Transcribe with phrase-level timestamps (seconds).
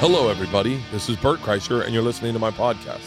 [0.00, 0.82] Hello, everybody.
[0.90, 3.06] This is Bert Kreischer, and you're listening to my podcast.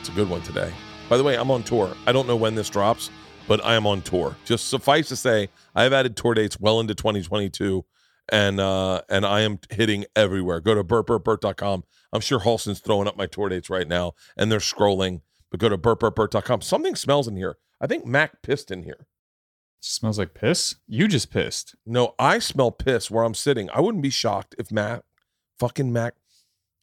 [0.00, 0.72] It's a good one today.
[1.10, 1.94] By the way, I'm on tour.
[2.06, 3.10] I don't know when this drops,
[3.46, 4.34] but I am on tour.
[4.46, 7.84] Just suffice to say, I have added tour dates well into 2022,
[8.30, 10.60] and uh, and I am hitting everywhere.
[10.60, 11.84] Go to bertbertbert.com.
[12.14, 15.20] I'm sure Halston's throwing up my tour dates right now, and they're scrolling.
[15.50, 16.62] But go to bertbertbert.com.
[16.62, 17.58] Something smells in here.
[17.78, 19.06] I think Mac pissed in here.
[19.80, 20.76] smells like piss.
[20.86, 21.76] You just pissed.
[21.84, 23.68] No, I smell piss where I'm sitting.
[23.70, 25.02] I wouldn't be shocked if Mac,
[25.58, 26.14] fucking Mac,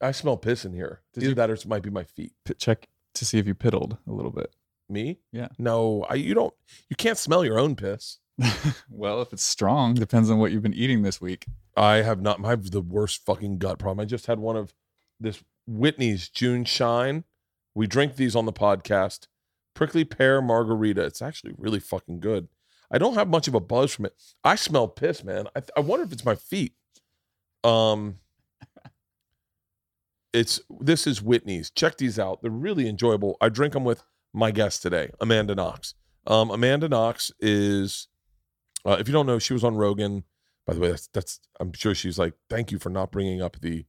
[0.02, 1.02] I smell piss in here.
[1.13, 2.33] Did Either you- that or it might be my feet.
[2.45, 4.53] P- check to see if you piddled a little bit.
[4.89, 5.20] Me?
[5.31, 5.47] Yeah.
[5.57, 6.53] No, I, you don't.
[6.89, 8.19] You can't smell your own piss.
[8.89, 11.45] well, if it's strong, depends on what you've been eating this week.
[11.75, 12.43] I have not.
[12.45, 13.99] I have the worst fucking gut problem.
[14.02, 14.73] I just had one of
[15.19, 17.23] this Whitney's JuneShine.
[17.73, 19.27] We drink these on the podcast.
[19.73, 21.03] Prickly pear margarita.
[21.03, 22.47] It's actually really fucking good.
[22.91, 24.13] I don't have much of a buzz from it.
[24.44, 25.47] I smell piss, man.
[25.55, 26.73] I, I wonder if it's my feet.
[27.63, 28.19] Um,
[30.36, 31.72] it's this is Whitney's.
[31.72, 32.41] Check these out.
[32.41, 33.38] They're really enjoyable.
[33.39, 35.95] I drink them with my guest today, Amanda Knox.
[36.28, 38.08] Um, Amanda Knox is,
[38.86, 40.25] uh, if you don't know, she was on Rogan.
[40.67, 41.39] By the way, that's that's.
[41.59, 43.86] I'm sure she's like, thank you for not bringing up the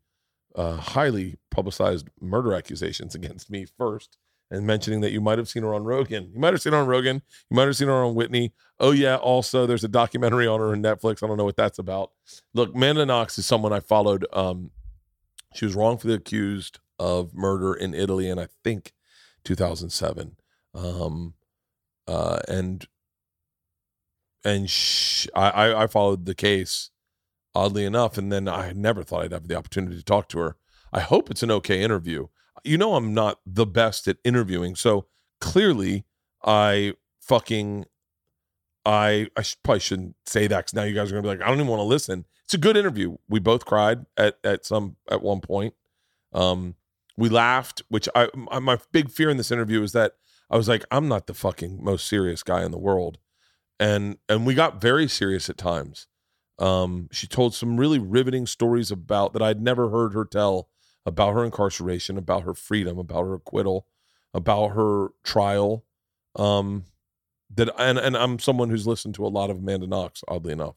[0.55, 4.17] uh, highly publicized murder accusations against me first,
[4.51, 6.31] and mentioning that you might have seen her on Rogan.
[6.33, 7.23] You might have seen her on Rogan.
[7.51, 8.53] You might have seen her on Whitney.
[8.79, 11.23] Oh yeah, also there's a documentary on her on Netflix.
[11.23, 12.13] I don't know what that's about.
[12.55, 14.27] Look, Amanda Knox is someone I followed.
[14.33, 14.71] Um,
[15.55, 18.93] she was wrongfully accused of murder in Italy, in I think
[19.45, 20.37] 2007.
[20.75, 21.35] Um,
[22.07, 22.87] uh, and
[24.45, 26.91] and sh- I, I followed the case
[27.55, 30.57] oddly enough, and then I never thought I'd have the opportunity to talk to her.
[30.93, 32.29] I hope it's an okay interview.
[32.63, 35.07] You know, I'm not the best at interviewing, so
[35.41, 36.05] clearly
[36.45, 37.87] I fucking
[38.85, 41.49] I I probably shouldn't say that because now you guys are gonna be like, I
[41.49, 42.25] don't even want to listen.
[42.47, 43.17] It's a good interview.
[43.29, 45.75] We both cried at at some at one point.
[46.33, 46.77] Um,
[47.17, 50.13] we laughed, which I my, big fear in this interview is that
[50.49, 53.19] I was like, I'm not the fucking most serious guy in the world,
[53.81, 56.07] and and we got very serious at times.
[56.61, 60.69] Um, she told some really riveting stories about that I'd never heard her tell
[61.05, 63.89] about her incarceration, about her freedom, about her acquittal,
[64.33, 65.85] about her trial.
[66.37, 66.85] Um,
[67.57, 70.77] that and and I'm someone who's listened to a lot of Amanda Knox, oddly enough,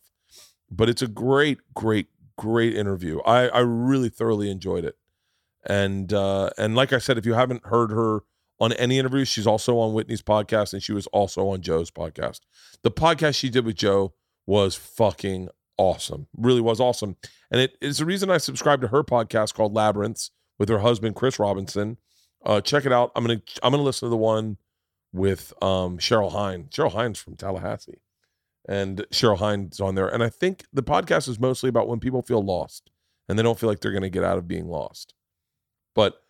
[0.72, 2.07] but it's a great, great,
[2.38, 3.19] great interview.
[3.22, 4.97] I I really thoroughly enjoyed it,
[5.66, 8.22] and uh, and like I said, if you haven't heard her
[8.59, 12.41] on any interviews, she's also on Whitney's podcast, and she was also on Joe's podcast.
[12.81, 14.13] The podcast she did with Joe
[14.46, 17.16] was fucking awesome, really was awesome,
[17.51, 21.16] and it is the reason I subscribed to her podcast called Labyrinths with her husband
[21.16, 21.97] Chris Robinson.
[22.46, 23.12] Uh, check it out.
[23.16, 24.57] I'm gonna I'm gonna listen to the one
[25.12, 26.69] with um Cheryl Hines.
[26.69, 28.00] Cheryl Hine's from Tallahassee.
[28.68, 30.08] And Cheryl Hine's on there.
[30.08, 32.92] And I think the podcast is mostly about when people feel lost
[33.28, 35.14] and they don't feel like they're going to get out of being lost.
[35.96, 36.22] But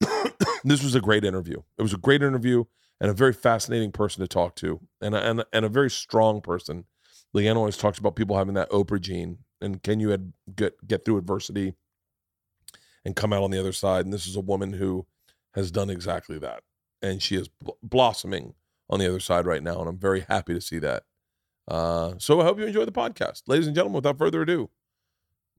[0.64, 1.58] this was a great interview.
[1.78, 2.64] It was a great interview
[3.00, 6.40] and a very fascinating person to talk to and a, and, and a very strong
[6.40, 6.84] person.
[7.36, 11.04] Leanne always talks about people having that Oprah gene and can you ad- get, get
[11.04, 11.74] through adversity
[13.04, 14.04] and come out on the other side.
[14.04, 15.06] And this is a woman who
[15.54, 16.62] has done exactly that
[17.02, 18.54] and she is bl- blossoming
[18.88, 21.04] on the other side right now, and I'm very happy to see that.
[21.68, 23.96] Uh, so I hope you enjoy the podcast, ladies and gentlemen.
[23.96, 24.70] Without further ado,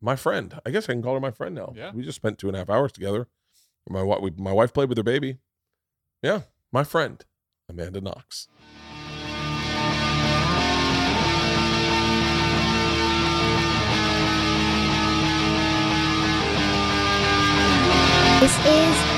[0.02, 0.60] my friend.
[0.66, 1.74] I guess I can call her my friend now.
[1.76, 1.92] Yeah.
[1.94, 3.28] we just spent two and a half hours together.
[3.90, 5.38] My wife, we, my wife played with her baby.
[6.22, 6.42] Yeah,
[6.72, 7.24] my friend,
[7.70, 8.48] Amanda Knox.
[18.42, 19.13] This is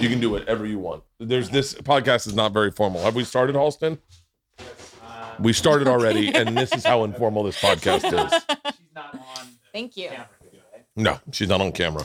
[0.00, 1.02] You can do whatever you want.
[1.18, 3.02] There's this podcast is not very formal.
[3.02, 3.98] Have we started, Halston?
[5.38, 8.42] We started already, and this is how informal this podcast is.
[8.76, 9.46] She's not on.
[9.72, 10.10] Thank you.
[10.96, 12.04] No, she's not on camera.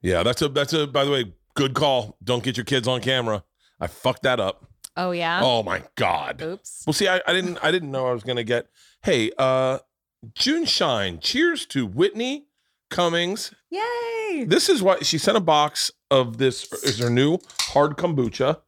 [0.00, 2.16] Yeah, that's a that's a by the way, good call.
[2.22, 3.42] Don't get your kids on camera.
[3.80, 4.66] I fucked that up.
[4.96, 5.40] Oh yeah.
[5.42, 6.42] Oh my god.
[6.42, 6.84] Oops.
[6.86, 8.68] Well, see, I, I didn't I didn't know I was gonna get.
[9.02, 9.78] Hey, uh,
[10.34, 11.20] JuneShine.
[11.20, 12.46] Cheers to Whitney
[12.90, 13.52] Cummings.
[13.74, 14.44] Yay.
[14.44, 16.38] This is what she sent a box of.
[16.38, 18.60] This is her new hard kombucha.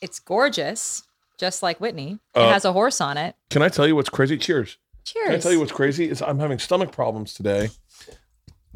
[0.00, 1.02] It's gorgeous,
[1.38, 2.18] just like Whitney.
[2.34, 3.36] It Uh, has a horse on it.
[3.50, 4.36] Can I tell you what's crazy?
[4.38, 4.78] Cheers.
[5.04, 5.26] Cheers.
[5.26, 6.08] Can I tell you what's crazy?
[6.08, 7.70] Is I'm having stomach problems today.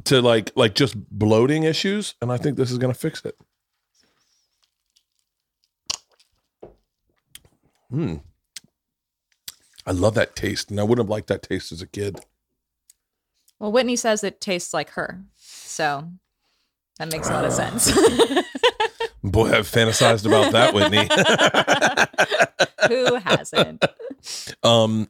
[0.04, 3.36] To like like just bloating issues, and I think this is gonna fix it.
[7.90, 8.16] Hmm.
[9.86, 12.20] I love that taste, and I wouldn't have liked that taste as a kid.
[13.58, 15.20] Well, Whitney says it tastes like her.
[15.36, 16.08] So
[16.98, 17.90] that makes a lot of sense.
[19.24, 21.08] Boy, I've fantasized about that, Whitney.
[22.88, 23.84] Who hasn't?
[24.62, 25.08] um,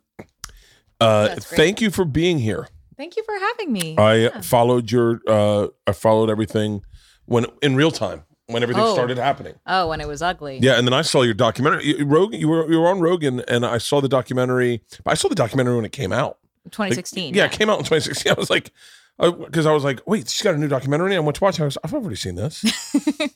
[1.01, 2.67] Uh, thank you for being here.
[2.97, 3.97] Thank you for having me.
[3.97, 4.41] I Yeah.
[4.41, 5.21] followed your.
[5.29, 6.83] Uh, I followed everything
[7.27, 8.95] when in real time when everything Oh.
[8.95, 9.55] started happening.
[9.67, 10.59] oh, when it was ugly.
[10.61, 11.85] Yeah, and then I saw your documentary.
[11.99, 14.83] You, Rogan, you were you were on Rogan, and I saw the documentary.
[15.07, 16.39] I saw the documentary when it came out.
[16.69, 17.35] Like, 2016.
[17.35, 18.33] yeah, it came out in 2016.
[18.37, 18.71] I was like,
[19.19, 21.17] because I was like, wait, she's got a new documentary.
[21.17, 21.59] I went to watch.
[21.59, 21.63] it.
[21.63, 22.65] I was, I've already seen this.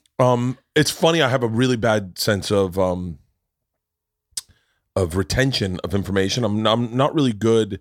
[0.19, 1.23] um, it's funny.
[1.23, 3.19] I have a really bad sense of um
[4.95, 6.45] of retention of information.
[6.45, 7.81] I'm I'm not really good.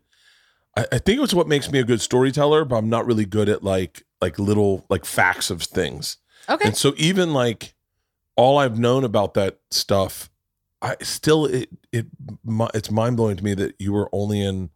[0.75, 3.49] I, I think it's what makes me a good storyteller, but I'm not really good
[3.49, 6.17] at like like little like facts of things.
[6.49, 6.69] okay.
[6.69, 7.75] And so even like
[8.35, 10.31] all I've known about that stuff,
[10.81, 12.07] I still it it
[12.73, 14.71] it's mind blowing to me that you were only in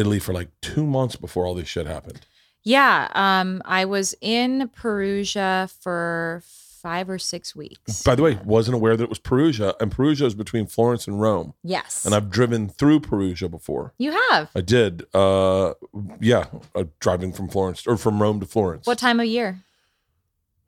[0.00, 2.20] Italy for like two months before all this shit happened.
[2.64, 3.08] Yeah.
[3.14, 8.02] Um, I was in Perugia for five or six weeks.
[8.02, 11.20] By the way, wasn't aware that it was Perugia, and Perugia is between Florence and
[11.20, 11.52] Rome.
[11.62, 12.06] yes.
[12.06, 13.92] And I've driven through Perugia before.
[13.98, 14.48] you have.
[14.54, 15.04] I did.
[15.12, 15.74] Uh,
[16.20, 18.86] yeah, uh, driving from Florence or from Rome to Florence.
[18.86, 19.62] What time of year?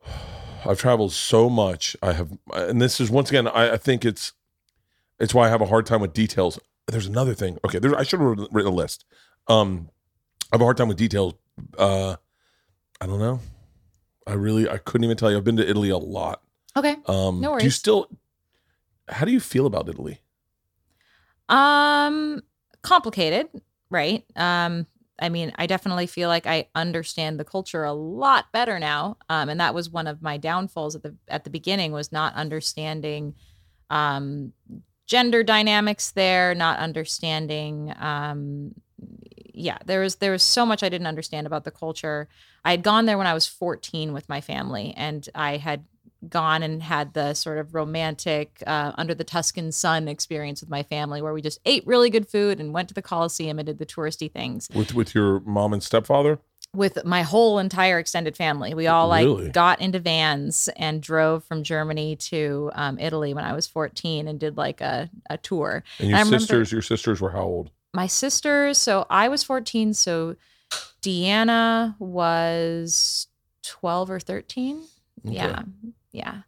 [0.66, 1.96] I've traveled so much.
[2.02, 3.48] I have, and this is once again.
[3.48, 4.32] I, I think it's,
[5.18, 6.58] it's why I have a hard time with details.
[6.86, 7.58] There's another thing.
[7.64, 9.04] Okay, there, I should have written a list.
[9.48, 9.88] Um,
[10.52, 11.34] I have a hard time with details.
[11.78, 12.16] Uh,
[13.00, 13.40] I don't know.
[14.26, 15.36] I really, I couldn't even tell you.
[15.36, 16.42] I've been to Italy a lot.
[16.76, 16.96] Okay.
[17.06, 18.08] Um, No Do you still?
[19.08, 20.20] How do you feel about Italy?
[21.48, 22.42] Um,
[22.82, 23.48] complicated,
[23.90, 24.24] right?
[24.36, 24.86] Um,
[25.20, 29.18] I mean, I definitely feel like I understand the culture a lot better now.
[29.28, 32.34] Um, and that was one of my downfalls at the at the beginning was not
[32.34, 33.34] understanding
[33.90, 34.52] um
[35.06, 38.74] gender dynamics there, not understanding um
[39.54, 42.28] yeah, there was there was so much I didn't understand about the culture.
[42.64, 45.84] I had gone there when I was 14 with my family and I had
[46.28, 50.84] gone and had the sort of romantic uh, under the Tuscan sun experience with my
[50.84, 53.78] family where we just ate really good food and went to the Coliseum and did
[53.78, 56.38] the touristy things With with your mom and stepfather?
[56.74, 58.72] with my whole entire extended family.
[58.72, 59.50] We all like Really?
[59.50, 64.40] got into vans and drove from Germany to um, Italy when I was 14 and
[64.40, 65.84] did like a, a tour.
[65.98, 67.70] And your remember- sisters, your sisters were how old?
[67.94, 70.36] My sisters, so I was 14, so
[71.02, 73.26] Deanna was
[73.64, 74.82] 12 or 13.
[75.26, 75.34] Okay.
[75.34, 75.62] Yeah.
[76.12, 76.38] Yeah.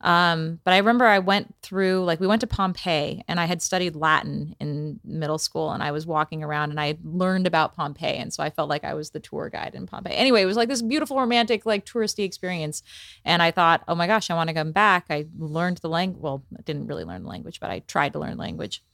[0.00, 3.60] Um, but I remember I went through like we went to Pompeii and I had
[3.60, 8.16] studied Latin in middle school and I was walking around and I learned about Pompeii
[8.16, 10.14] and so I felt like I was the tour guide in Pompeii.
[10.14, 12.82] Anyway, it was like this beautiful romantic like touristy experience
[13.24, 16.22] and I thought, "Oh my gosh, I want to come back." I learned the language.
[16.22, 18.84] Well, I didn't really learn the language, but I tried to learn language.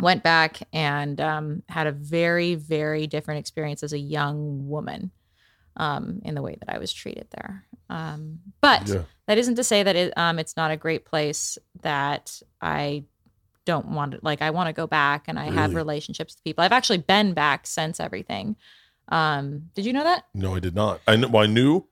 [0.00, 5.10] Went back and um, had a very very different experience as a young woman
[5.76, 7.64] um, in the way that I was treated there.
[7.90, 9.02] Um, but Yeah.
[9.26, 13.04] that isn't to say that it, um, it's not a great place that I
[13.64, 16.64] don't want to like I want to go back and I have relationships with people.
[16.64, 18.56] I've actually been back since everything.
[19.08, 20.24] Um, did you know that?
[20.34, 21.00] No, I did not.
[21.06, 21.86] I kn- well, I knew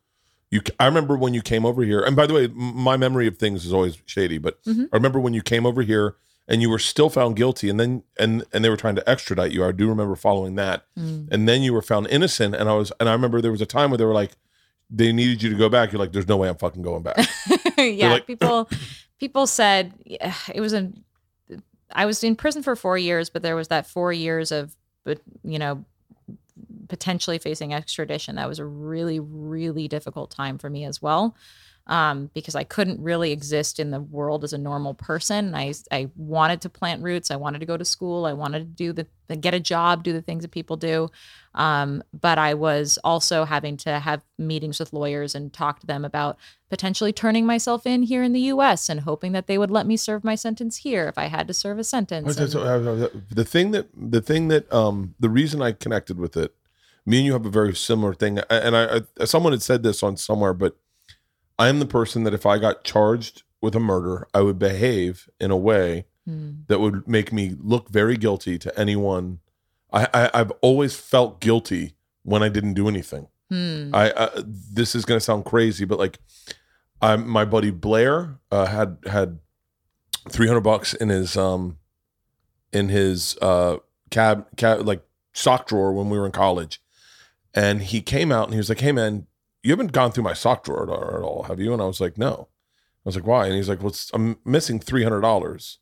[0.51, 0.63] you.
[0.81, 2.01] I remember when you came over here.
[2.01, 4.39] And by the way, my memory of things is always shady.
[4.39, 4.89] But Mhm.
[4.93, 6.17] I remember when you came over here
[6.51, 9.53] and you were still found guilty, and then and and they were trying to extradite
[9.53, 9.65] you.
[9.65, 10.85] I do remember following that.
[10.99, 11.29] Mm.
[11.31, 12.57] And then you were found innocent.
[12.57, 12.93] And I was.
[12.99, 14.33] And I remember there was a time where they were like,
[14.91, 15.93] they needed you to go back.
[15.93, 17.25] You're like, there's no way I'm fucking going back.
[17.79, 18.69] yeah, like- people
[19.21, 20.91] people said yeah, it was a
[21.93, 25.21] I was in prison for 4 years, but there was that 4 years of but
[25.45, 25.85] you know
[26.89, 28.35] potentially facing extradition.
[28.35, 31.37] That was a really really difficult time for me as well.
[31.91, 35.57] Um, because I couldn't really exist in the world as a normal person.
[35.57, 37.33] I I wanted to plant roots.
[37.33, 38.27] I wanted to go to school.
[38.27, 41.09] I wanted to do the, the get a job, do the things that people do.
[41.57, 46.05] Um, but I was also having to have meetings with lawyers and talk to them
[46.05, 48.89] about potentially turning myself in here in the U.S.
[48.89, 51.55] and hoping that they would let me serve my sentence here if I had to
[51.55, 52.39] serve a sentence.
[52.39, 56.37] And- so, uh, the thing that the thing that um the reason I connected with
[56.37, 56.55] it,
[57.05, 60.05] me and you have a very similar thing, and I, I someone had said this
[60.05, 60.77] on somewhere, but
[61.61, 65.29] I am the person that if I got charged with a murder, I would behave
[65.39, 66.51] in a way Hmm.
[66.69, 69.41] that would make me look very guilty to anyone.
[69.93, 73.29] I, I I've always felt guilty when I didn't do anything.
[73.49, 73.91] Hmm.
[73.95, 76.19] I uh, this is gonna sound crazy, but like,
[77.01, 79.39] I my buddy Blair uh, had had
[80.29, 81.79] three hundred bucks in his um
[82.73, 83.79] in his uh
[84.11, 85.03] cab cab like
[85.33, 86.83] sock drawer when we were in college,
[87.55, 89.27] and he came out and he was like, "Hey man,
[89.63, 91.87] you haven't gone through my sock drawer at all, at all, have you?" And I
[91.87, 92.49] was like, "No."
[93.05, 95.79] I was like, "Why?" And he's like, "Well, I'm missing three hundred dollars,"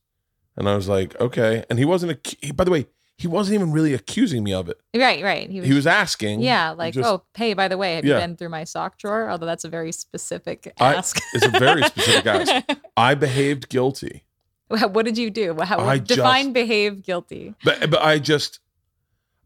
[0.56, 2.12] and I was like, "Okay." And he wasn't.
[2.26, 4.78] Ac- he, by the way, he wasn't even really accusing me of it.
[4.94, 5.50] Right, right.
[5.50, 6.40] He was, He was asking.
[6.40, 8.14] yeah, like, just- oh, hey, by the way, have Yeah.
[8.14, 9.28] you been through my sock drawer?
[9.30, 11.20] Although that's a very specific I- ask.
[11.34, 12.66] it's a very specific ask.
[12.96, 14.24] I behaved guilty.
[14.68, 15.56] what did you do?
[15.60, 17.54] How, I define just- behave guilty.
[17.64, 18.60] But but I just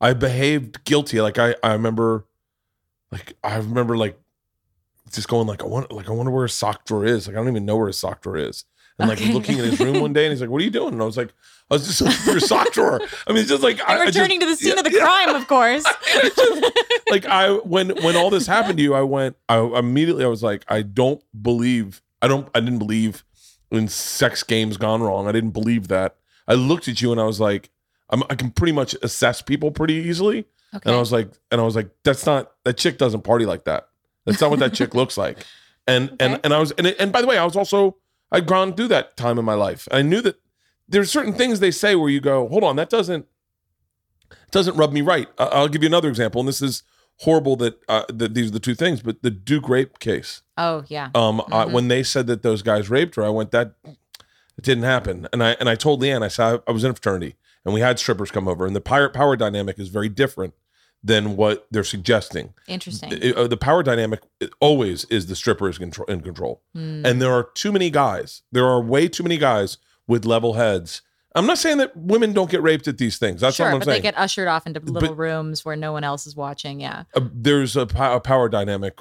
[0.03, 1.21] I behaved guilty.
[1.23, 2.27] Like I, I remember,
[3.11, 4.19] like I remember, like
[5.15, 7.27] just going like I want, like I wonder where his sock drawer is.
[7.27, 8.65] Like I don't even know where his sock drawer is.
[8.99, 9.33] And like Okay.
[9.33, 11.07] looking in his room one day, and he's like, "What are you doing?" And I
[11.07, 11.33] was like,
[11.71, 14.03] "I was just looking for your sock drawer." I mean, it's just like I, And
[14.03, 15.05] I just- returning to the scene yeah, of the yeah.
[15.05, 15.85] crime, of course.
[17.11, 19.37] like I when when all this happened to you, I went.
[19.49, 22.03] I immediately I was like, I don't believe.
[22.21, 22.49] I don't.
[22.55, 23.25] I didn't believe
[23.71, 25.27] in sex games gone wrong.
[25.27, 26.17] I didn't believe that.
[26.47, 27.71] I looked at you and I was like,
[28.11, 30.41] I'm, I can pretty much assess people pretty easily.
[30.75, 30.83] okay.
[30.85, 33.65] And I was like, and I was like, that's not that chick doesn't party like
[33.65, 33.89] that.
[34.25, 35.45] That's not what that chick looks like.
[35.87, 36.41] And and Okay.
[36.45, 37.97] and I was and and by the way, I was also
[38.31, 39.87] I'd gone through that time in my life.
[39.91, 40.37] I knew that
[40.89, 43.27] there's certain things they say where you go, hold on, that doesn't
[44.51, 45.29] doesn't rub me right.
[45.39, 46.83] I- I'll give you another example, and this is
[47.19, 50.43] horrible that uh, that these are the two things, but the Duke rape case.
[50.59, 51.11] oh yeah.
[51.15, 51.73] Um, I, Mhm.
[51.73, 55.43] when they said that those guys raped her, I went that it didn't happen, and
[55.43, 57.81] I and I told Leanne, I said I, I was in a fraternity, and we
[57.81, 60.55] had strippers come over, and the pirate power dynamic is very different
[61.05, 62.55] than what they're suggesting.
[62.69, 63.13] Interesting.
[63.13, 64.21] It- uh, the power dynamic
[64.61, 67.05] always is the stripper is control, in control, Hmm.
[67.05, 68.43] and there are too many guys.
[68.53, 71.03] There are way too many guys with level heads.
[71.35, 73.41] I'm not saying that women don't get raped at these things.
[73.41, 73.79] That's sure, what I'm saying.
[73.81, 74.03] but saying.
[74.03, 76.81] they get ushered off into little But- rooms where no one else is watching.
[76.81, 77.05] Yeah.
[77.17, 78.99] uh, there's a, a power dynamic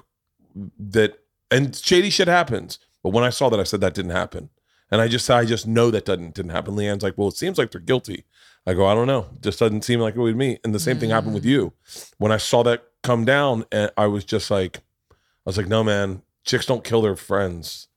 [0.79, 4.50] that and shady shit happens but when i saw that i said that didn't happen
[4.91, 7.58] and i just i just know that doesn't didn't happen leanne's like well it seems
[7.58, 8.25] like they're guilty
[8.68, 9.27] i go i don't know.
[9.41, 10.60] Just doesn't seem like it would me.
[10.63, 11.74] And the same thing happened with you.
[12.18, 14.77] When i saw that come down and i was just like
[15.10, 15.15] i
[15.46, 16.22] was like no man.
[16.44, 17.88] Chicks don't kill their friends.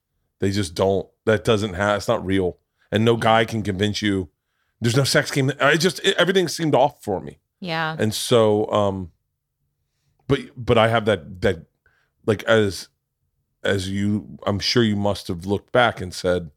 [0.40, 1.08] They just don't.
[1.24, 2.58] That doesn't have it's not real.
[2.92, 4.28] And no guy can convince you.
[4.80, 5.50] There's no sex game.
[5.60, 7.38] I just it, everything seemed off for me.
[7.60, 7.96] Yeah.
[7.98, 9.10] and so um
[10.26, 11.64] but but i have that that
[12.26, 12.88] like as
[13.62, 16.50] as you i'm sure you must have looked back and said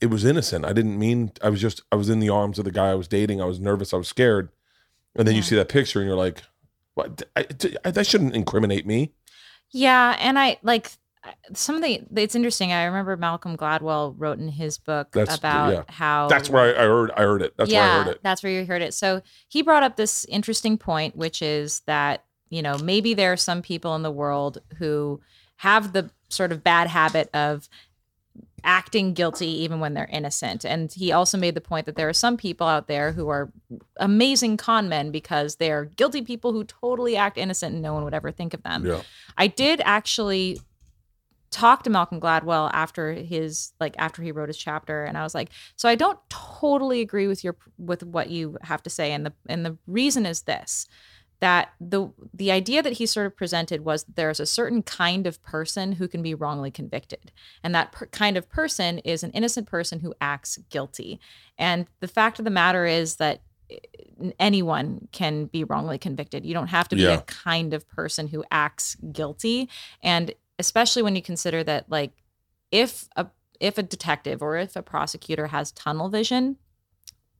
[0.00, 2.64] it was innocent i didn't mean i was just i was in the arms of
[2.64, 4.48] the guy i was dating i was nervous i was scared
[5.16, 6.42] and then you see that picture and you're like
[6.94, 7.46] what I,
[7.84, 9.12] I, that shouldn't incriminate me
[9.72, 10.90] Yeah, and I like
[11.54, 12.02] some of the.
[12.16, 12.70] It's interesting.
[12.72, 15.82] I remember Malcolm Gladwell wrote in his book That's- about yeah.
[15.88, 18.20] how that's where I, I heard i heard it that's yeah, where i heard it
[18.22, 18.94] That's where you heard it.
[18.94, 23.36] So he brought up this interesting point, which is that, you know, maybe there are
[23.38, 25.20] some people in the world who
[25.56, 27.68] have the sort of bad habit of
[28.64, 30.64] acting guilty even when they're innocent.
[30.64, 33.52] And he also made the point that there are some people out there who are
[33.98, 38.14] amazing con men because they're guilty people who totally act innocent and no one would
[38.14, 38.84] ever think of them.
[38.84, 39.02] yeah
[39.36, 40.60] I did actually
[41.50, 45.36] talk to Malcolm Gladwell after his like after he wrote his chapter and I was
[45.36, 49.24] like so I don't totally agree with your with what you have to say and
[49.24, 50.88] the and the reason is this
[51.40, 55.26] that the the idea that he sort of presented was that there's a certain kind
[55.26, 57.32] of person who can be wrongly convicted.
[57.62, 61.20] And that per- kind of person is an innocent person who acts guilty.
[61.58, 66.46] And the fact of the matter is that eh, anyone can be wrongly convicted.
[66.46, 67.18] You don't have to be Yeah.
[67.18, 69.68] a kind of person who acts guilty.
[70.02, 72.12] And especially when you consider that like
[72.70, 73.26] if a
[73.60, 76.56] if a detective or if a prosecutor has tunnel vision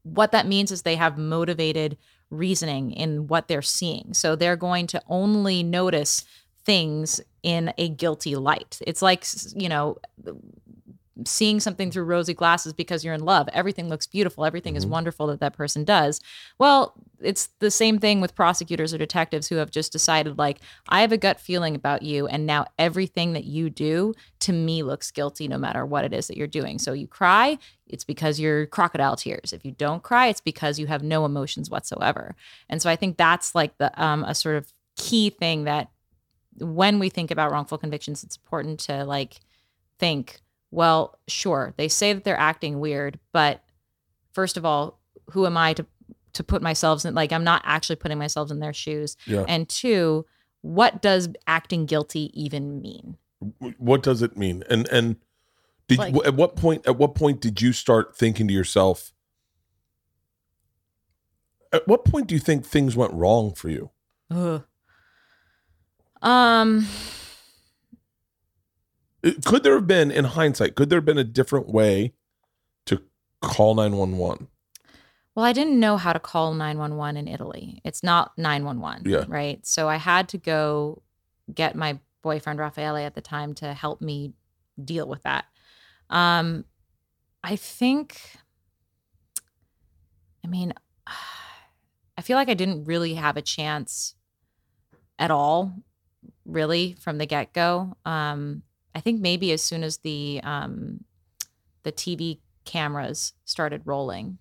[0.02, 1.96] what that means is they have motivated
[2.34, 4.14] reasoning in what they're seeing.
[4.14, 6.24] So they're going to only notice
[6.64, 8.78] things in a guilty light.
[8.86, 9.98] It's like you know
[11.24, 13.48] seeing something through rosy glasses because you're in love.
[13.52, 14.44] Everything looks beautiful.
[14.44, 14.90] Everything is Mhm.
[14.90, 16.20] wonderful that that person does.
[16.58, 21.00] Well it's the same thing with prosecutors or detectives who have just decided like i
[21.00, 25.10] have a gut feeling about you and now everything that you do to me looks
[25.10, 26.78] guilty no matter what it is that you're doing.
[26.78, 27.56] So you cry
[27.86, 29.52] it's because you're crocodile tears.
[29.52, 32.34] If you don't cry it's because you have no emotions whatsoever.
[32.68, 35.88] And so i think that's like the um a sort of key thing that
[36.58, 39.40] when we think about wrongful convictions it's important to like
[39.98, 40.40] think
[40.74, 43.62] well sure they say that they're acting weird but
[44.32, 44.98] first of all
[45.30, 45.86] who am i to
[46.32, 49.16] to put myself in like i'm not actually putting myself in their shoes.
[49.24, 49.44] Yeah.
[49.46, 50.26] And two
[50.62, 53.18] what does acting guilty even mean?
[53.76, 54.64] What does it mean?
[54.70, 55.16] And and
[55.88, 59.12] did Like- at what point at what point did you start thinking to yourself
[61.72, 63.90] at what point do you think things went wrong for you?
[64.30, 64.64] Ugh.
[66.22, 66.86] um
[69.44, 72.12] could there have been in hindsight could there have been a different way
[72.86, 73.00] to
[73.40, 74.48] call 911
[75.34, 77.80] Well, I didn't know how to call 911 in Italy.
[77.84, 79.24] It's not 911, Yeah.
[79.28, 79.64] right?
[79.66, 81.02] So I had to go
[81.52, 84.32] get my boyfriend Raffaele at the time to help me
[84.82, 85.44] deal with that.
[86.10, 86.64] Um
[87.42, 88.20] I think
[90.44, 90.72] I mean
[92.16, 94.14] I feel like I didn't really have a chance
[95.18, 95.72] at all
[96.44, 97.96] really from the get-go.
[98.04, 98.62] Um
[98.94, 101.04] I think maybe as soon as the um
[101.82, 104.38] the TV cameras started rolling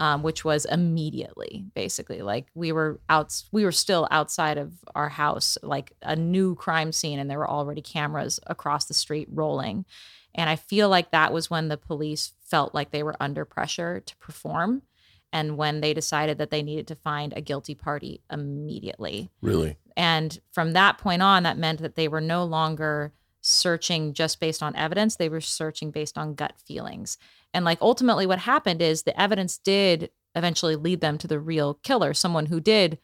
[0.00, 2.22] um, which was immediately, basically.
[2.22, 6.90] Like we were out, we were still outside of our house, like a new crime
[6.90, 9.84] scene, and there were already cameras across the street rolling.
[10.34, 14.00] And I feel like that was when the police felt like they were under pressure
[14.00, 14.82] to perform.
[15.34, 19.28] And when they decided that they needed to find a guilty party immediately.
[19.42, 19.76] Really?
[19.98, 24.62] And from that point on, that meant that they were no longer searching just based
[24.62, 27.18] on evidence, they were searching based on gut feelings.
[27.52, 31.74] And like ultimately, what happened is the evidence did eventually lead them to the real
[31.74, 32.98] killer, someone who did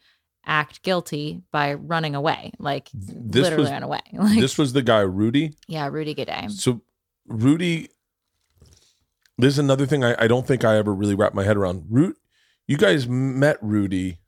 [0.45, 3.99] act guilty by running away, like This literally was ran away.
[4.13, 5.53] Like, this was the guy Rudy.
[5.67, 6.51] yeah, Rudy Guede.
[6.51, 6.81] So
[7.27, 7.89] Rudy,
[9.37, 11.85] this is another thing I, I don't think I ever really wrapped my head around.
[11.89, 12.17] Root,
[12.65, 14.19] you guys met Rudy.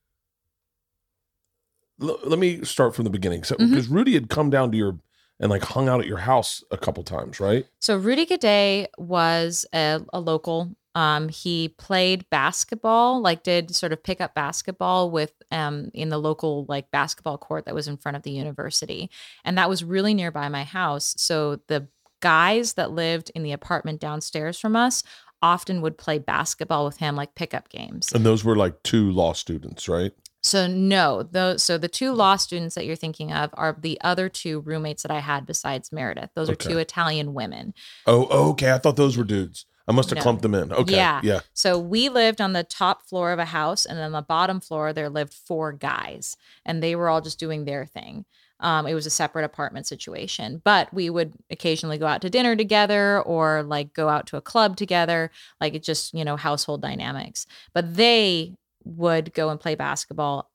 [2.01, 3.43] L- let me start from the beginning.
[3.43, 3.69] So mm-hmm.
[3.69, 4.99] because Rudy had come down to your
[5.39, 7.65] and like hung out at your house a couple times, right?
[7.79, 10.75] So Rudy Guede was a, a local.
[10.96, 16.17] Um, he played basketball, like did sort of pick up basketball with um in the
[16.17, 19.10] local like basketball court that was in front of the university,
[19.46, 21.13] and that was really nearby my house.
[21.17, 21.88] So the
[22.22, 25.03] guys that lived in the apartment downstairs from us
[25.41, 28.12] often would play basketball with him, like pickup games.
[28.12, 30.12] And those were like two law students, right?
[30.41, 34.29] So no, those so the two law students that you're thinking of are the other
[34.29, 36.29] two roommates that I had besides Meredith.
[36.34, 36.69] Those are Okay.
[36.69, 37.74] two Italian women.
[38.08, 38.72] Oh, okay.
[38.72, 39.65] I thought those were dudes.
[39.88, 40.22] I must have No.
[40.24, 40.72] clumped them in.
[40.72, 40.96] Okay.
[40.96, 41.19] Yeah.
[41.24, 41.39] Yeah.
[41.53, 44.93] So we lived on the top floor of a house, and on the bottom floor
[44.93, 48.25] there lived four guys, and they were all just doing their thing.
[48.62, 52.55] Um, it was a separate apartment situation, but we would occasionally go out to dinner
[52.55, 56.81] together or like go out to a club together, like it just you know household
[56.81, 57.46] dynamics.
[57.74, 60.50] But they would go and play basketball,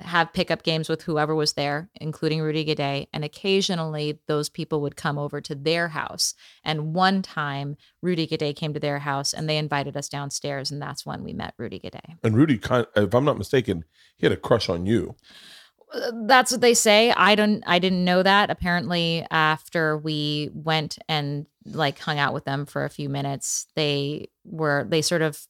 [0.00, 4.96] have pickup games with whoever was there, including Rudy Guede, and occasionally those people would
[4.96, 6.34] come over to their house.
[6.64, 10.80] And one time Rudy Guede came to their house and they invited us downstairs, and
[10.80, 12.16] that's when we met Rudy Guede.
[12.22, 12.60] And Rudy,
[12.96, 13.84] if I'm not mistaken,
[14.16, 15.16] he had a crush on you.
[16.12, 17.10] That's what they say.
[17.10, 17.64] I don't.
[17.66, 18.48] I didn't know that.
[18.48, 24.28] Apparently, after we went and like hung out with them for a few minutes, they
[24.44, 25.44] were they sort of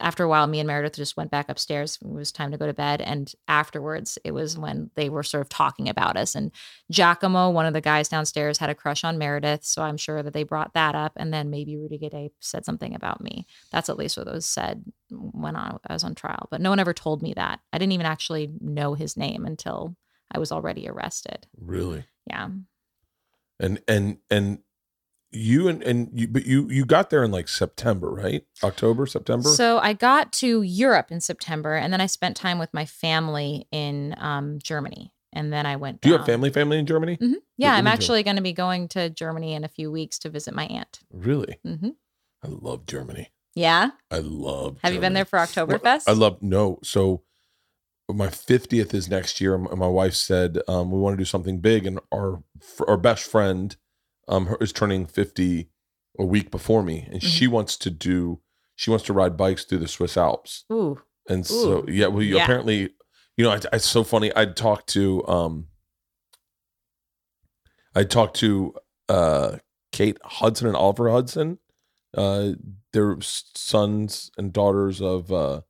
[0.00, 0.46] after a while.
[0.46, 1.98] Me and Meredith just went back upstairs.
[2.02, 5.42] It was time to go to bed, and afterwards, it was when they were sort
[5.42, 6.34] of talking about us.
[6.34, 6.50] And
[6.90, 10.32] Giacomo, one of the guys downstairs, had a crush on Meredith, so I'm sure that
[10.32, 11.12] they brought that up.
[11.16, 13.46] And then maybe Rudy Guede said something about me.
[13.70, 16.48] That's at least what was said when I was on trial.
[16.50, 17.60] But no one ever told me that.
[17.72, 19.96] I didn't even actually know his name until
[20.30, 21.46] I was already arrested.
[21.56, 22.04] Really?
[22.26, 22.48] Yeah.
[23.58, 24.60] And and and
[25.32, 28.44] you and and you but you you got there in like September, right?
[28.62, 29.48] October, September?
[29.48, 33.66] So I got to Europe in September, and then I spent time with my family
[33.70, 36.00] in um, Germany, and then I went.
[36.00, 37.16] Do you have family family in Germany?
[37.20, 37.34] Mhm.
[37.56, 40.54] Yeah, I'm actually going to be going to Germany in a few weeks to visit
[40.54, 41.00] my aunt.
[41.12, 41.58] Really?
[41.64, 41.90] hmm
[42.42, 43.28] I love Germany.
[43.54, 43.90] Yeah.
[44.10, 46.04] I love Have you been there for Oktoberfest?
[46.06, 46.78] I love no.
[46.82, 47.22] So
[48.10, 49.54] my 50th is next year.
[49.54, 52.42] and My wife said um, we want to do something big, and our
[52.88, 53.76] our best friend
[54.28, 55.68] um, her, is turning 50
[56.18, 57.54] a week before me, and she Mm-hmm.
[57.54, 58.40] wants to do
[58.76, 60.64] she wants to ride bikes through the Swiss Alps.
[60.72, 61.00] Ooh.
[61.28, 61.84] And so Ooh.
[61.90, 62.44] yeah, well, you Yeah.
[62.44, 62.94] apparently,
[63.36, 64.32] you know, I, it's so funny.
[64.34, 65.66] I'd talked to um,
[67.94, 68.74] I talked to
[69.08, 69.56] uh,
[69.92, 71.58] Kate Hudson and Oliver Hudson.
[72.16, 72.50] Uh,
[72.92, 75.62] they're sons and daughters of uh,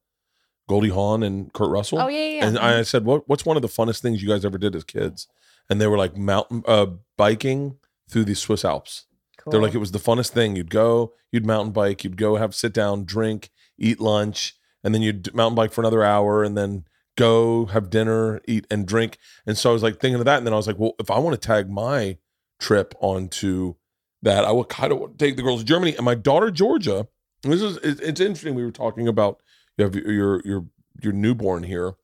[0.69, 2.01] Goldie Hawn and Kurt Russell.
[2.01, 2.47] Oh yeah, yeah.
[2.47, 3.29] And I said, "What?
[3.29, 5.27] What's one of the funnest things you guys ever did as kids?"
[5.69, 6.87] And they were like mountain uh,
[7.17, 7.77] biking
[8.11, 9.07] through the Swiss Alps.
[9.39, 9.51] cool.
[9.51, 10.57] They're like, it was the funnest thing.
[10.57, 15.03] You'd go, you'd mountain bike, you'd go have sit down, drink, eat lunch, and then
[15.03, 16.85] you'd mountain bike for another hour, and then
[17.17, 19.19] go have dinner, eat and drink.
[19.47, 21.11] And so I was like thinking of that, and then I was like, well, if
[21.11, 22.19] I want to tag my
[22.59, 23.75] trip onto
[24.23, 25.95] that, I would kind of take the girls to Germany.
[25.97, 27.09] And my daughter Georgia,
[27.43, 28.55] this is it's interesting.
[28.55, 29.41] We were talking about
[29.77, 30.67] you have your your
[31.03, 31.95] your newborn here.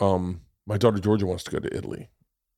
[0.00, 2.08] Um, my daughter Georgia wants to go to Italy.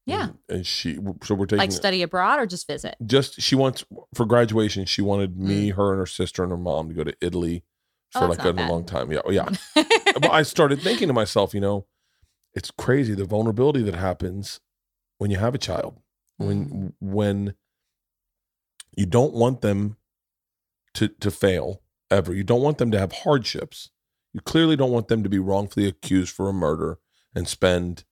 [0.06, 0.22] Yeah.
[0.22, 2.96] and, and she so we're taking like study abroad or just visit.
[3.06, 3.84] just she wants
[4.14, 7.14] for graduation she wanted me her and her sister and her mom to go to
[7.20, 7.62] italy
[8.14, 8.16] Mm.
[8.16, 8.68] Oh, for like a, bad.
[8.68, 11.86] long time yeah yeah but i started thinking to myself you know
[12.52, 14.60] it's crazy the vulnerability that happens
[15.16, 15.98] when you have a child
[16.36, 16.92] when Mm.
[17.00, 17.54] when
[18.96, 19.96] you don't want them
[20.94, 23.88] to to fail ever you don't want them to have hardships
[24.34, 26.98] you clearly don't want them to be wrongfully accused for a murder
[27.34, 28.04] and spend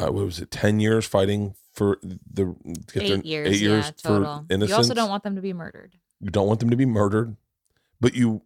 [0.00, 2.54] uh, what was it 10 years fighting for the
[2.92, 3.48] get their- eight years.
[3.48, 4.38] eight years yeah, total.
[4.48, 5.94] for innocence You also don't want them to be murdered.
[6.20, 7.36] you don't want them to be murdered
[8.00, 8.42] but you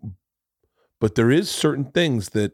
[1.00, 2.52] but there is certain things that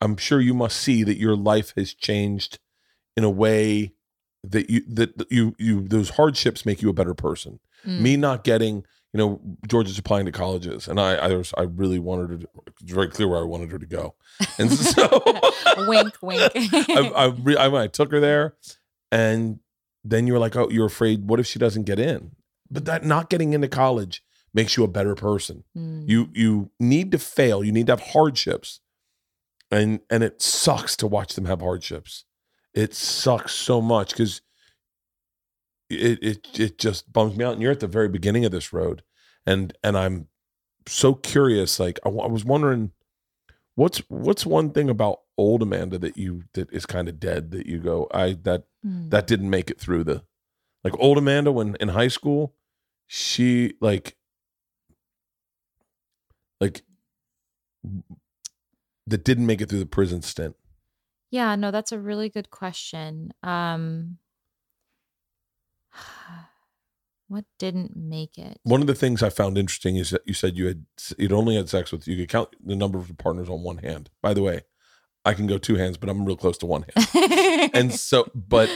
[0.00, 2.58] i'm sure you must see that your life has changed
[3.16, 3.92] in a way
[4.44, 8.00] that you that you you those hardships make you a better person Mm.
[8.00, 11.98] me not getting you know, Georgia's applying to colleges, and I, I was, I really
[11.98, 12.38] wanted her.
[12.38, 12.48] To,
[12.80, 14.14] it's very clear where I wanted her to go,
[14.58, 15.22] and so
[15.88, 16.52] wink, wink.
[16.54, 18.54] I, I, re- I, I took her there,
[19.10, 19.58] and
[20.04, 21.28] then you were like, oh, you're afraid.
[21.28, 22.32] What if she doesn't get in?
[22.70, 24.22] But that not getting into college
[24.54, 25.64] makes you a better person.
[25.76, 26.08] Mm.
[26.08, 27.64] You you need to fail.
[27.64, 28.78] You need to have hardships,
[29.72, 32.24] and and it sucks to watch them have hardships.
[32.74, 34.40] It sucks so much because
[35.90, 37.54] it it it just bums me out.
[37.54, 39.02] And you're at the very beginning of this road,
[39.46, 40.28] and and I'm
[40.86, 41.78] so curious.
[41.80, 42.92] Like I, I was wondering,
[43.74, 47.66] what's what's one thing about old Amanda that you that is kind of dead that
[47.66, 49.10] you go I that Mm.
[49.10, 50.24] that didn't make it through the
[50.82, 52.54] like old Amanda when in high school,
[53.06, 54.16] she like
[56.62, 56.82] like
[59.06, 60.56] that didn't make it through the prison stint.
[61.30, 63.32] Yeah, no, that's a really good question.
[63.42, 64.16] Um
[67.28, 68.58] what didn't make it?
[68.62, 70.86] One of the things I found interesting is that you said you had
[71.18, 74.10] you'd only had sex with you could count the number of partners on one hand.
[74.22, 74.62] By the way,
[75.24, 77.70] I can go two hands, but I'm real close to one hand.
[77.72, 78.70] And so, but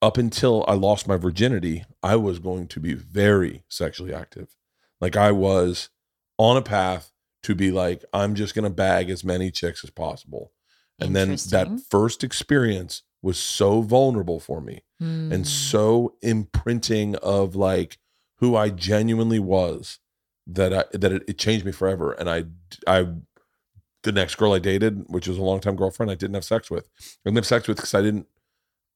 [0.00, 4.56] up until I lost my virginity, I was going to be very sexually active.
[5.00, 5.90] Like I was
[6.38, 7.12] on a path
[7.44, 10.52] to be like, I'm just going to bag as many chicks as possible.
[10.98, 15.32] And then that first experience was so vulnerable for me Mm.
[15.32, 17.98] and so imprinting of like
[18.38, 19.98] who I genuinely was
[20.46, 22.12] that I, that it, it changed me forever.
[22.12, 22.44] And I,
[22.86, 23.08] I,
[24.04, 26.88] the next girl I dated, which was a longtime girlfriend, I didn't have sex with.
[27.00, 28.26] I didn't have sex with because I didn't.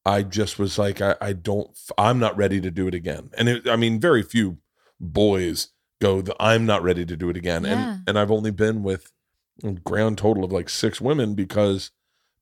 [0.05, 1.77] I just was like, I, I don't.
[1.99, 3.31] I'm not ready to do it again.
[3.37, 4.59] And it, I mean, very few
[5.01, 5.69] boys
[6.01, 6.21] go.
[6.23, 7.65] The, I'm not ready to do it again.
[7.65, 7.71] Yeah.
[7.97, 9.12] And and I've only been with
[9.65, 11.91] a grand total of like six women because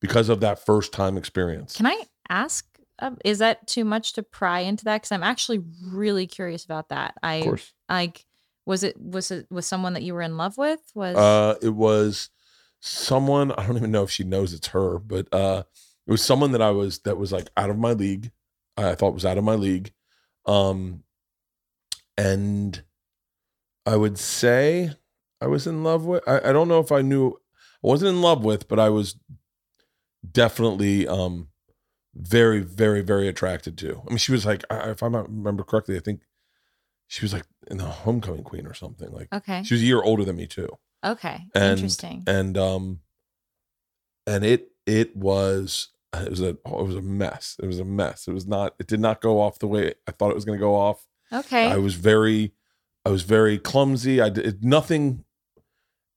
[0.01, 1.77] because of that first time experience.
[1.77, 2.67] Can I ask
[3.01, 6.91] um, is that too much to pry into that cuz I'm actually really curious about
[6.91, 7.15] that.
[7.23, 7.73] I of course.
[7.89, 8.27] like
[8.67, 10.81] was it was it was someone that you were in love with?
[10.95, 12.31] Was Uh, it was
[12.81, 15.65] someone I don't even know if she knows it's her, but uh,
[16.07, 18.31] it was someone that I was that was like out of my league.
[18.77, 19.93] I thought was out of my league,
[20.47, 21.05] um,
[22.19, 22.83] and
[23.87, 24.93] I would say
[25.41, 26.27] I was in love with.
[26.27, 29.17] I, I don't know if I knew I wasn't in love with, but I was
[30.33, 31.49] definitely um
[32.15, 34.03] very very very attracted to.
[34.07, 36.23] I mean, she was like, I- if I remember correctly, I think
[37.09, 39.11] she was like in the homecoming queen or something.
[39.11, 39.63] Like okay.
[39.63, 40.69] she was a year older than me too
[41.05, 41.47] Okay.
[41.55, 42.23] and Interesting.
[42.27, 43.01] and um
[44.27, 48.29] and it it was it was a it was a mess it was a mess
[48.29, 50.59] it was not it did not go off the way i thought it was going
[50.59, 51.67] to go off okay.
[51.67, 52.53] i was very
[53.05, 55.24] i was very clumsy i did nothing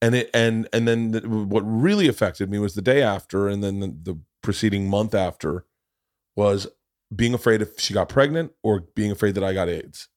[0.01, 3.63] and it and and then the, what really affected me was the day after and
[3.63, 5.65] then the, the preceding month after
[6.35, 6.67] was
[7.15, 10.09] being afraid if she got pregnant or being afraid that i got aids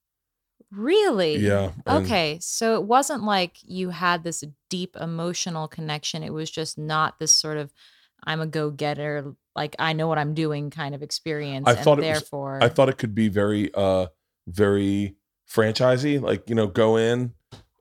[0.70, 1.36] really?
[1.38, 6.22] yeah and- Okay, so it wasn't like you had this deep emotional connection.
[6.22, 7.72] It was just not this sort of
[8.22, 11.66] I'm a go getter, like I know what I'm doing kind of experience.
[11.66, 14.06] I and thought it was- therefore, I thought it could be very uh
[14.46, 15.16] very
[15.50, 17.32] franchisey, like you know, go in,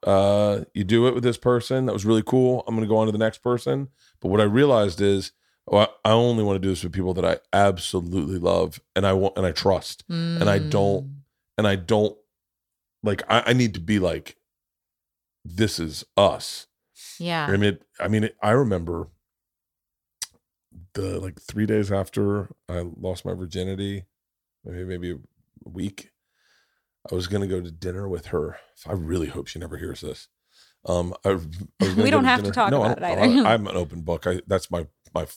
[0.03, 1.85] uh, you do it with this person.
[1.85, 2.63] That was really cool.
[2.67, 3.89] I'm gonna go on to the next person.
[4.21, 5.31] But what I realized is
[5.67, 9.05] oh, I I only want to do this with people that I absolutely love and
[9.05, 10.03] I want and I trust.
[10.09, 11.15] and I don't- Mm.
[11.57, 12.17] And I don't
[13.03, 14.37] like I, I need to be like,
[15.43, 16.67] this is us.
[17.19, 17.47] Yeah.
[17.47, 19.09] I mean, it, I mean, it, I remember
[20.93, 24.05] the like three days after I lost my virginity,
[24.63, 26.11] maybe maybe a week.
[27.11, 28.57] I was gonna go to dinner with her.
[28.87, 30.27] I really hope she never hears this.
[30.85, 31.47] Um, I, I was
[31.95, 33.47] We don't have to talk no, about it either.
[33.47, 34.27] I, I'm an open book.
[34.27, 35.27] I that's my my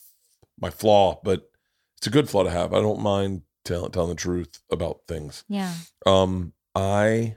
[0.60, 1.50] my flaw, but
[1.98, 2.72] it's a good flaw to have.
[2.72, 5.72] I don't mind telling telling the truth about things Yeah.
[6.04, 7.36] um i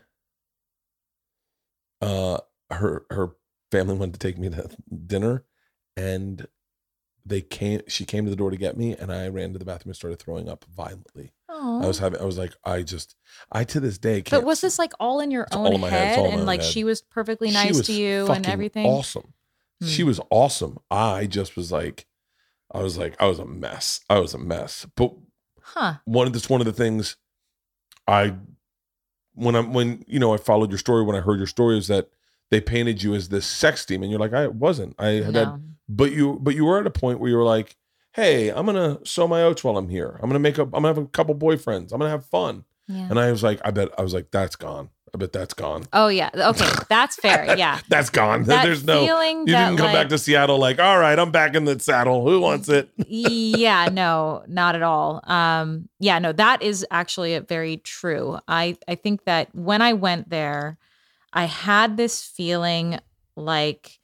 [2.01, 2.39] uh
[2.71, 3.35] her her
[3.71, 4.69] family wanted to take me to
[5.07, 5.43] dinner
[5.95, 6.47] and
[7.25, 9.65] they came she came to the door to get me and i ran to the
[9.65, 11.81] bathroom and started throwing up violently Oh.
[11.83, 13.15] i was having i was like i just
[13.51, 15.91] i to this day can't but was this like all in your own in head.
[15.91, 16.69] Head, all in my and like head.
[16.71, 18.85] she was perfectly nice was to you and everything?
[18.85, 19.33] awesome
[19.83, 20.07] she Hmm.
[20.09, 22.05] was awesome i just was like
[22.71, 25.13] i was like i was a mess i was a mess but
[25.61, 25.95] Huh.
[26.05, 27.15] one of that's one of the things
[28.07, 28.35] I
[29.33, 31.87] when I'm when you know I followed your story when I heard your story is
[31.87, 32.09] that
[32.51, 34.11] they painted you as this sex demon.
[34.11, 34.95] You're like I wasn't.
[34.99, 35.39] I had, No.
[35.45, 37.75] had but you but you were at a point where you were like,
[38.13, 40.19] hey, I'm gonna sow my oats while I'm here.
[40.21, 40.67] I'm gonna make up.
[40.67, 41.91] I'm gonna have a couple boyfriends.
[41.91, 42.65] I'm gonna have fun.
[42.87, 43.07] Yeah.
[43.09, 44.89] And I was like, I bet I was like, that's gone.
[45.13, 45.85] I bet that's gone.
[45.93, 46.29] Oh yeah.
[46.35, 47.55] Okay, that's fair.
[47.57, 47.79] Yeah.
[47.87, 48.43] That's gone.
[48.43, 49.05] That There's no.
[49.05, 51.79] feeling You didn't come like, back to Seattle like, all right, I'm back in the
[51.79, 52.27] saddle.
[52.27, 52.89] Who wants it?
[53.07, 58.75] yeah no not at all um yeah no that is actually a very true i
[58.87, 60.77] i think that when i went there
[61.35, 62.97] I had this feeling
[63.35, 63.99] like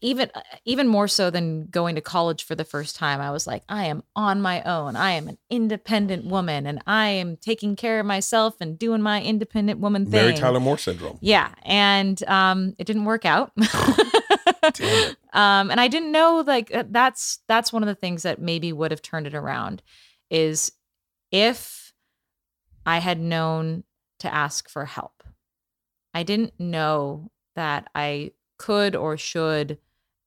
[0.00, 0.30] even
[0.64, 3.84] even more so than going to college for the first time i was like i
[3.84, 8.06] am on my own i am an independent woman and i am taking care of
[8.06, 11.18] myself and doing my independent woman thing Mary Tyler Moore syndrome.
[11.20, 15.16] yeah and um it didn't work out Damn it.
[15.32, 18.72] um and i didn't know like uh, that's that's one of the things that maybe
[18.72, 19.82] would have turned it around
[20.30, 20.72] is
[21.32, 21.92] if
[22.86, 23.84] i had known
[24.18, 25.22] to ask for help
[26.14, 29.78] i didn't know that i could or should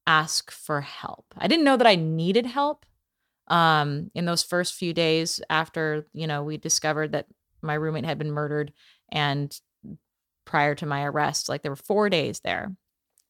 [0.08, 2.86] ask for help i didn't know that i needed help
[3.48, 7.28] um in those first few days after you know we discovered that
[7.62, 8.74] my roommate had been murdered
[9.12, 9.62] and
[10.46, 12.76] prior to my arrest like there were 4 days there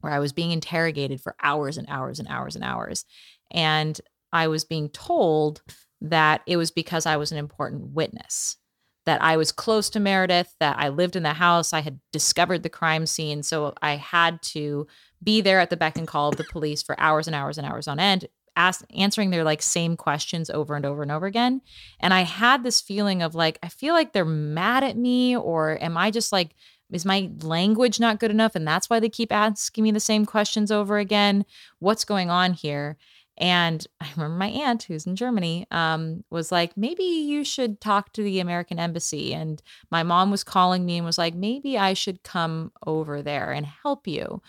[0.02, 3.06] where I was being interrogated for hours and hours and hours and hours.
[3.52, 4.00] And
[4.34, 5.62] I was being told
[6.02, 8.58] that it was because I was an important witness,
[9.06, 12.64] that I was close to Meredith, that I lived in the house, I had discovered
[12.64, 13.44] the crime scene.
[13.44, 14.88] So I had to
[15.22, 17.68] be there at the beck and call of the police for hours and hours and
[17.68, 18.28] hours on end.
[18.56, 21.62] Ask, answering their like same questions over and over and over again.
[22.00, 25.82] And I had this feeling of like, I feel like they're mad at me, or
[25.82, 26.56] am I just like
[26.92, 30.26] is my language not good enough and that's why they keep asking me the same
[30.26, 31.44] questions over again
[31.80, 32.98] what's going on here
[33.38, 38.14] and i remember my aunt who's in germany um, was like maybe you should talk
[38.14, 39.34] to the american embassy.
[39.34, 43.52] And my mom was calling me and was like maybe i should come over there
[43.52, 44.42] and help you.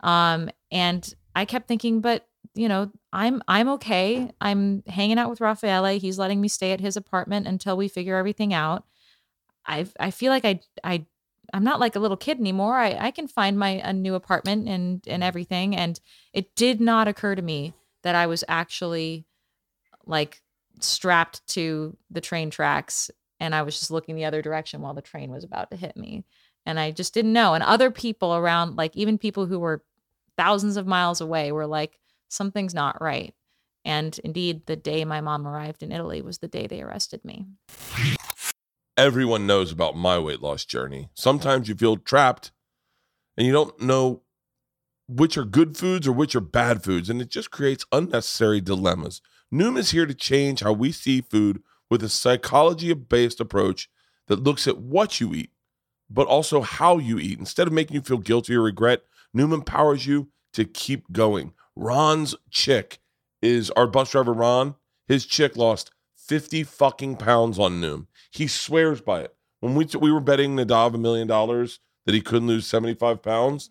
[0.00, 4.30] Um, and i kept thinking but you know i'm i'm okay.
[4.40, 8.16] I'm hanging out with raffaele he's letting me stay at his apartment until we figure
[8.16, 8.84] everything out.
[9.66, 11.06] I i feel like i i
[11.54, 12.78] I'm not like a little kid anymore.
[12.78, 15.76] I, I can find my a new apartment and and everything.
[15.76, 16.00] And
[16.32, 19.26] it did not occur to me that I was actually
[20.06, 20.42] like
[20.80, 23.10] strapped to the train tracks
[23.40, 25.96] and I was just looking the other direction while the train was about to hit
[25.96, 26.24] me.
[26.64, 27.54] And I just didn't know.
[27.54, 29.82] And other people around, like even people who were
[30.36, 33.34] thousands of miles away, were like, something's not right.
[33.84, 37.46] And indeed, the day my mom arrived in Italy was the day they arrested me.
[38.96, 41.08] Everyone knows about my weight loss journey.
[41.14, 42.52] Sometimes you feel trapped
[43.36, 44.22] and you don't know
[45.18, 49.20] which are good foods or which are bad foods, and it just creates unnecessary dilemmas.
[49.52, 53.90] Noom is here to change how we see food with a psychology based approach
[54.28, 55.50] that looks at what you eat,
[56.08, 57.38] but also how you eat.
[57.38, 59.02] Instead of making you feel guilty or regret,
[59.36, 61.52] Noom empowers you to keep going.
[61.76, 62.98] Ron's chick
[63.40, 64.76] is our bus driver, Ron.
[65.06, 68.06] His chick lost 50 fucking pounds on Noom.
[68.30, 69.34] He swears by it.
[69.60, 73.70] When we, we were betting Nadav a million dollars that he couldn't lose 75 pounds,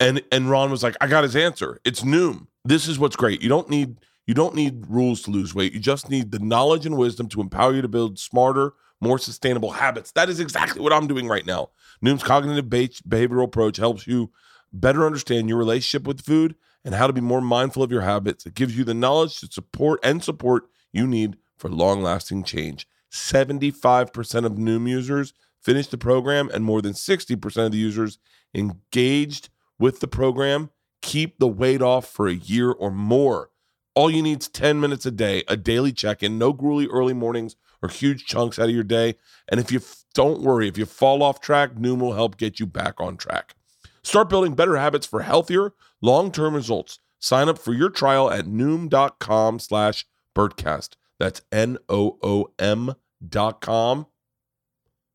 [0.00, 1.80] and and Ron was like, I got his answer.
[1.84, 2.46] It's Noom.
[2.64, 3.42] This is what's great.
[3.42, 5.72] You don't need you don't need rules to lose weight.
[5.72, 9.70] You just need the knowledge and wisdom to empower you to build smarter, more sustainable
[9.72, 10.10] habits.
[10.12, 11.70] That is exactly what I'm doing right now.
[12.04, 14.30] Noom's cognitive behavioral approach helps you
[14.72, 18.46] better understand your relationship with food and how to be more mindful of your habits.
[18.46, 22.86] It gives you the knowledge to support and support you need for long-lasting change.
[23.10, 28.18] 75% of Noom users finish the program and more than 60% of the users
[28.54, 30.70] engaged with the program
[31.06, 33.50] keep the weight off for a year or more.
[33.94, 37.14] All you need is 10 minutes a day, a daily check in, no grueling early
[37.14, 39.14] mornings or huge chunks out of your day.
[39.48, 42.58] And if you f- don't worry, if you fall off track, Noom will help get
[42.58, 43.54] you back on track.
[44.02, 46.98] Start building better habits for healthier, long-term results.
[47.20, 50.90] Sign up for your trial at noom.com slash Bertcast.
[51.18, 52.94] That's N-O-O-M
[53.26, 54.06] dot com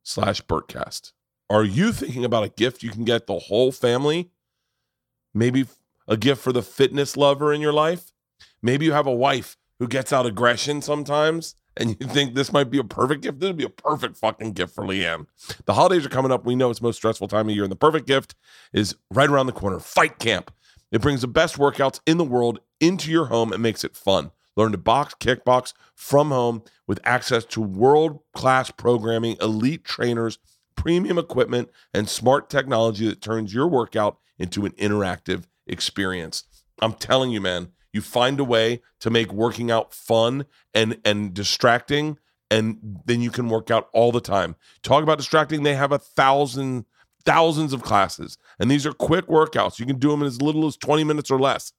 [0.03, 1.11] slash Bertcast.
[1.49, 4.31] Are you thinking about a gift you can get the whole family?
[5.33, 5.65] Maybe
[6.07, 8.11] a gift for the fitness lover in your life?
[8.61, 12.69] Maybe you have a wife who gets out aggression sometimes and you think this might
[12.69, 13.39] be a perfect gift.
[13.39, 15.27] This would be a perfect fucking gift for Leanne.
[15.65, 16.45] The holidays are coming up.
[16.45, 18.35] We know it's most stressful time of year, and the perfect gift
[18.73, 20.51] is right around the corner Fight Camp.
[20.91, 24.31] It brings the best workouts in the world into your home and makes it fun.
[24.57, 30.39] Learn to box, kickbox from home with access to world class programming, elite trainers,
[30.75, 36.43] premium equipment, and smart technology that turns your workout into an interactive experience.
[36.81, 41.33] I'm telling you, man, you find a way to make working out fun and and
[41.33, 42.17] distracting
[42.49, 44.55] and then you can work out all the time.
[44.83, 45.63] Talk about distracting.
[45.63, 46.85] They have a thousand
[47.23, 49.79] thousands of classes and these are quick workouts.
[49.79, 51.73] You can do them in as little as 20 minutes or less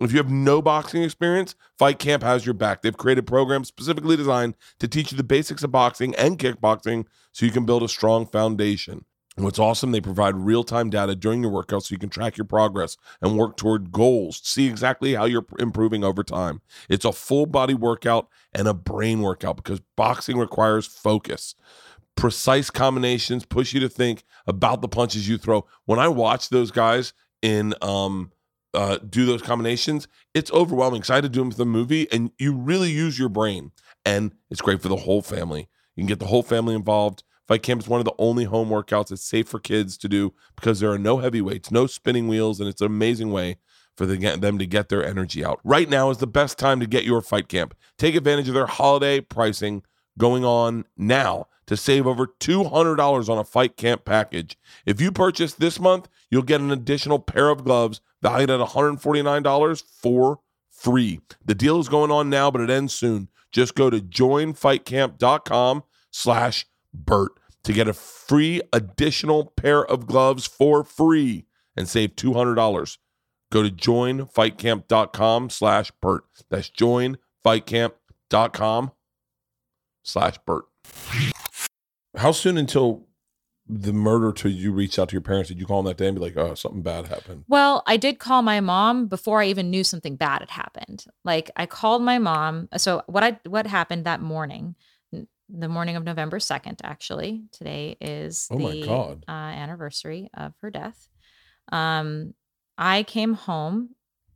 [0.00, 4.16] if you have no boxing experience fight camp has your back they've created programs specifically
[4.16, 7.88] designed to teach you the basics of boxing and kickboxing so you can build a
[7.88, 9.04] strong foundation
[9.36, 12.38] and what's awesome, they provide real time data during your workout so you can track
[12.38, 16.62] your progress and work toward goals, see exactly how you're improving over time.
[16.88, 21.54] It's a full body workout and a brain workout because boxing requires focus.
[22.16, 25.66] precise combinations, push you to think about the punches you throw.
[25.84, 28.32] When I watch those guys in um
[28.76, 31.00] uh, do those combinations, it's overwhelming.
[31.00, 33.72] Because I had to do them for the movie, and you really use your brain,
[34.04, 35.68] and it's great for the whole family.
[35.96, 37.22] You can get the whole family involved.
[37.48, 40.34] Fight Camp is one of the only home workouts that's safe for kids to do
[40.56, 43.56] because there are no heavy weights, no spinning wheels, and it's an amazing way
[43.96, 45.60] for the, them to get their energy out.
[45.64, 47.74] Right now is the best time to get your Fight Camp.
[47.98, 49.82] Take advantage of their holiday pricing
[50.18, 54.58] going on now to save over $200 on a Fight Camp package.
[54.84, 59.82] If you purchase this month, you'll get an additional pair of gloves valued at $149
[60.02, 61.20] for free.
[61.44, 63.28] The deal is going on now, but it ends soon.
[63.52, 67.32] Just go to joinfightcamp.com slash Bert
[67.64, 72.98] to get a free additional pair of gloves for free and save $200.
[73.50, 76.24] Go to joinfightcamp.com slash Bert.
[76.48, 78.92] That's joinfightcamp.com
[80.02, 80.64] slash Bert.
[82.16, 83.05] How soon until
[83.68, 85.48] the murder to you reach out to your parents?
[85.48, 87.44] Did you call them that day and be like, oh, something bad happened?
[87.48, 91.04] Well, I did call my mom before I even knew something bad had happened.
[91.24, 92.68] Like I called my mom.
[92.76, 94.76] So what I what happened that morning,
[95.48, 97.42] the morning of November 2nd, actually.
[97.52, 99.24] Today is Oh the God.
[99.28, 101.08] Uh, anniversary of her death.
[101.72, 102.34] Um,
[102.78, 103.90] I came home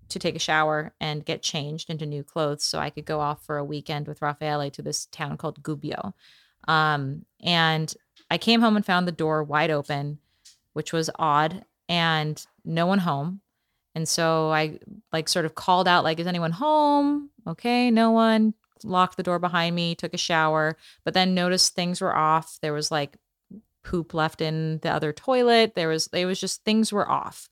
[0.08, 3.44] to take a shower and get changed into new clothes so I could go off
[3.44, 6.14] for a weekend with Raffaele to this town called Gubbio.
[6.66, 7.94] Um, and
[8.30, 10.18] I came home and found the door wide open,
[10.72, 13.40] which was odd, and no one home.
[13.94, 14.78] And so I
[15.12, 17.30] like sort of called out, like, is anyone home?
[17.46, 18.54] Okay, no one.
[18.84, 22.58] Locked the door behind me, took a shower, but then noticed things were off.
[22.62, 23.16] There was like
[23.82, 25.74] poop left in the other toilet.
[25.74, 27.50] There was it was just things were off.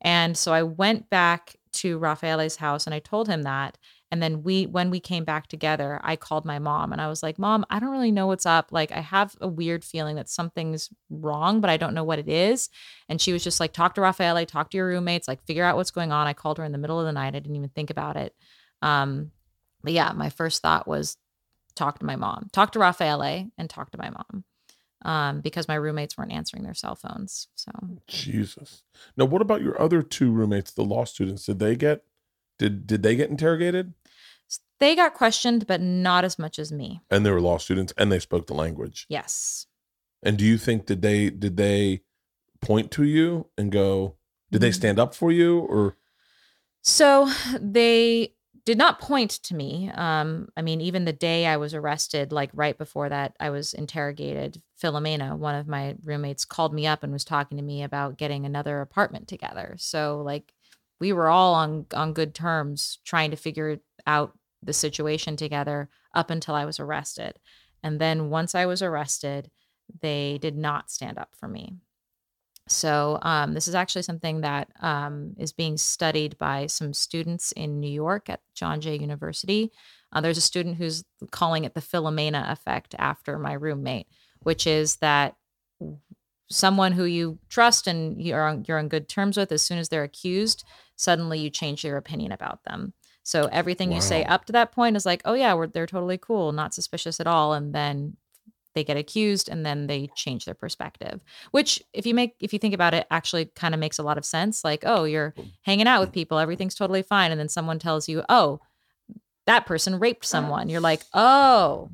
[0.00, 3.78] And so I went back to Raffaele's house and I told him that.
[4.10, 7.22] And then we, when we came back together, I called my mom and I was
[7.22, 8.68] like, Mom, I don't really know what's up.
[8.70, 12.28] Like, I have a weird feeling that something's wrong, but I don't know what it
[12.28, 12.70] is.
[13.08, 15.76] And she was just like, Talk to Raffaele, talk to your roommates, like, figure out
[15.76, 16.26] what's going on.
[16.26, 17.28] I called her in the middle of the night.
[17.28, 18.34] I didn't even think about it.
[18.80, 19.32] Um,
[19.82, 21.16] but yeah, my first thought was
[21.76, 24.44] talk to my mom, talk to Raffaele, and talk to my mom
[25.04, 27.48] um, because my roommates weren't answering their cell phones.
[27.54, 27.70] So
[28.06, 28.82] Jesus.
[29.16, 31.46] Now, what about your other two roommates, the law students?
[31.46, 32.04] Did they get
[32.58, 33.94] did did they get interrogated?
[34.80, 37.00] they got questioned, but not as much as me.
[37.10, 39.06] And they were law students, and they spoke the language.
[39.08, 39.66] Yes.
[40.22, 42.02] And do you think did they did they
[42.60, 44.14] point to you and go?
[44.50, 44.74] Did they Mm.
[44.74, 45.96] stand up for you or?
[46.82, 47.28] So
[47.60, 49.90] they did not point to me.
[49.94, 53.74] Um, I mean, even the day I was arrested, like right before that, I was
[53.74, 54.62] interrogated.
[54.80, 58.44] Philomena, one of my roommates, called me up and was talking to me about getting
[58.44, 59.74] another apartment together.
[59.78, 60.52] So like
[61.00, 66.30] we were all on on good terms trying to figure out the situation together up
[66.30, 67.38] until I was arrested.
[67.82, 69.50] And then once I was arrested,
[70.00, 71.76] they did not stand up for me.
[72.66, 77.80] So um, this is actually something that um, is being studied by some students in
[77.80, 79.70] New York at John Jay University.
[80.12, 84.06] Uh, there's a student who's calling it the Philomena effect after my roommate,
[84.42, 85.36] which is that
[86.50, 89.88] someone who you trust and you're on, you're on good terms with, as soon as
[89.88, 90.64] they're accused,
[90.98, 92.92] suddenly you change your opinion about them.
[93.22, 96.18] So everything you say up to that point is like, oh yeah, we're, they're totally
[96.18, 98.16] cool, not suspicious at all, and then
[98.74, 102.58] they get accused, and then they change their perspective which if you make if you
[102.58, 105.86] think about it actually kind of makes a lot of sense like oh you're hanging
[105.86, 108.60] out with people everything's totally fine and then someone tells you oh
[109.46, 111.90] that person raped someone you're like oh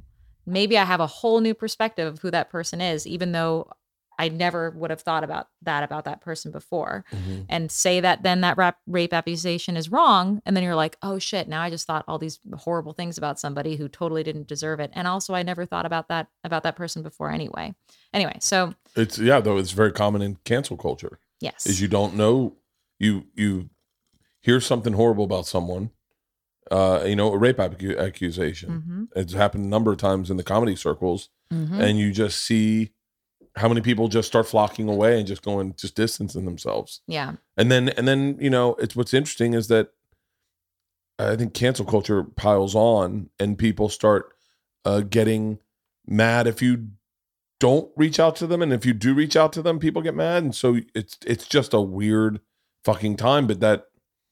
[0.47, 3.69] maybe i have a whole new perspective of who that person is even though
[4.19, 7.05] i never would have thought about that about that person before.
[7.49, 11.19] And say that then that rap, rape accusation is wrong and then you're like oh
[11.19, 14.81] shit now i just thought all these horrible things about somebody who totally didn't deserve
[14.81, 14.91] it.
[14.95, 17.75] And also i never thought about that about that person before anyway.
[18.13, 21.19] Anyway so It's yeah, though it's very common in cancel culture.
[21.41, 21.67] yes.
[21.67, 22.57] Is you don't know
[22.99, 23.71] you you
[24.41, 25.91] hear something horrible about someone,
[26.71, 28.83] uh, you know, a rape accu- accusation.
[28.87, 32.43] hmm It's happened a number of times in the comedy circles, hmm and you just
[32.45, 32.93] see
[33.57, 37.01] how many people just start flocking away and just going just distancing themselves.
[37.07, 39.91] yeah And then and then you know, it's what's interesting is that
[41.19, 44.33] I think cancel culture piles on, and people start
[44.85, 45.61] uh, getting
[46.07, 46.89] mad if you
[47.61, 50.15] don't reach out to them, and if you do reach out to them, people get
[50.17, 52.41] mad, and so it's it's just a weird
[52.85, 53.47] fucking time.
[53.47, 53.85] But that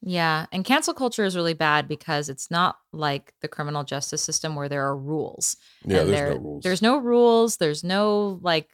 [0.03, 0.47] Yeah.
[0.51, 4.69] And cancel culture is really bad because it's not like the criminal justice system where
[4.69, 5.57] there are rules.
[5.85, 6.63] yeah, there's there- no rules.
[6.65, 7.57] There's no rules.
[7.59, 8.69] There's no like,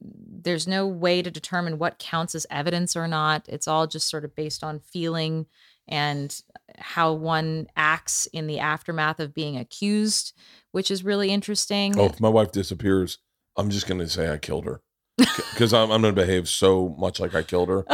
[0.00, 3.46] there's no way to determine what counts as evidence or not.
[3.48, 5.46] It's all just sort of based on feeling
[5.88, 6.40] and
[6.78, 10.32] how one acts in the aftermath of being accused,
[10.72, 11.98] which is really interesting.
[11.98, 13.18] oh, if my wife disappears,
[13.56, 14.80] I'm just gonna say I killed her
[15.18, 17.84] because I'm, I'm gonna behave so much like I killed her.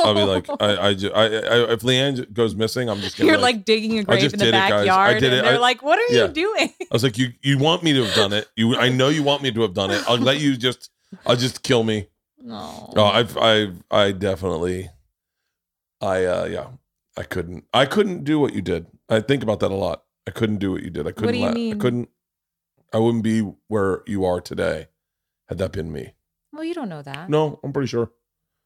[0.00, 3.36] I'll be like, I, I, I, I, if Leanne goes missing, I'm just gonna You're
[3.38, 4.54] be like digging a grave in the did it.
[4.54, 5.44] I backyard, did and it.
[5.44, 6.26] they're I- like, "What are yeah.
[6.26, 8.48] you doing?" I was like, you, you want me to have done it?
[8.56, 10.02] You, I know you want me to have done it.
[10.08, 10.90] I'll let you just,
[11.26, 12.08] I'll just kill me.
[12.38, 12.92] No.
[12.96, 14.90] Oh, I've, I've, I definitely,
[16.00, 16.68] I, uh, yeah,
[17.16, 18.86] I couldn't, I couldn't do what you did.
[19.08, 20.04] I think about that a lot.
[20.26, 21.06] I couldn't do what you did.
[21.06, 21.26] I couldn't.
[21.26, 21.74] what do you let- mean?
[21.74, 22.08] I couldn't.
[22.92, 24.86] I wouldn't be where you are today
[25.48, 26.14] had that been me.
[26.52, 27.28] well, you don't know that.
[27.28, 28.10] No, I'm pretty sure.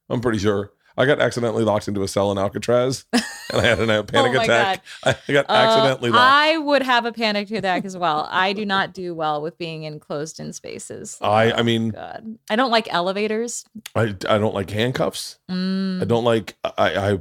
[0.08, 0.72] I'm pretty sure.
[1.00, 3.22] I got accidentally locked into a cell in Alcatraz, and
[3.52, 4.84] I had a panic Oh attack.
[5.04, 6.22] I got Uh, accidentally locked.
[6.22, 8.28] I would have a panic attack as well.
[8.30, 11.18] I do not do well with being enclosed in spaces.
[11.22, 13.64] I- I Oh, mean- God, I don't like elevators.
[13.94, 15.38] I, I don't like handcuffs.
[15.50, 16.02] Mm.
[16.02, 16.72] I don't like I
[17.12, 17.18] I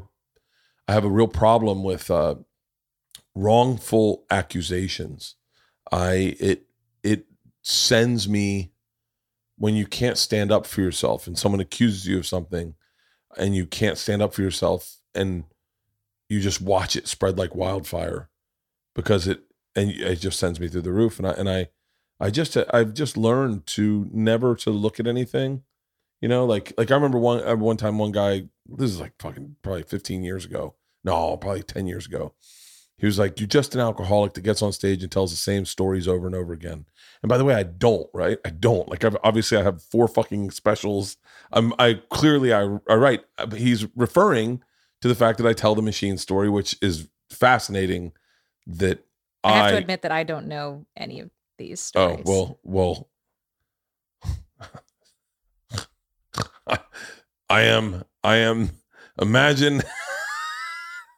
[0.88, 2.36] I have a real problem with uh
[3.36, 5.36] wrongful accusations.
[5.92, 6.66] I it
[7.04, 7.26] it
[7.62, 8.72] sends me
[9.58, 12.76] when you can't stand up for yourself and someone accuses you of something
[13.38, 15.44] and you can't stand up for yourself and
[16.30, 18.30] you just watch it spread like wildfire
[18.96, 19.42] because it
[19.76, 21.70] and it just sends me through the roof and I and I
[22.20, 25.64] I just I've just learned to never to look at anything
[26.22, 28.50] you know, like like I remember one uh, one time one guy.
[28.68, 30.76] This is like fucking probably 15 years ago.
[31.04, 32.34] No, probably 10 years ago.
[33.00, 35.66] He was like, "You're just an alcoholic that gets on stage and tells the same
[35.66, 36.86] stories over and over again."
[37.22, 38.08] And by the way, I don't.
[38.14, 38.38] Right?
[38.45, 38.89] I don't.
[38.89, 41.18] Like, I've, obviously, I have four fucking specials.
[41.52, 41.74] I'm.
[41.80, 43.22] I clearly I I write.
[43.56, 44.62] He's referring
[45.02, 48.12] to the fact that I tell the machine story, which is fascinating.
[48.68, 49.06] That
[49.43, 52.26] I have I to admit that I don't know any of these oh, stories.
[52.28, 53.10] Oh well, well.
[57.50, 58.04] I am.
[58.24, 58.72] I am.
[59.20, 59.82] Imagine.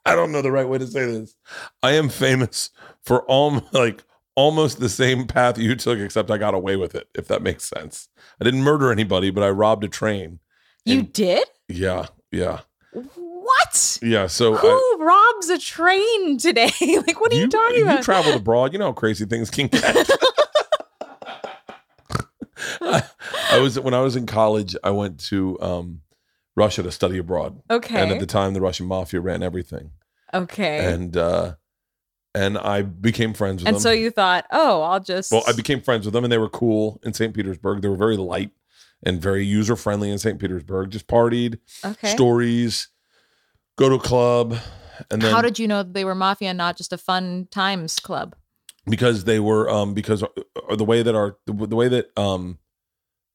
[0.06, 1.36] I don't know the right way to say this.
[1.84, 2.70] I am famous
[3.04, 4.04] for all like
[4.36, 7.08] almost the same path you took, except I got away with it.
[7.16, 8.08] If that makes sense.
[8.40, 10.40] I didn't murder anybody, but I robbed a train.
[10.86, 12.62] you and- did Yeah, yeah,
[12.94, 14.00] what?
[14.02, 14.28] yeah.
[14.28, 16.72] So I, Who robs a train today?
[16.82, 17.98] like, what are you, talking you about?
[18.00, 18.74] You traveled abroad.
[18.74, 20.10] You know how crazy things can get.
[22.82, 23.04] I,
[23.52, 24.76] I was when I was in college.
[24.84, 26.02] I went to um,
[26.56, 28.02] Russia to study abroad, okay.
[28.02, 29.92] and at the time, the Russian mafia ran everything,
[30.34, 30.86] okay.
[30.94, 31.56] and uh,
[32.36, 33.82] and I became friends with And them.
[33.82, 35.32] so you thought, oh, I'll just.
[35.32, 37.34] well, I became friends with them, and they were cool in St.
[37.34, 37.82] Petersburg.
[37.82, 38.52] They were very light
[39.04, 40.40] and very user friendly in St.
[40.40, 40.92] Petersburg.
[40.92, 42.10] Just partied, okay.
[42.10, 42.88] stories,
[43.78, 44.58] go to a club,
[45.10, 48.00] and then How did you know they were mafia and not just a fun times
[48.00, 48.36] club?
[48.90, 52.58] because they were um because uh, the way that our the, the way that um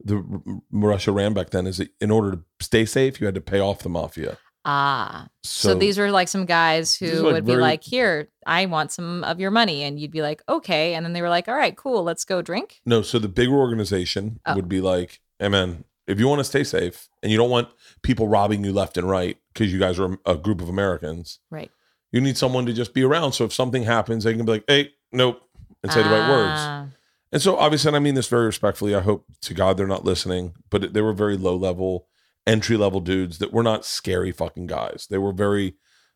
[0.02, 0.22] the
[0.70, 3.60] Russia ran back then is that in order to stay safe you had to pay
[3.60, 4.38] off the mafia.
[4.68, 8.66] Ah, so, So, these were like some guys who like, would be like, "Here, I
[8.66, 11.46] want some of your money," and you'd be like, "Okay," and then they were like,
[11.46, 14.56] "All right, cool, let's go drink." no, so the bigger organization Oh.
[14.56, 17.68] would be like, "Hey man, if you want to stay safe and you don't want
[18.02, 21.70] people robbing you left and right because you guys are a group of Americans, Right.
[22.10, 23.32] you need someone to just be around.
[23.32, 25.42] So if something happens, they can be like, "Hey, nope,"
[25.84, 26.92] and say the right words.
[27.32, 28.94] And so, obviously, and I mean this very respectfully.
[28.94, 32.06] I hope to God they're not listening, but they were very low level,
[32.46, 35.06] entry level dudes that were not scary fucking guys.
[35.10, 35.74] They were very,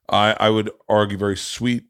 [0.09, 1.85] I, I would argue, very sweet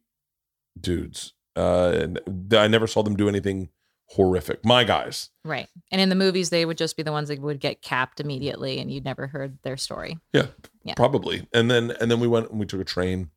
[0.81, 1.35] dudes.
[1.57, 2.21] Uh, and
[2.57, 3.69] I never saw them do anything
[4.07, 4.65] horrific.
[4.65, 5.29] My guys.
[5.45, 5.69] Right.
[5.93, 8.79] And in the movies, they would just be the ones that would get capped immediately,
[8.79, 10.19] and you'd never heard their story.
[10.33, 10.47] Yeah,
[10.83, 10.95] Yeah.
[10.95, 11.47] probably.
[11.53, 13.31] And then, and then we went and we took a train,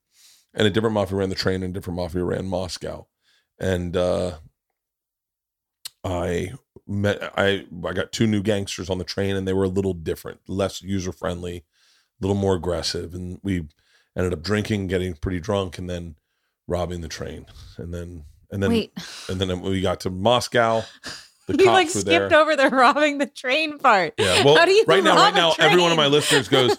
[0.54, 3.08] and a different mafia ran the train, and a different mafia ran Moscow.
[3.60, 4.38] And uh,
[6.04, 6.54] I
[6.88, 9.94] met I I got two new gangsters on the train and they were a little
[9.94, 13.68] different, less user friendly, a little more aggressive, and we
[14.18, 16.16] ended up drinking, getting pretty drunk, and then
[16.68, 17.46] robbing the train,
[17.78, 18.94] and then and then Wait,
[19.30, 20.84] and then we got to Moscow.
[21.46, 22.34] The you like skipped there.
[22.34, 24.14] over the robbing the train part.
[24.18, 26.78] Yeah, well, How do you right now, right now, every one of my listeners goes,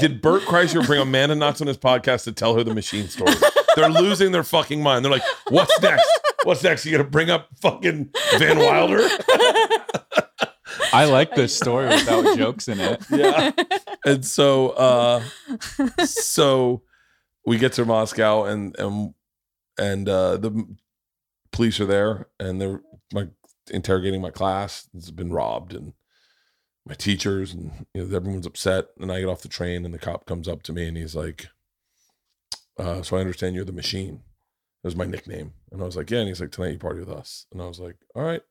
[0.00, 3.34] "Did Bert Kreischer bring Amanda Knox on his podcast to tell her the machine story?"
[3.78, 5.04] They're losing their fucking mind.
[5.04, 6.08] They're like, "What's next?
[6.44, 6.84] What's next?
[6.84, 9.08] You gonna bring up fucking Van Wilder?"
[10.92, 13.02] I like this story without jokes in it.
[13.10, 13.52] yeah.
[14.04, 15.22] And so, uh,
[16.04, 16.82] so
[17.44, 19.14] we get to Moscow, and and
[19.78, 20.66] and uh, the
[21.52, 22.80] police are there, and they're
[23.12, 23.28] like
[23.70, 24.88] interrogating my class.
[24.94, 25.92] It's been robbed, and
[26.86, 28.86] my teachers, and you know, everyone's upset.
[29.00, 31.14] And I get off the train, and the cop comes up to me, and he's
[31.14, 31.48] like,
[32.78, 34.22] uh, "So I understand you're the machine."
[34.82, 37.00] That was my nickname, and I was like, "Yeah." And he's like, "Tonight you party
[37.00, 38.42] with us," and I was like, "All right."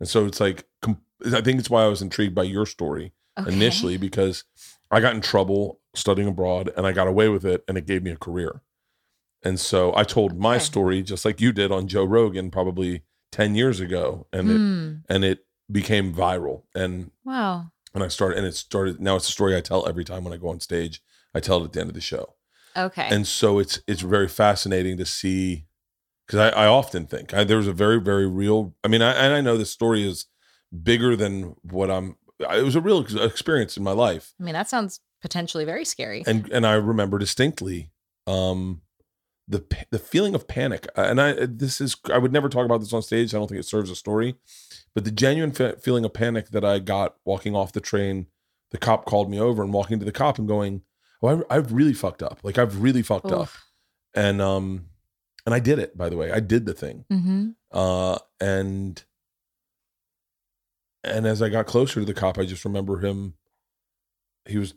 [0.00, 3.12] And so it's like, com- I think it's why I was intrigued by your story
[3.38, 3.52] Okay.
[3.52, 4.44] initially because
[4.90, 8.02] I got in trouble studying abroad and I got away with it and it gave
[8.02, 8.62] me a career.
[9.44, 10.64] And so I told my Okay.
[10.64, 14.92] story just like you did on Joe Rogan probably 10 years ago and it Hmm.
[15.08, 17.70] and it became viral and Wow.
[17.94, 20.32] and I started and it started now it's a story I tell every time when
[20.32, 21.00] I go on stage.
[21.34, 22.34] I tell it at the end of the show.
[22.76, 23.08] Okay.
[23.10, 25.66] And so it's it's very fascinating to see
[26.26, 28.74] because I, I often think I, there was a very very real.
[28.84, 30.26] I mean, I, and I know this story is
[30.82, 32.16] bigger than what I'm.
[32.40, 36.24] It was a real experience in my life, I mean, that sounds potentially very scary.
[36.26, 37.90] and and I remember distinctly
[38.26, 38.80] um,
[39.46, 40.86] the the feeling of panic.
[40.96, 43.34] And I this is I would never talk about this on stage.
[43.34, 44.34] I don't think it serves a story,
[44.94, 48.26] but the genuine fe- feeling of panic that I got walking off the train.
[48.70, 50.80] The cop called me over and walking to the cop and going,
[51.22, 52.38] "Oh, I, I've really fucked up.
[52.42, 53.48] Like I've really fucked up."
[54.14, 54.86] And um
[55.46, 56.30] and i did it by the way.
[56.30, 57.04] I did the thing.
[57.10, 57.50] Mm-hmm.
[57.70, 59.02] uh and
[61.04, 63.34] and as i got closer to the cop i just remember him.
[64.46, 64.74] He was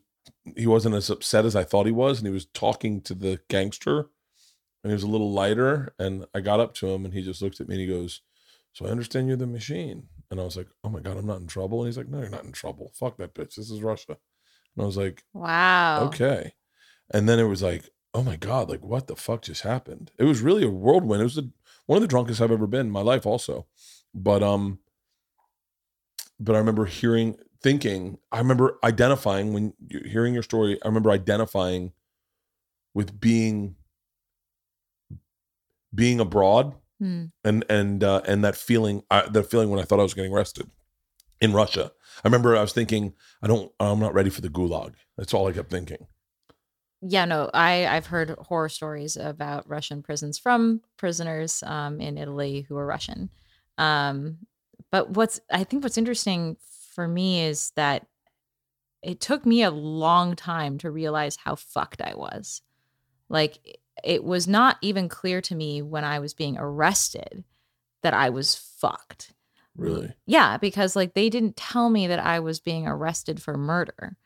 [0.56, 3.40] he wasn't as upset as i thought he was and he was talking to the
[3.50, 4.08] gangster
[4.84, 5.94] and he was a little lighter.
[6.00, 8.22] And i got up to him and he just looked at me and he goes
[8.74, 10.08] so i understand you're the machine.
[10.32, 11.82] And i was like oh my god i'm not in trouble.
[11.82, 12.92] And he's like no you're not in trouble.
[12.96, 13.56] Fuck that bitch.
[13.56, 14.18] This is russia
[14.76, 16.06] and i was like Wow.
[16.08, 16.54] okay.
[17.12, 20.12] And then it was like oh my god like what the fuck just happened?
[20.18, 21.22] It was really a whirlwind.
[21.22, 21.52] It was the,
[21.86, 23.68] one of the drunkest i've ever been in my life also.
[24.14, 24.80] But um
[26.40, 31.10] but i remember hearing thinking i remember identifying when you hearing your story i remember
[31.10, 31.94] identifying
[32.94, 33.76] with being
[35.94, 37.26] being abroad Hmm.
[37.44, 40.32] and and uh, and that feeling uh, that feeling when I thought I was getting
[40.34, 40.70] arrested
[41.42, 41.92] in Russia.
[42.24, 44.94] I remember I was thinking I don't I'm not ready for the gulag.
[45.18, 46.08] That's all I kept thinking.
[47.02, 52.66] Yeah, no, I I've heard horror stories about Russian prisons from prisoners um, in Italy
[52.68, 53.30] who are Russian.
[53.78, 54.38] Um,
[54.92, 56.58] but what's I think what's interesting
[56.94, 58.08] for me is that
[59.04, 62.62] it took me a long time to realize how fucked I was.
[63.30, 67.44] Like it was not even clear to me when I was being arrested
[68.02, 69.34] that I was fucked.
[69.76, 70.14] Really.
[70.26, 74.18] Yeah, because like they didn't tell me that I was being arrested for murder.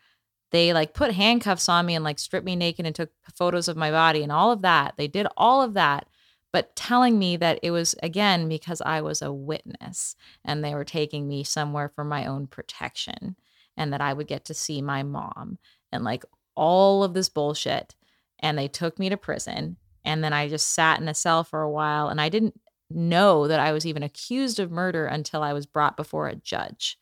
[0.52, 3.78] They like put handcuffs on me and like stripped me naked and took photos of
[3.78, 4.96] my body and all of that.
[4.98, 6.08] They did all of that,
[6.52, 10.86] but telling me that it was again because I was a witness and they were
[10.86, 13.36] taking me somewhere for my own protection
[13.78, 15.60] and that I would get to see my mom
[15.92, 16.24] and like
[16.56, 17.96] all of this bullshit.
[18.40, 19.78] And they took me to prison.
[20.06, 22.60] And then I just sat in a cell for a while and I didn't
[22.90, 26.98] know that I was even accused of murder until I was brought before a judge.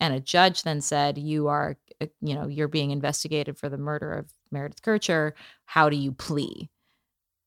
[0.00, 3.78] And a judge then said, You are, uh, you know, you're being investigated for the
[3.78, 5.32] murder of Meredith Kercher.
[5.66, 6.70] How do you plea?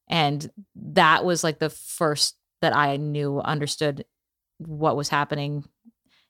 [0.10, 4.06] And that was like the first that I knew, understood
[4.58, 5.64] what was happening.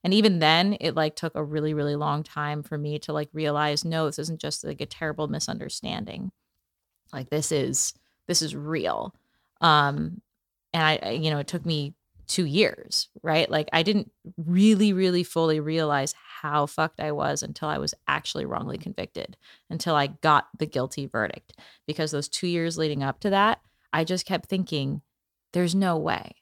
[0.03, 3.30] And even then, it like took a really, really long time for me to like
[3.34, 6.32] realize, no, this isn't just like a terrible misunderstanding.
[7.12, 7.93] Like this is
[8.28, 9.14] this is real.
[9.59, 10.22] Um,
[10.74, 11.93] and I, you know, it took me
[12.28, 13.49] two years, right?
[13.49, 18.45] Like I didn't really, really fully realize how fucked I was until I was actually
[18.45, 19.38] wrongly convicted,
[19.69, 21.53] until I got the guilty verdict.
[21.86, 23.59] Because those two years leading up to that,
[23.91, 25.01] I just kept thinking,
[25.51, 26.36] there's no way.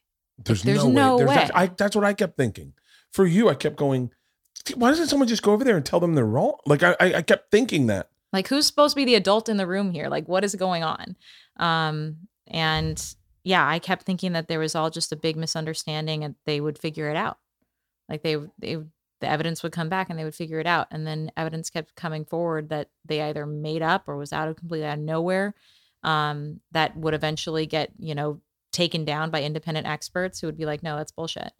[0.44, 1.24] There's, There's no, no way.
[1.24, 1.34] There's way.
[1.34, 2.72] That, I, that's what I kept thinking.
[3.12, 4.10] For you, I kept going.
[4.74, 6.54] Why doesn't someone just go over there and tell them they're wrong?
[6.66, 8.08] Like I, I, I kept thinking that.
[8.32, 10.08] Like who's supposed to be the adult in the room here?
[10.08, 11.16] Like what is going on?
[11.56, 13.14] Um, and
[13.44, 16.78] yeah, I kept thinking that there was all just a big misunderstanding and they would
[16.78, 17.38] figure it out.
[18.08, 18.76] Like they they
[19.20, 20.88] the evidence would come back and they would figure it out.
[20.90, 24.56] And then evidence kept coming forward that they either made up or was out of
[24.56, 25.54] completely out of nowhere.
[26.02, 28.40] Um, that would eventually get, you know,
[28.72, 31.52] taken down by independent experts who would be like, no, that's bullshit.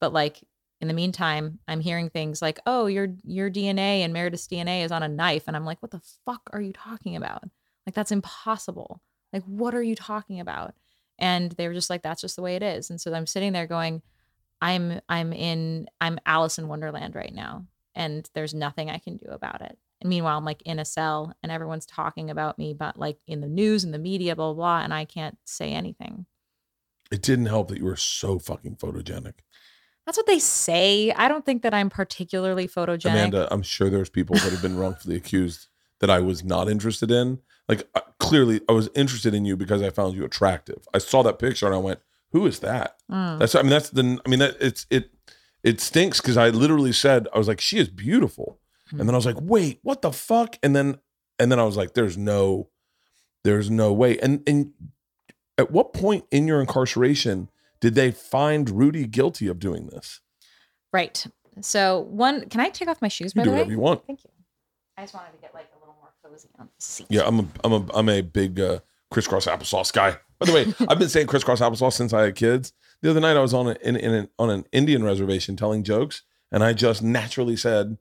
[0.00, 0.44] But like
[0.80, 4.92] in the meantime, I'm hearing things like, "Oh, your your DNA and Meredith's DNA is
[4.92, 7.42] on a knife," and I'm like, "What the fuck are you talking about?
[7.86, 9.00] Like that's impossible.
[9.32, 10.74] Like what are you talking about?"
[11.18, 13.52] And they were just like, "That's just the way it is." And so I'm sitting
[13.52, 14.02] there going,
[14.60, 19.26] "I'm I'm in I'm Alice in Wonderland right now, and there's nothing I can do
[19.30, 22.98] about it." And meanwhile, I'm like in a cell, and everyone's talking about me, but
[22.98, 26.26] like in the news and the media, blah blah, blah and I can't say anything.
[27.10, 29.34] It didn't help that you were so fucking photogenic,
[30.06, 31.10] That's what they say.
[31.12, 33.10] I don't think that I'm particularly photogenic.
[33.10, 33.48] Amanda.
[33.50, 35.68] I'm sure there's people that have been wrongfully accused
[36.00, 37.38] that I was not interested in.
[37.68, 37.88] Like
[38.18, 40.86] clearly, I was interested in you because I found you attractive.
[40.92, 42.00] I saw that picture and I went,
[42.32, 43.38] "Who is that?" Mm.
[43.38, 45.10] That's I mean that's the I mean that it's it
[45.62, 48.58] it stinks because I literally said I was like she is beautiful,
[48.90, 50.98] and then I was like wait what the fuck, and then
[51.38, 52.68] and then I was like there's no
[53.44, 54.72] there's no way, and and
[55.56, 57.50] at what point in your incarceration
[57.80, 60.20] did they find Rudy guilty of doing this?
[60.92, 61.26] Right.
[61.60, 63.34] So one, can I take off my shoes?
[63.34, 64.06] You By do the way, whatever you want.
[64.06, 64.30] Thank you.
[64.96, 65.66] I just wanted to get like
[66.28, 67.06] a little cozy on the seat.
[67.10, 70.16] Yeah, I'm a I'm a I'm a big uh, crisscross applesauce guy.
[70.38, 72.72] By the way, I've been saying crisscross applesauce since I had kids.
[73.02, 75.84] The other night I was on a, in, in an, on an Indian reservation telling
[75.84, 77.96] jokes, and I just naturally said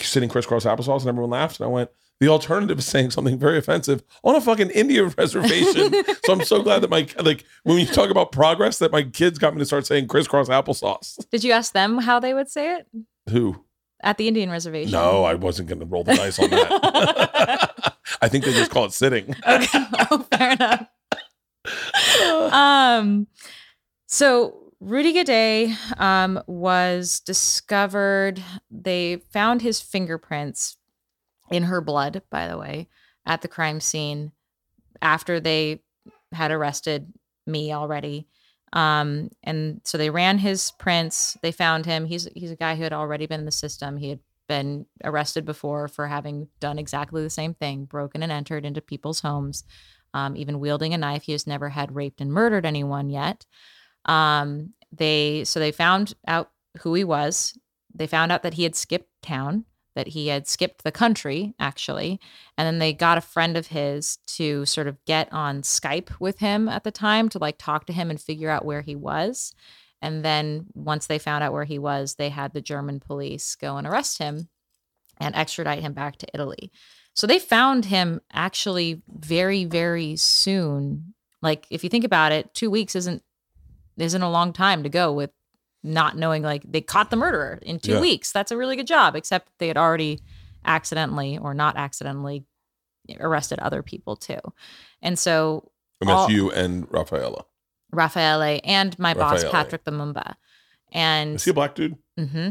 [0.00, 1.90] sitting crisscross applesauce, and everyone laughed, and I went.
[2.18, 6.04] The alternative is saying something very offensive on a fucking Indian reservation.
[6.24, 9.38] so I'm so glad that my like when you talk about progress, that my kids
[9.38, 11.26] got me to start saying crisscross applesauce.
[11.30, 12.86] Did you ask them how they would say it
[13.30, 13.64] Who?
[14.02, 14.92] At the Indian reservation?
[14.92, 17.94] No, I wasn't going to roll the dice on that.
[18.22, 19.34] I think they just call it sitting.
[19.46, 19.78] Okay.
[20.12, 20.88] Oh, fair enough.
[22.52, 23.28] um,
[24.06, 28.42] so Rudy Guede um, was discovered.
[28.70, 30.78] They found his fingerprints
[31.50, 32.88] in her blood, by the way,
[33.24, 34.32] at the crime scene
[35.00, 35.82] after they
[36.32, 37.12] had arrested
[37.46, 38.26] me already.
[38.72, 41.36] Um, and so they ran his prints.
[41.42, 42.06] They found him.
[42.06, 43.96] He's he's a guy who had already been in the system.
[43.96, 48.64] He had been arrested before for having done exactly the same thing, broken and entered
[48.64, 49.64] into people's homes,
[50.14, 51.22] um, even wielding a knife.
[51.22, 53.46] He has never had raped and murdered anyone yet.
[54.04, 56.50] Um, they so they found out
[56.82, 57.56] who he was.
[57.94, 59.64] They found out that he had skipped town,
[59.94, 62.20] that he had skipped the country actually,
[62.56, 66.38] and then they got a friend of his to sort of get on Skype with
[66.38, 69.54] him at the time to like talk to him and figure out where he was.
[70.02, 73.76] And then once they found out where he was, they had the German police go
[73.76, 74.48] and arrest him
[75.18, 76.72] and extradite him back to Italy.
[77.14, 81.14] So they found him actually very, very soon.
[81.42, 83.22] Like if you think about it, two weeks isn't
[83.98, 85.30] isn't a long time to go with
[85.82, 88.00] not knowing like they caught the murderer in two Yeah.
[88.00, 88.32] weeks.
[88.32, 90.20] That's a really good job, except they had already
[90.64, 92.44] accidentally or not accidentally
[93.18, 94.38] arrested other people too.
[95.02, 95.70] And so
[96.00, 97.44] And that's All- you and Rafaela.
[97.92, 99.50] Raffaele and my boss Raffaele.
[99.52, 100.36] Patrick Lumumba.
[100.92, 101.96] And Is he a black dude?
[102.16, 102.50] hmm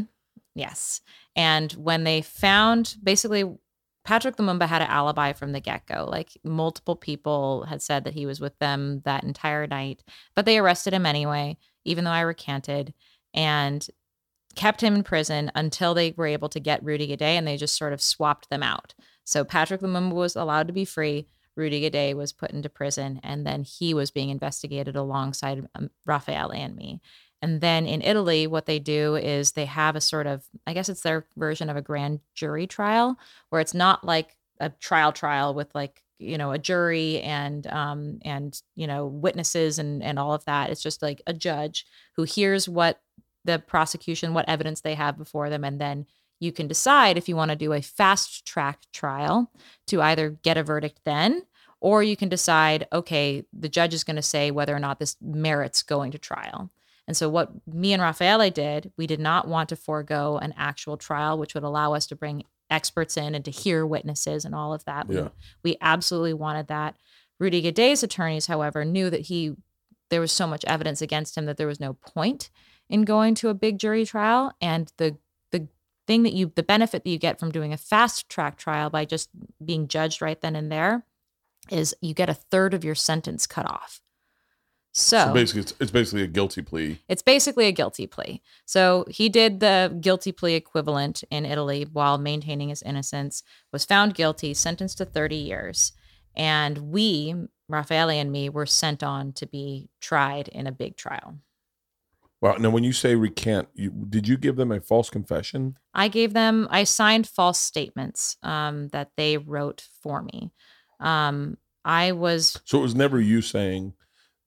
[0.54, 1.00] Yes.
[1.36, 3.44] And when they found basically
[4.04, 6.06] Patrick Lumumba had an alibi from the get go.
[6.10, 10.02] Like multiple people had said that he was with them that entire night,
[10.34, 12.94] but they arrested him anyway, even though I recanted
[13.34, 13.86] and
[14.56, 17.76] kept him in prison until they were able to get Rudy Guede and they just
[17.76, 18.94] sort of swapped them out.
[19.24, 21.28] So Patrick Lumumba was allowed to be free.
[21.56, 26.52] Rudy Guede was put into prison and then he was being investigated alongside um, Raffaele
[26.52, 27.00] and me.
[27.42, 30.88] And then in Italy, what they do is they have a sort of, I guess
[30.88, 33.18] it's their version of a grand jury trial,
[33.48, 38.18] where it's not like a trial trial with like, you know, a jury and um
[38.26, 40.68] and you know witnesses and and all of that.
[40.68, 43.00] It's just like a judge who hears what
[43.44, 46.06] the prosecution, what evidence they have before them, and then
[46.40, 49.50] you can decide if you want to do a fast track trial
[49.86, 51.42] to either get a verdict then,
[51.80, 55.16] or you can decide, okay, the judge is going to say whether or not this
[55.20, 56.70] merits going to trial.
[57.06, 60.96] And so, what me and Raffaele did, we did not want to forego an actual
[60.96, 64.72] trial, which would allow us to bring experts in and to hear witnesses and all
[64.72, 65.08] of that.
[65.08, 65.28] We- Yeah.
[65.64, 66.94] We, absolutely wanted that.
[67.40, 69.56] Rudy Guede's attorneys, however, knew that he
[70.10, 72.50] there was so much evidence against him that there was no point
[72.90, 74.52] in going to a big jury trial.
[74.60, 75.16] And the
[75.50, 75.68] the
[76.06, 79.06] thing that you the benefit that you get from doing a fast track trial by
[79.06, 79.30] just
[79.64, 81.06] being judged right then and there
[81.70, 84.02] is you get a third of your sentence cut off.
[84.92, 87.00] So, So basically, it's, it's basically a guilty plea.
[87.08, 88.42] it's basically a guilty plea.
[88.66, 94.14] So he did the guilty plea equivalent in Italy while maintaining his innocence, was found
[94.14, 95.92] guilty, sentenced to 30 years.
[96.34, 97.36] And we,
[97.68, 101.36] Raffaele and me, were sent on to be tried in a big trial.
[102.40, 102.56] Wow.
[102.56, 105.76] Now, when you say recant, you, did you give them a false confession?
[105.92, 110.52] I gave them, I signed false statements um, that they wrote for me.
[111.00, 113.94] Um, I was So it was never you saying,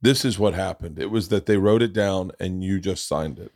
[0.01, 3.39] "This is what happened." It was that they wrote it down and you just signed
[3.39, 3.51] it.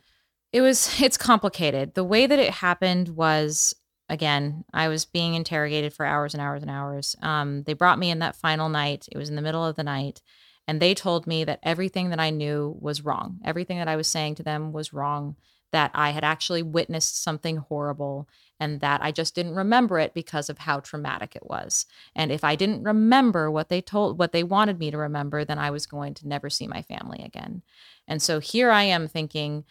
[0.52, 1.94] It was it's complicated.
[1.94, 3.74] The way that it happened was
[4.08, 7.14] again, I was being interrogated for hours and hours and hours.
[7.22, 9.06] Um, they brought me in that final night.
[9.12, 10.22] It was in the middle of the night,
[10.68, 13.40] and they told me that everything that I knew was wrong.
[13.42, 15.34] Everything that I was saying to them was wrong.
[15.72, 18.28] That I had actually witnessed something horrible,
[18.60, 21.86] and that I just didn't remember it because of how traumatic it was.
[22.14, 25.58] And if I didn't remember what they told, what they wanted me to remember, then
[25.58, 27.62] I was going to never see my family again.
[28.06, 29.64] And so here I am thinking,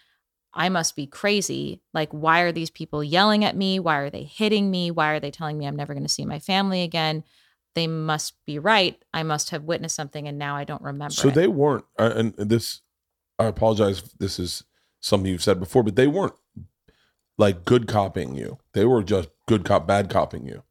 [0.53, 1.81] I must be crazy.
[1.93, 3.79] Like, why are these people yelling at me?
[3.79, 4.89] Why are they hitting me?
[4.91, 7.23] Why are they telling me I'm never going to see my family again?
[7.77, 8.99] They must be right.
[9.13, 11.13] I must have witnessed something and now I don't remember.
[11.13, 11.35] So it.
[11.35, 12.81] they weren't, uh, and this,
[13.37, 13.99] I apologize.
[13.99, 14.63] if This is
[14.99, 16.33] something you've said before, but they weren't
[17.37, 18.57] like good copying you.
[18.73, 20.63] They were just good cop, bad copying you.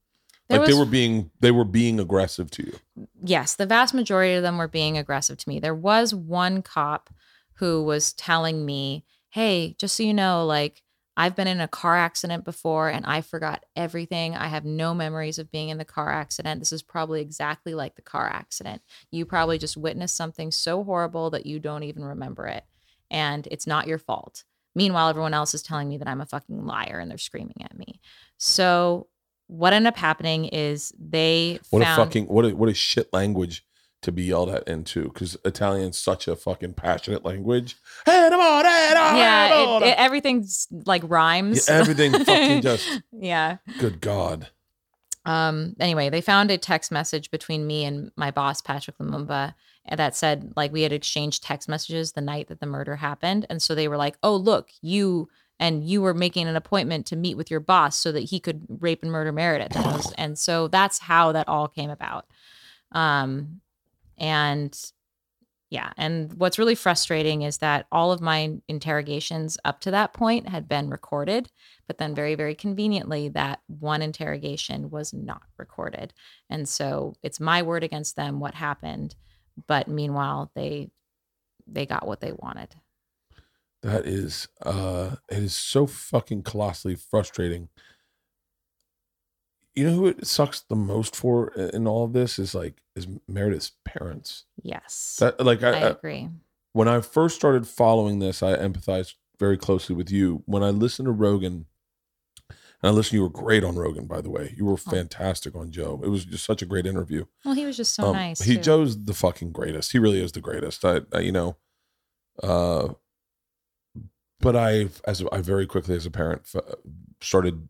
[0.49, 3.07] There like they were being, they were being aggressive to you.
[3.23, 5.61] yes, the vast majority of them were being aggressive to me.
[5.61, 7.09] There was one cop
[7.59, 10.83] who was telling me, Hey, just so you know, like,
[11.17, 14.37] I've been in a car accident before and I forgot everything.
[14.37, 16.61] I have no memories of being in the car accident.
[16.61, 18.83] This is probably exactly like the car accident.
[19.11, 22.65] You probably just witnessed something so horrible that you don't even remember it.
[23.11, 24.45] And it's not your fault.
[24.75, 27.79] Meanwhile, everyone else is telling me that I'm a fucking liar and they're screaming at
[27.79, 28.01] me.
[28.37, 29.09] So
[29.47, 33.11] what ended up happening is they What found a fucking what a what a shit
[33.13, 33.66] language
[34.07, 37.77] to be yelled at into because Italian's such a fucking passionate language.
[39.17, 41.69] yeah, it, it, everything's like rhymes.
[41.69, 43.57] Yeah, everything fucking just yeah.
[43.81, 44.49] good God.
[45.25, 45.75] Um.
[45.81, 49.55] Anyway, they found a text message between me and my boss Patrick Lumumba
[49.91, 53.61] that said like we had exchanged text messages the night that the murder happened, and
[53.61, 55.29] so they were like, "Oh, look, you."
[55.59, 58.67] And you were making an appointment to meet with your boss so that he could
[58.69, 59.75] rape and murder Meredith.
[59.75, 62.27] And, and so that's how that all came about.
[62.93, 63.63] Um,
[64.19, 64.77] and
[65.69, 70.49] yeah, and what's really frustrating is that all of my interrogations up to that point
[70.49, 71.51] had been recorded,
[71.89, 76.15] but then very, very conveniently, that one interrogation was not recorded.
[76.49, 79.17] And so it's my word against them what happened.
[79.67, 80.91] But meanwhile, they
[81.67, 82.77] they got what they wanted.
[83.83, 87.71] That is uh it is so fucking colossally frustrating.
[89.77, 93.07] You know who it sucks the most for in all of this is like is
[93.29, 94.45] Meredith's parents.
[94.63, 95.19] Yes.
[95.21, 96.29] That like I, I I agree.
[96.73, 100.43] when I first started following this, I empathized very closely with you.
[100.47, 101.67] When I listened to Rogan,
[102.49, 104.55] and I listened, you were great on Rogan, by the way.
[104.57, 106.01] You were fantastic on Joe.
[106.03, 107.27] It was just such a great interview.
[107.45, 108.41] Well, he was just so Um, nice.
[108.41, 108.63] He too.
[108.63, 109.93] Joe's the fucking greatest.
[109.93, 110.85] He really is the greatest.
[110.87, 111.57] I, I you know,
[112.43, 112.95] uh,
[114.41, 116.47] but I as I very quickly as a parent
[117.21, 117.69] started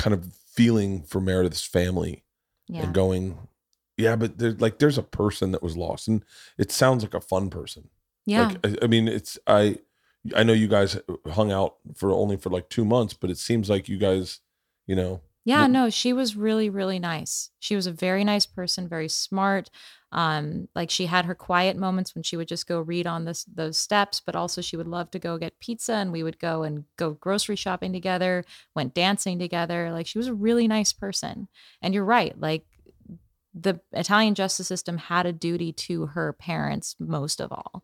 [0.00, 2.24] kind of feeling for Meredith's family
[2.68, 2.82] yeah.
[2.82, 3.38] and going,
[3.96, 6.24] yeah, but there's like there's a person that was lost, and
[6.58, 7.88] it sounds like a fun person.
[8.24, 8.48] yeah.
[8.48, 9.78] Like I, I mean, it's I
[10.34, 10.98] I know you guys
[11.32, 14.40] hung out for only for like two months, but it seems like you guys,
[14.86, 17.50] you know, Yeah, no, she was really, really nice.
[17.60, 19.70] She was a very nice person, very smart.
[20.12, 23.44] Um, like she had her quiet moments when she would just go read on this
[23.44, 26.62] those steps, but also she would love to go get pizza and we would go
[26.62, 29.90] and go grocery shopping together, went dancing together.
[29.92, 31.48] Like she was a really nice person.
[31.80, 32.64] And you're right, like
[33.54, 37.82] the Italian justice system had a duty to her parents most of all.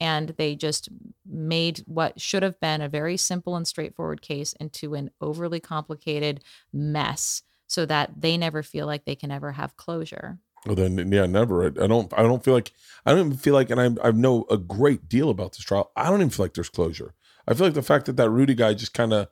[0.00, 0.88] And they just
[1.24, 6.42] made what should have been a very simple and straightforward case into an overly complicated
[6.72, 10.38] mess so that they never feel like they can ever have closure.
[10.66, 11.66] Well, then, yeah, never.
[11.66, 12.12] I, don't.
[12.16, 12.72] I don't feel like.
[13.04, 15.90] I don't even feel like, and I, I know a great deal about this trial.
[15.94, 17.14] I don't even feel like there's closure.
[17.46, 19.28] I feel like the fact that that Rudy guy just kind of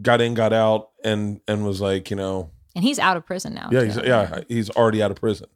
[0.00, 3.54] got in, got out, and and was like, you know, And he's out of prison
[3.54, 3.68] now.
[3.72, 5.48] yeah, he's, yeah, he's already out of prison.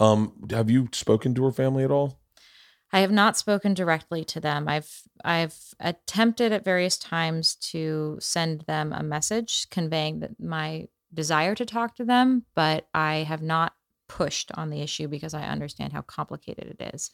[0.00, 2.18] Um, have you spoken to her family at all?
[2.94, 4.68] I have not spoken directly to them.
[4.68, 11.56] I've I've attempted at various times to send them a message conveying that my desire
[11.56, 13.74] to talk to them, but I have not
[14.08, 17.10] pushed on the issue because I understand how complicated it is.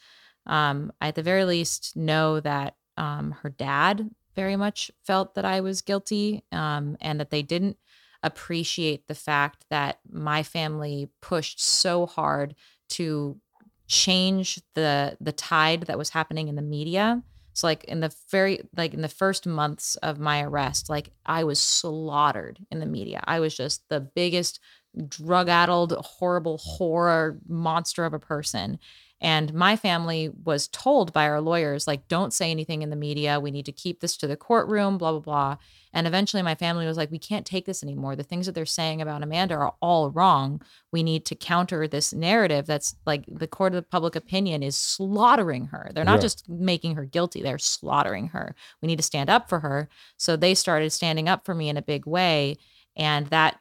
[0.47, 5.47] Um, I at the very least know that um, her dad very much felt that
[5.47, 7.78] I was guilty um, and that they didn't
[8.22, 12.55] appreciate the fact that my family pushed so hard
[12.91, 13.41] to
[13.91, 17.22] change the the tide that was happening in the media.
[17.53, 21.43] So like in the very like in the first months of my arrest like i
[21.43, 23.20] was slaughtered in the media.
[23.26, 24.61] I was just the biggest
[25.09, 28.78] drug-addled horrible horror monster of a person
[29.21, 33.39] and my family was told by our lawyers like don't say anything in the media
[33.41, 35.57] we need to keep this to the courtroom blah blah blah
[35.93, 38.64] and eventually my family was like we can't take this anymore the things that they're
[38.66, 40.61] saying about amanda are all wrong
[40.93, 45.66] we need to counter this narrative that's like the court of public opinion is slaughtering
[45.66, 45.91] her.
[45.95, 46.23] They're not Yeah.
[46.23, 48.55] just making her guilty, they're slaughtering her.
[48.83, 49.89] We need to stand up for her.
[50.16, 52.57] So they started standing up for me in a big way.
[52.97, 53.61] And that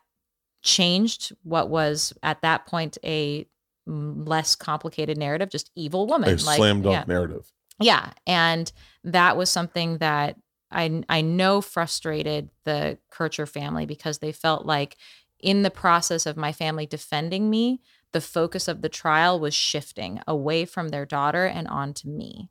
[0.62, 3.48] changed what was at that point a
[3.90, 6.30] less complicated narrative, just evil woman.
[6.30, 7.04] A slam dunk yeah.
[7.08, 7.52] narrative.
[7.80, 8.72] Yeah, and
[9.04, 10.38] that was something that
[10.72, 14.98] I I know frustrated the Kercher family because they felt like
[15.40, 17.82] in the process of my family defending me,
[18.12, 22.50] the focus of the trial was shifting away from their daughter and onto me.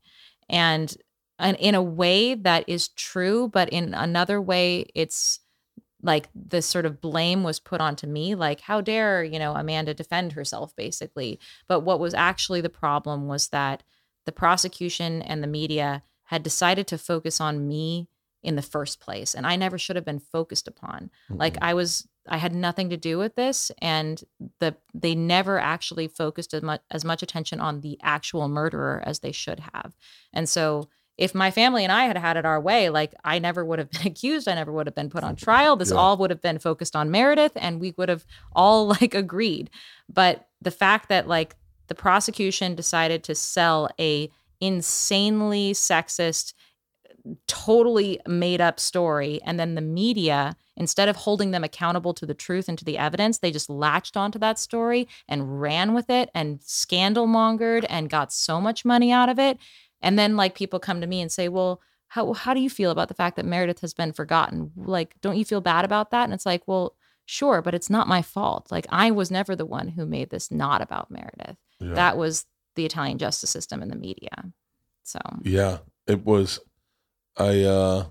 [0.49, 0.95] And
[1.39, 5.41] and in a way that is true, but in another way it's
[6.03, 9.95] like this sort of blame was put onto me like how dare you know amanda
[9.95, 11.39] defend herself basically.
[11.67, 13.83] But what was actually the problem was that
[14.25, 18.09] the prosecution and the media had decided to focus on me
[18.43, 21.11] in the first place and i never should have been focused upon.
[21.29, 21.65] Like mm-hmm.
[21.65, 24.23] i was i had nothing to do with this and
[24.61, 29.19] the they never actually focused as much as much attention on the actual murderer as
[29.21, 29.97] they should have.
[30.33, 30.89] And so
[31.19, 33.91] if my family and I had had it our way, like I never would have
[33.97, 35.77] been accused, I never would have been put on trial.
[35.77, 35.97] This Yeah.
[35.99, 39.69] all would have been focused on Meredith and we would have all like agreed.
[40.09, 41.57] But the fact that like
[41.89, 46.53] the prosecution decided to sell a insanely sexist,
[47.47, 49.41] totally made up story.
[49.45, 52.97] And then the media, instead of holding them accountable to the truth and to the
[52.99, 58.09] evidence, they just latched onto that story and ran with it and scandal mongered and
[58.11, 59.59] got so much money out of it.
[60.01, 62.91] And then like people come to me and say, well, how, how do you feel
[62.91, 64.73] about the fact that Meredith has been forgotten?
[64.77, 66.25] Like, don't you feel bad about that?
[66.25, 66.97] And it's like, well,
[67.27, 68.69] sure, but it's not my fault.
[68.71, 71.57] Like, I was never the one who made this not about Meredith.
[71.81, 71.95] Yeah.
[71.95, 72.47] That was
[72.77, 74.53] the Italian justice system and the media.
[75.03, 76.61] So, Yeah, it was.
[77.37, 78.07] I uh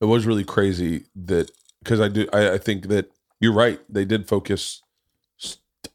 [0.00, 1.50] it was really crazy that
[1.82, 3.80] because I do I, I think that you're right.
[3.88, 4.82] They did focus.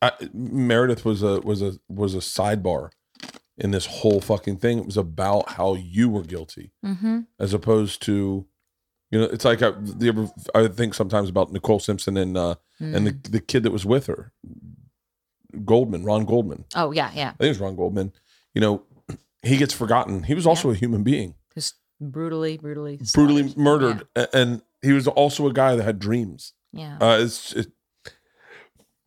[0.02, 2.92] I, Meredith was a was a was a sidebar
[3.60, 4.80] in this whole fucking thing.
[4.80, 7.28] It was about how you were guilty, mhm.
[7.40, 8.46] as opposed to,
[9.12, 13.06] you know, it's like I, the I think sometimes about Nicole Simpson and uh and
[13.08, 14.32] the the kid that was with her,
[15.66, 16.66] Goldman, Ron Goldman.
[16.76, 17.30] oh, yeah, yeah.
[17.30, 18.14] I think it was Ron Goldman.
[18.54, 18.84] You know,
[19.44, 20.24] he gets forgotten.
[20.24, 25.08] He was also a human being, just brutally, brutally, brutally murdered, a- and he was
[25.08, 26.54] also a guy that had dreams.
[26.72, 26.98] Yeah.
[27.02, 27.68] Uh, it's, it's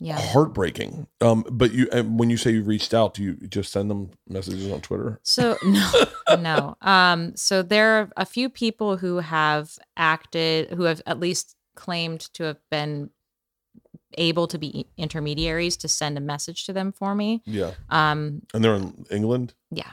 [0.04, 0.18] Yeah.
[0.20, 1.06] heartbreaking.
[1.20, 4.10] Um, but you, and when you say you reached out, do you just send them
[4.28, 5.20] messages on Twitter?
[5.22, 5.92] So no,
[6.38, 6.76] no.
[6.80, 12.20] Um, so there are a few people who have acted, who have at least claimed
[12.34, 13.10] to have been
[14.18, 17.40] able to be intermediaries to send a message to them for me.
[17.46, 19.54] Yeah, Um, and they're in England.
[19.70, 19.90] yeah.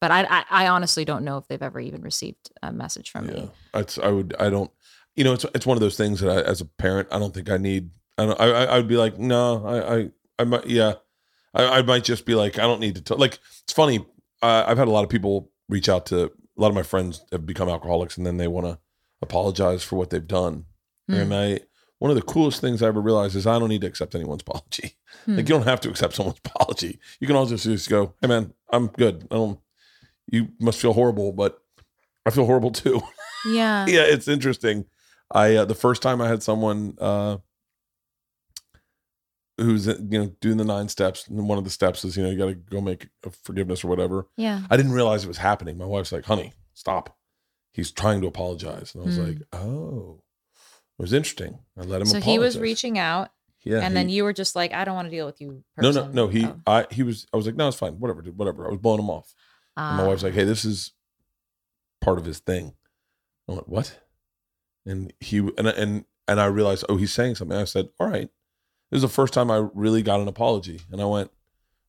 [0.00, 3.26] But I, I, I honestly don't know if they've ever even received a message from
[3.26, 3.50] Yeah, me.
[3.72, 4.70] it's I would I don't,
[5.16, 7.32] you know, it's it's one of those things that I, as a parent, I don't
[7.32, 7.88] think I need.
[8.18, 8.40] I don't.
[8.40, 10.94] I I, would be like, no, I I I might yeah,
[11.52, 13.16] I, I might just be like, I don't need to tell.
[13.16, 14.04] Like it's funny.
[14.42, 17.24] Uh, I've had a lot of people reach out to a lot of my friends
[17.32, 18.78] have become alcoholics, and then they want to
[19.22, 20.66] apologize for what they've done.
[21.08, 21.14] Hmm.
[21.14, 21.60] And I
[21.98, 24.42] one of the coolest things I ever realized is I don't need to accept anyone's
[24.42, 24.96] apology.
[25.26, 25.36] Hmm.
[25.36, 26.98] Like you don't have to accept someone's apology.
[27.20, 29.28] You can all just just go, hey man, I'm good.
[29.30, 29.60] I don't.
[30.26, 31.62] You must feel horrible, but
[32.26, 33.00] I feel horrible too.
[33.46, 33.84] Yeah.
[33.86, 34.86] yeah, it's interesting.
[35.30, 37.36] I uh, the first time I had someone uh
[39.58, 42.22] who's uh, you know doing the nine steps, and one of the steps is you
[42.22, 44.26] know you got to go make a forgiveness or whatever.
[44.36, 44.62] Yeah.
[44.70, 45.78] I didn't realize it was happening.
[45.78, 47.16] My wife's like, "Honey, stop."
[47.72, 49.24] He's trying to apologize, and I was Hmm.
[49.24, 50.20] like, "Oh."
[50.98, 51.58] It was interesting.
[51.76, 52.06] I let him.
[52.06, 53.30] So he was reaching out,
[53.64, 55.64] yeah, and he- then you were just like, I don't want to deal with you.
[55.76, 56.14] no, Person.
[56.14, 56.28] no, no.
[56.28, 56.60] He, Oh.
[56.68, 57.26] I, he was.
[57.34, 57.94] I was like, no, it's fine.
[57.98, 58.38] Whatever, dude.
[58.38, 58.66] Whatever.
[58.66, 59.34] I was blowing him off.
[59.76, 60.06] And my Ah.
[60.06, 60.92] wife's like, hey, this is
[62.00, 62.74] part of his thing.
[63.48, 63.98] I went, what?
[64.86, 67.56] And he and and and I realized, oh, he's saying something.
[67.56, 68.28] I said, all right.
[68.90, 71.30] This is the first time I really got an apology, and I went,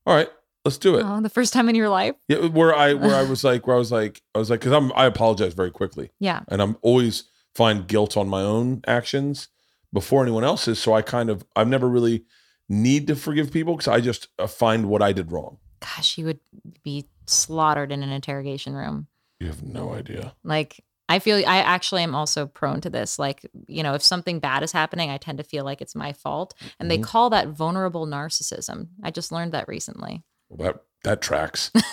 [0.06, 0.28] all right,
[0.64, 1.04] let's do it.
[1.06, 2.14] Oh, the first time in your life.
[2.28, 4.72] Yeah, where I where I was like, where I was like, I was like, because
[4.72, 6.40] I'm I apologize very quickly, Yeah.
[6.48, 7.24] and I'm always
[7.54, 9.48] find guilt on my own actions
[9.92, 10.78] before anyone else's.
[10.78, 12.24] So I kind of I've never really
[12.68, 15.58] need to forgive people because I just uh, find what I did wrong.
[15.80, 16.40] Gosh, you would
[16.82, 19.06] be slaughtered in an interrogation room.
[19.38, 20.34] You have no idea.
[20.42, 23.18] Like I feel I actually am also prone to this.
[23.18, 26.12] Like, you know, if something bad is happening, I tend to feel like it's my
[26.12, 26.54] fault.
[26.80, 27.04] And they Mhm.
[27.04, 28.88] call that vulnerable narcissism.
[29.04, 30.24] I just learned that recently.
[30.48, 31.70] Well, that that tracks.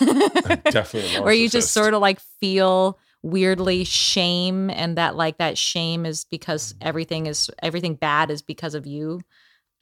[0.70, 1.20] Definitely.
[1.20, 6.24] Where you just sort of like feel weirdly shame and that like that shame is
[6.24, 9.20] because everything is everything bad is because of you.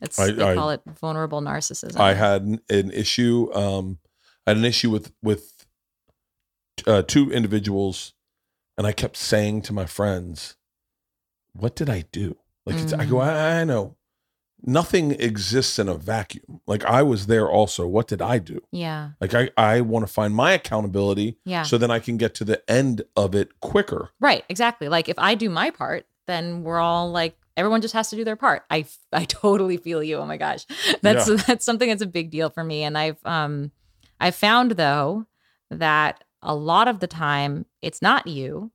[0.01, 1.99] It's I- they I- call it vulnerable narcissism.
[1.99, 3.51] I had an, an issue.
[3.55, 3.99] Um,
[4.47, 5.64] I had an issue with with
[6.87, 8.12] uh, two individuals,
[8.83, 10.57] and I kept saying to my friends,
[11.53, 13.22] "What did I do?" Like it's, I go, Mm.
[13.24, 13.97] I, I know
[14.64, 16.61] nothing exists in a vacuum.
[16.66, 17.87] Like I was there also.
[17.87, 18.61] What did I do?
[18.70, 19.11] yeah.
[19.20, 21.62] Like I I want to find my accountability, Yeah.
[21.64, 24.11] so then I can get to the end of it quicker.
[24.20, 24.89] Right, exactly.
[24.89, 28.24] Like if I do my part, then we're all like everyone just has to do
[28.24, 28.64] their part.
[28.70, 30.16] I I totally feel you.
[30.18, 30.66] Oh my gosh.
[31.03, 33.70] That's that's something that's a big deal for me and I've um
[34.20, 35.26] I found though
[35.70, 38.70] that a lot of the time it's not you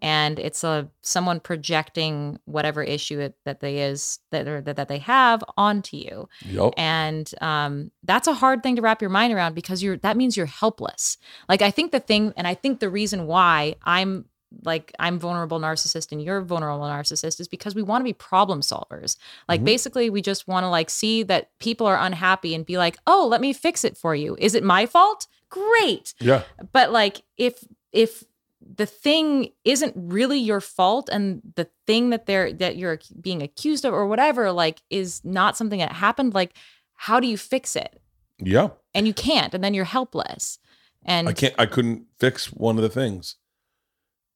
[0.00, 4.86] and it's a someone projecting whatever issue it, that they is that or that, that
[4.88, 6.28] they have onto you.
[6.44, 6.74] Yep.
[6.76, 10.36] and um, that's a hard thing to wrap your mind around because you're that means
[10.36, 11.18] you're helpless.
[11.48, 14.26] Like i think the thing and i think the reason why i'm
[14.64, 18.60] like i'm vulnerable narcissist and you're vulnerable narcissist is because we want to be problem
[18.60, 19.16] solvers.
[19.48, 19.64] Like Mhm.
[19.64, 23.26] basically we just want to like see that people are unhappy and be like oh
[23.28, 24.36] let me fix it for you.
[24.38, 26.42] Is it my fault great Yeah.
[26.72, 28.24] but like if if
[28.60, 33.84] the thing isn't really your fault and the thing that they're that you're being accused
[33.84, 36.54] of or whatever like is not something that happened like
[36.94, 38.00] how do you fix it
[38.38, 38.68] Yeah.
[38.94, 40.58] and you can't and then you're helpless
[41.04, 43.36] and I can't I couldn't fix one of the things.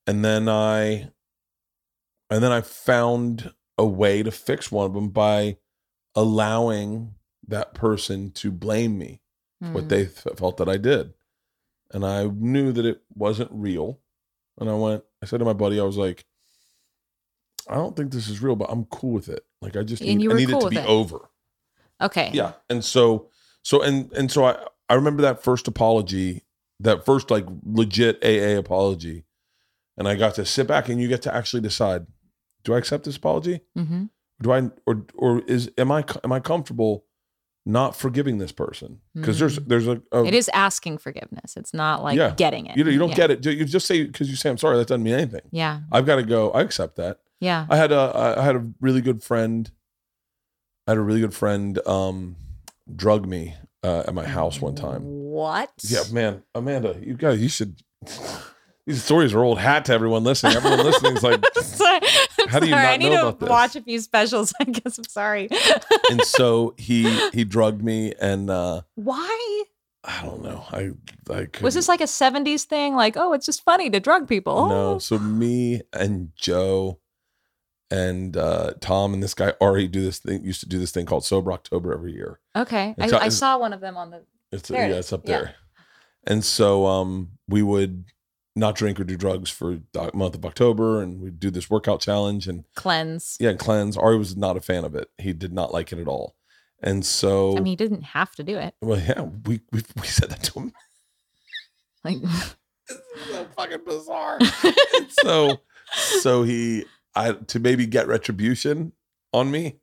[0.07, 1.11] And then I
[2.31, 5.59] and then I found a way to fix one of them by
[6.15, 7.15] allowing
[7.49, 9.21] that person to blame me
[9.63, 11.13] for what Mm, they f- felt that I did.
[11.95, 14.01] and I knew that it wasn't real.
[14.59, 16.25] And I went, I said to my buddy, I was like,
[17.69, 19.45] I don't think this is real, but I'm cool with it.
[19.61, 20.87] Like I just need, I need cool it to be it.
[20.89, 21.29] over.
[22.01, 22.31] Okay.
[22.33, 22.53] Yeah.
[22.69, 23.29] And so
[23.63, 24.57] so and and so I
[24.89, 26.43] I remember that first apology,
[26.81, 29.25] that first like legit AA apology.
[29.97, 32.07] And I got to sit back and you get to actually decide,
[32.65, 33.61] do I accept this apology?
[33.79, 34.05] Mm-hmm.
[34.43, 37.05] Do I or or is am I am I comfortable
[37.65, 39.01] not forgiving this person?
[39.15, 41.57] Because there's there's a, a It is asking forgiveness.
[41.57, 42.35] It's not like Yeah.
[42.37, 42.77] getting it.
[42.77, 43.15] you, you don't yeah.
[43.15, 43.47] get it.
[43.47, 44.77] You just say because you say I'm sorry.
[44.79, 45.43] That doesn't mean anything.
[45.51, 45.81] Yeah.
[45.91, 46.51] I've got to go.
[46.51, 47.21] I accept that.
[47.41, 47.67] Yeah.
[47.69, 49.71] I had a I had a really good friend.
[50.87, 52.37] I had a really good friend um
[52.95, 53.55] drug me
[53.85, 55.03] uh, at my house one time.
[55.05, 55.71] What?
[55.83, 57.81] Yeah, man, Amanda, you guys, you should.
[58.87, 60.57] These stories are old hat to everyone listening.
[60.57, 62.01] Everyone listening is like, sorry.
[62.49, 62.83] How do you sorry.
[62.83, 64.53] not I need know to watch a few specials.
[64.61, 65.49] I guess I'm sorry.
[66.11, 69.65] and so he he drugged me, and uh Why?
[70.05, 70.65] I don't know.
[70.73, 70.91] I
[71.33, 72.97] I couldn't- Was this like a 70s thing?
[72.97, 74.69] Like, oh, it's just funny to drug people.
[74.69, 76.99] No, so me and Joe
[77.89, 80.45] and uh Tom and this guy Ari do this thing.
[80.45, 82.41] Used to do this thing called Sober October every year.
[82.57, 82.97] Okay.
[82.99, 84.25] I, I saw one of them on the.
[84.51, 85.39] It's yeah, it's up Yeah.
[85.39, 85.55] there.
[86.27, 88.07] And so um we would
[88.55, 92.01] not drink or do drugs for the month of October, and we'd do this workout
[92.01, 93.37] challenge and Cleanse.
[93.41, 93.97] yeah, and cleanse.
[93.97, 95.09] Ari was not a fan of it.
[95.19, 96.35] He did not like it at all.
[96.83, 98.75] And so I mean, he didn't have to do it.
[98.81, 100.73] well, yeah, we we, we said that to him.
[102.05, 102.19] Like,
[102.89, 102.99] This
[103.29, 104.39] is so fucking bizarre.
[105.23, 105.61] So
[105.95, 106.85] so he
[107.15, 108.93] I to maybe get retribution
[109.33, 109.77] on me.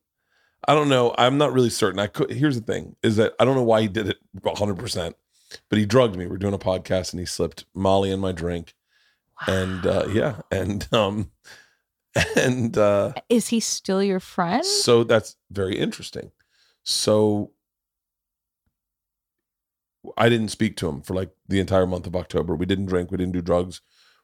[0.68, 1.16] I don't know.
[1.18, 2.00] I'm not really certain.
[2.00, 5.14] I could here's the thing is that I don't know why he did it 100%,
[5.70, 6.28] but he drugged me.
[6.28, 8.74] We're doing a podcast and he slipped Molly in my drink.
[9.48, 11.32] And uh yeah, and um
[12.36, 14.66] and uh is he still your friend?
[14.66, 16.32] so that's very interesting.
[16.84, 17.52] So
[20.18, 22.56] I didn't speak to him for like the entire month of October.
[22.56, 23.82] We didn't drink, we didn't do drugs.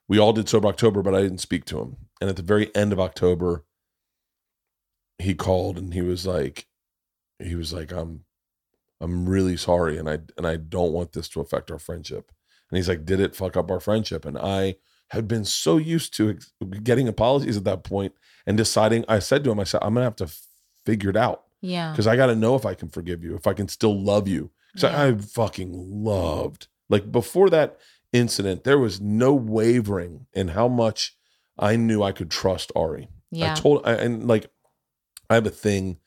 [0.07, 1.97] We all did sober October, but I didn't speak to him.
[2.21, 3.65] And at the very end of October,
[5.17, 6.67] he called and he was like,
[7.39, 8.25] he was like, I'm
[9.01, 12.31] I'm really sorry and I and I don't want this to affect our friendship.
[12.69, 14.25] And he's like, did it fuck up our friendship?
[14.25, 14.75] And I
[15.09, 16.51] had been so used to ex-
[16.83, 18.13] getting apologies at that point
[18.47, 20.31] and deciding I said to him, I said, I'm gonna have to
[20.85, 21.91] figure it out yeah.
[21.91, 24.27] because I got to know if I can forgive you, if I can still love
[24.27, 24.51] you.
[24.73, 25.01] Because Yeah.
[25.01, 25.71] I, I fucking
[26.03, 27.77] loved, like before that
[28.13, 31.17] incident, there was no wavering in how much
[31.57, 33.09] I knew I could trust Ari.
[33.31, 33.51] Yeah.
[33.51, 34.49] I told, I, and like,
[35.29, 35.97] I have a thing,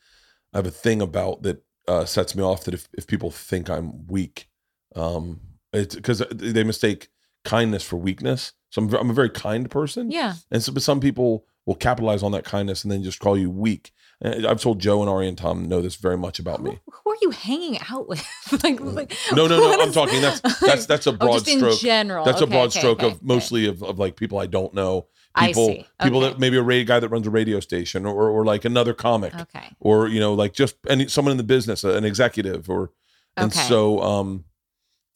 [0.53, 3.69] I have a thing about that uh, sets me off that if, if people think
[3.69, 4.47] I'm weak,
[4.95, 5.39] um,
[5.73, 7.09] it's because they mistake
[7.43, 8.53] kindness for weakness.
[8.71, 10.11] So I'm, I'm a very kind person.
[10.11, 10.33] yeah.
[10.51, 13.49] And so, but some people will capitalize on that kindness and then just call you
[13.49, 13.91] weak.
[14.21, 16.71] And I've told Joe and Ari and Tom know this very much about me.
[16.85, 18.23] Who, who are you hanging out with?
[18.63, 19.81] like, like No, no, no.
[19.81, 20.21] I'm is- talking.
[20.21, 21.79] That's that's that's a Oh, broad in stroke.
[21.79, 22.25] general.
[22.25, 23.21] That's a broad okay, stroke okay, of okay.
[23.23, 25.07] mostly of, of like people I don't know.
[25.37, 25.85] People see.
[26.01, 28.93] people that maybe a radio guy that runs a radio station or or like another
[28.93, 29.69] comic Okay.
[29.79, 32.91] or you know like just any someone in the business, an executive or
[33.37, 33.67] and Okay.
[33.67, 34.45] so um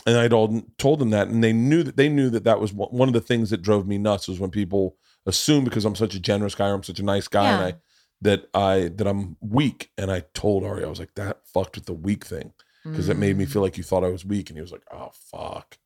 [0.06, 2.72] and I'd all told them that and they knew that they knew that that was
[2.74, 6.14] one of the things that drove me nuts was when people assume because I'm such
[6.16, 7.76] a generous guy or I'm such a nice guy and I
[8.22, 11.86] that I that I'm weak and I told Ari I was like that fucked with
[11.86, 12.54] the weak thing
[12.84, 13.50] because it made me Mm.
[13.52, 14.50] feel like you thought I was weak.
[14.50, 15.78] And he was like, "Oh fuck."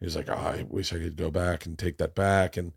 [0.00, 2.72] He was like, "Oh, "I wish I could go back and take that back." And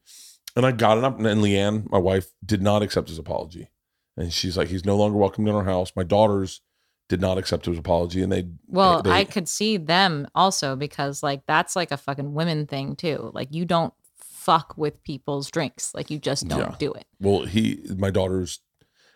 [0.58, 1.18] and I got it up.
[1.20, 3.70] And Leanne, my wife, did not accept his apology,
[4.18, 6.62] and she's like, "He's no longer welcome in our house." My daughters
[7.08, 11.24] did not accept his apology, and they Well, they- I could see them also because
[11.24, 13.32] like that's like a fucking women thing too.
[13.34, 15.94] Like you don't fuck with people's drinks.
[15.94, 16.76] Like you just don't Yeah.
[16.80, 17.06] do it.
[17.22, 18.60] well, he my daughters,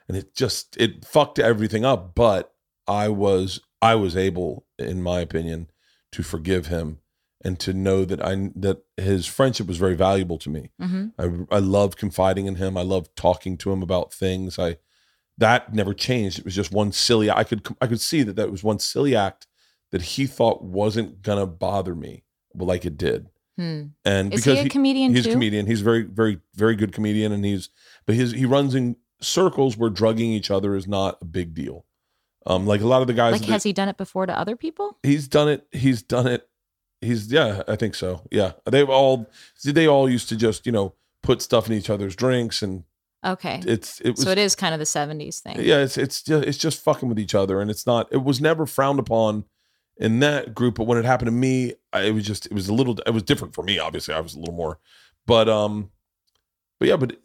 [0.07, 2.15] and it just it fucked everything up.
[2.15, 2.53] But
[2.87, 5.69] I was I was able, in my opinion,
[6.13, 6.99] to forgive him
[7.43, 10.71] and to know that I that his friendship was very valuable to me.
[10.79, 12.77] hmm I I loved confiding in him.
[12.77, 14.57] I love talking to him about things.
[14.59, 14.77] I
[15.37, 16.39] that never changed.
[16.39, 17.29] It was just one silly.
[17.31, 19.47] I could I could see that that was one silly act
[19.91, 22.23] that he thought wasn't gonna bother me,
[22.53, 23.27] but like it did.
[23.57, 23.83] Hmm.
[24.05, 27.31] And Is because he a comedian he's a comedian, he's very very very good comedian,
[27.31, 27.69] and he's
[28.05, 31.85] but his he runs in circles where drugging each other is not a big deal.
[32.47, 34.35] Um, like a lot of the guys, Like that- has he done it before to
[34.37, 34.97] other people?
[35.03, 35.67] he's done it.
[35.71, 36.47] He's done it.
[37.01, 38.21] He's yeah, I think so.
[38.31, 39.27] Yeah, they've all
[39.65, 40.93] they all used to just you know
[41.23, 42.83] put stuff in each other's drinks and
[43.23, 43.61] Okay.
[43.67, 45.59] it's it was so it is kind of the 70s thing.
[45.59, 48.41] yeah it's it's just it's just fucking with each other and it's not it was
[48.41, 49.45] never frowned upon
[49.97, 52.67] in that group but when it happened to me I, it was just it was
[52.67, 54.79] a little it was different for me obviously i was a little more
[55.27, 55.91] but um
[56.79, 57.15] but yeah but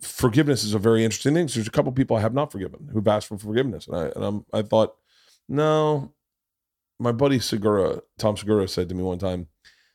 [0.00, 2.88] forgiveness is a very interesting thing 'cause there's a couple people i have not forgiven
[2.92, 4.96] who've asked for forgiveness and i and i'm i thought
[5.48, 6.12] no
[6.98, 9.46] my buddy segura tom segura said to me one time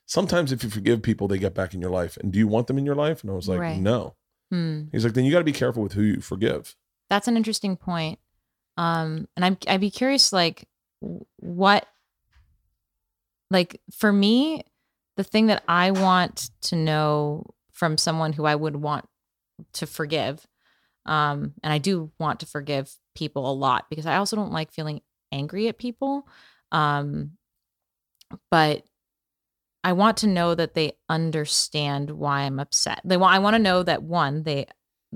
[0.05, 2.17] sometimes if you forgive people, they get back in your life.
[2.17, 3.21] And do you want them in your life?
[3.21, 3.79] And I was like, Right.
[3.79, 4.15] no.
[4.51, 4.83] Hmm.
[4.91, 6.75] He's like, then you got to be careful with who you forgive.
[7.09, 8.19] That's an interesting point.
[8.77, 10.67] Um, and I'm I'd be curious, like,
[11.37, 11.87] what,
[13.51, 14.63] like, for me,
[15.15, 19.05] the thing that I want to know from someone who I would want
[19.73, 20.45] to forgive,
[21.05, 24.71] um, and I do want to forgive people a lot because I also don't like
[24.71, 25.01] feeling
[25.31, 26.27] angry at people.
[26.73, 27.31] Um,
[28.51, 28.83] but
[29.83, 33.01] I want to know that they understand why I'm upset.
[33.03, 34.67] They want I want to know that one, they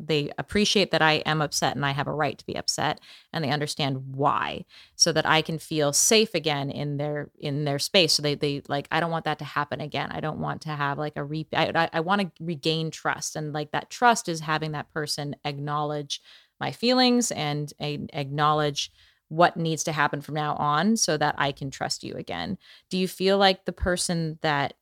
[0.05, 2.99] they appreciate that I am upset and I have a right to be upset
[3.33, 7.79] and they understand why so that I can feel safe again in their in their
[7.79, 10.61] space so they they like I don't want that to happen again I don't want
[10.63, 14.29] to have like a re I, I, want to regain trust and like that trust
[14.29, 16.21] is having that person acknowledge
[16.59, 18.91] my feelings and a, acknowledge
[19.29, 22.57] what needs to happen from now on so that I can trust you again
[22.89, 24.73] do you feel like the person that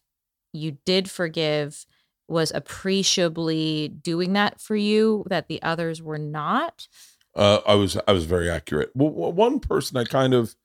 [0.53, 1.85] you did forgive
[2.27, 6.87] was appreciably doing that for you that the others were not
[7.35, 8.91] Uh, I was I was very accurate.
[8.95, 10.55] Well, one person I kind of,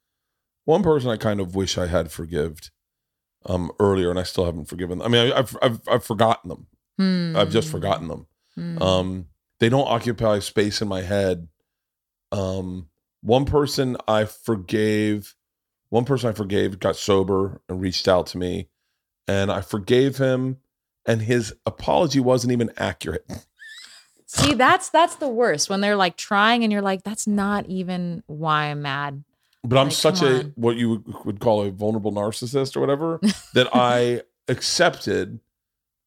[0.65, 2.71] one person I kind of wish I had forgived,
[3.45, 4.99] um, earlier, and I still haven't forgiven.
[4.99, 5.07] Them.
[5.07, 6.67] I mean, I, I've I've I've forgotten them.
[7.37, 7.73] I've just Hmm.
[7.73, 8.27] forgotten them.
[8.55, 8.83] Hmm.
[8.83, 9.27] Um,
[9.59, 11.49] they don't occupy space in my head.
[12.31, 12.89] Um,
[13.23, 15.35] one person I forgave,
[15.91, 18.69] one person I forgave got sober and reached out to me,
[19.29, 20.59] and I forgave him,
[21.07, 23.27] and his apology wasn't even accurate.
[24.27, 28.23] See, that's that's the worst when they're like trying and you're like, that's not even
[28.27, 29.25] why I'm mad.
[29.65, 30.53] But I'm Like, such a on.
[30.57, 33.21] what you would- would call a vulnerable narcissist or whatever
[33.55, 35.41] that I accepted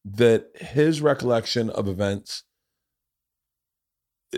[0.06, 2.44] that his recollection of events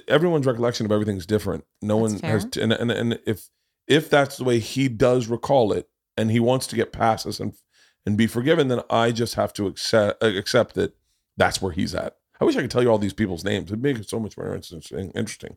[0.09, 1.64] everyone's recollection of everything's different.
[1.82, 2.51] No That's one has fair.
[2.51, 3.49] t- and, and and if
[3.86, 7.40] if that's the way he does recall it and he wants to get past this
[7.40, 7.55] and
[8.05, 10.97] and be forgiven then I just have to accept uh, accept that
[11.36, 12.16] that's where he's at.
[12.40, 13.70] I wish I could tell you all these people's names.
[13.70, 15.11] It'd make it so much more interesting.
[15.12, 15.57] Interesting.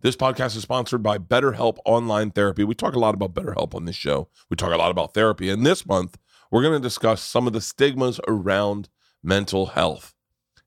[0.00, 2.62] This podcast is sponsored by BetterHelp Online Therapy.
[2.62, 4.28] We talk a lot about BetterHelp on this show.
[4.48, 5.50] We talk a lot about therapy.
[5.50, 6.16] And this month,
[6.52, 8.88] we're going to discuss some of the stigmas around
[9.24, 10.14] mental health.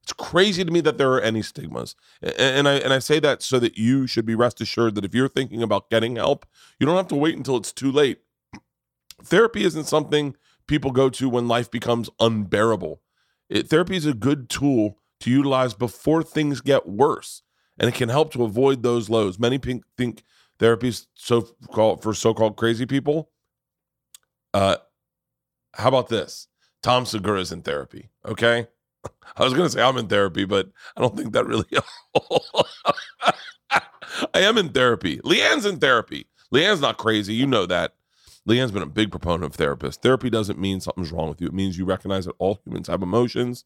[0.04, 1.96] It's crazy to me that there are any stigmas.
[2.22, 5.14] And I and I say that so that you should be rest assured that if
[5.14, 6.46] you're thinking about getting help,
[6.80, 8.20] you don't have to wait until it's too late.
[9.24, 10.36] Therapy isn't something
[10.68, 13.02] people go to when life becomes unbearable.
[13.50, 17.44] It, therapy is a good tool to utilize before things get worse,
[17.78, 19.38] and it can help to avoid those lows.
[19.38, 20.24] Many pink, think
[20.58, 21.42] therapy is so
[21.72, 23.30] called for so-called crazy people.
[24.54, 24.78] Uh,
[25.76, 26.48] how about this?
[26.82, 28.10] Tom Segura is in therapy.
[28.26, 28.68] Okay,
[29.38, 31.66] I was gonna say I'm in therapy, but I don't think that really.
[34.34, 35.20] I am in therapy.
[35.20, 36.28] Leanne's in therapy.
[36.52, 37.34] Leanne's not crazy.
[37.34, 37.94] You know that.
[38.48, 39.98] Leanne's been a big proponent of therapists.
[40.02, 41.48] Therapy doesn't mean something's wrong with you.
[41.48, 43.66] It means you recognize that all humans have emotions,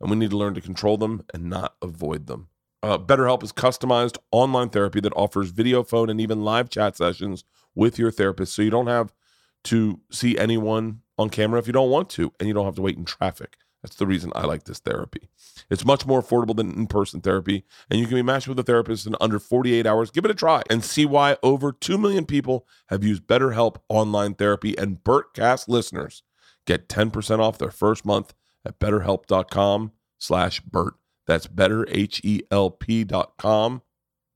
[0.00, 2.48] and we need to learn to control them and not avoid them.
[2.82, 7.44] Uh, BetterHelp is customized online therapy that offers video, phone, and even live chat sessions
[7.74, 9.12] with your therapist, so you don't have
[9.64, 12.82] to see anyone on camera if you don't want to, and you don't have to
[12.82, 13.56] wait in traffic.
[13.82, 15.28] That's the reason I like this therapy.
[15.70, 18.62] It's much more affordable than in person therapy, and you can be matched with a
[18.62, 20.10] therapist in under 48 hours.
[20.10, 24.34] Give it a try and see why over 2 million people have used BetterHelp online
[24.34, 26.22] therapy, and Bertcast listeners
[26.66, 28.34] get 10% off their first month
[28.64, 30.94] at betterhelp.com slash Bert.
[31.26, 33.82] That's betterhelp.com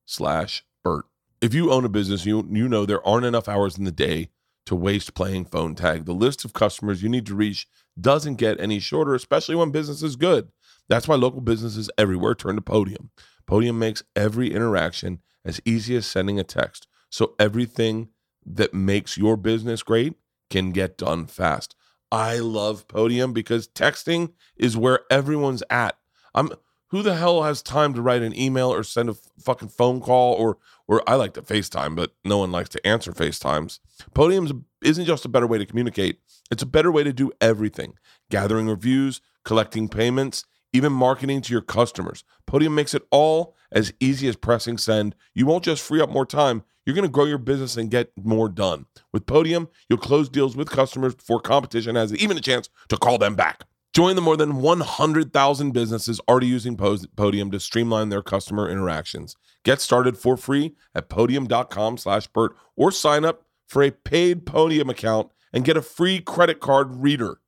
[0.07, 1.05] slash Bert.
[1.41, 4.31] If you own a business, you, you know there aren't enough hours in the day
[4.67, 6.07] to waste playing phone tag.
[6.07, 7.67] The list of customers you need to reach
[8.01, 10.49] doesn't get any shorter, especially when business is good.
[10.89, 13.11] That's why local businesses everywhere turn to Podium.
[13.47, 16.87] Podium makes every interaction as easy as sending a text.
[17.11, 18.09] So everything
[18.47, 20.15] that makes your business great
[20.51, 21.75] can get done fast.
[22.11, 25.97] I love Podium because texting is where everyone's at.
[26.35, 26.53] I'm
[26.89, 30.35] who the hell has time to write an email or send a fucking phone call
[30.35, 33.79] or or I like to FaceTime, but no one likes to answer FaceTimes.
[34.13, 36.19] Podium isn't just a better way to communicate,
[36.51, 37.95] it's a better way to do everything
[38.31, 42.25] gathering reviews, collecting payments, even marketing to your customers.
[42.47, 45.15] Podium makes it all as easy as pressing send.
[45.35, 48.11] You won't just free up more time, you're going to grow your business and get
[48.23, 48.87] more done.
[49.13, 53.19] With Podium, you'll close deals with customers before competition has even a chance to call
[53.19, 53.65] them back.
[53.95, 59.37] Join the more than 100,000 businesses already using Podium to streamline their customer interactions.
[59.63, 64.91] Get started for free at podium.com slash Bert or sign up for a paid Podium
[64.91, 67.39] account and get a free credit card reader.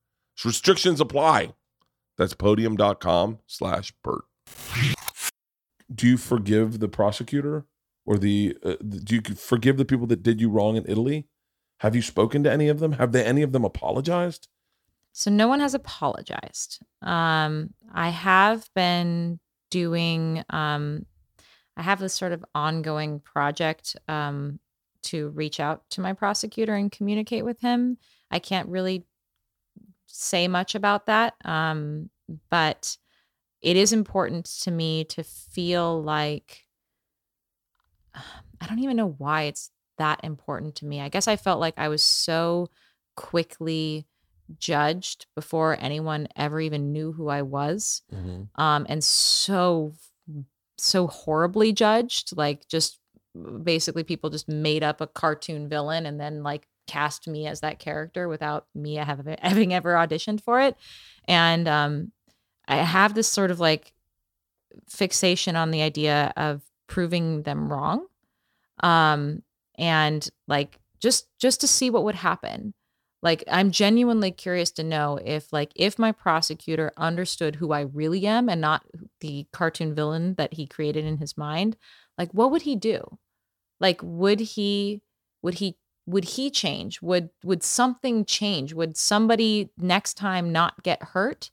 [0.44, 1.54] Restrictions apply.
[2.16, 4.22] That's podium.com slash Bert.
[5.92, 7.66] Do you forgive the prosecutor
[8.04, 11.26] or the, uh, do you forgive the people that did you wrong in Italy?
[11.80, 12.92] Have you spoken to any of them?
[12.92, 14.46] Have they, any of them apologized?
[15.16, 16.78] So no one has apologized.
[17.00, 19.40] Um, I have been
[19.70, 20.44] doing.
[20.50, 21.06] Um,
[21.74, 24.60] I have this sort of ongoing project um,
[25.04, 27.96] to reach out to my prosecutor and communicate with him.
[28.30, 29.06] I can't really
[30.06, 32.10] say much about that, um,
[32.50, 32.98] but
[33.62, 36.66] it is important to me to feel like
[38.14, 41.00] I don't even know why it's that important to me.
[41.00, 42.68] I guess I felt like I was so
[43.16, 44.06] quickly
[44.58, 48.02] judged before anyone ever even knew who I was.
[48.12, 48.48] Mhm.
[48.54, 49.92] Um and so
[50.78, 53.00] so horribly judged, like just
[53.62, 57.78] basically people just made up a cartoon villain and then like cast me as that
[57.78, 60.76] character without me have, having ever auditioned for it.
[61.26, 62.12] And um
[62.68, 63.92] I have this sort of like
[64.88, 68.06] fixation on the idea of proving them wrong
[68.80, 69.42] um
[69.78, 72.74] and like just just to see what would happen
[73.22, 78.26] like i'm genuinely curious to know if like if my prosecutor understood who i really
[78.26, 78.84] am and not
[79.20, 81.76] the cartoon villain that he created in his mind
[82.18, 83.18] like what would he do?
[83.80, 85.02] Like would he
[85.42, 85.76] would he
[86.06, 87.02] would he change?
[87.02, 88.72] Would would something change?
[88.74, 91.50] Would somebody next time not get hurt?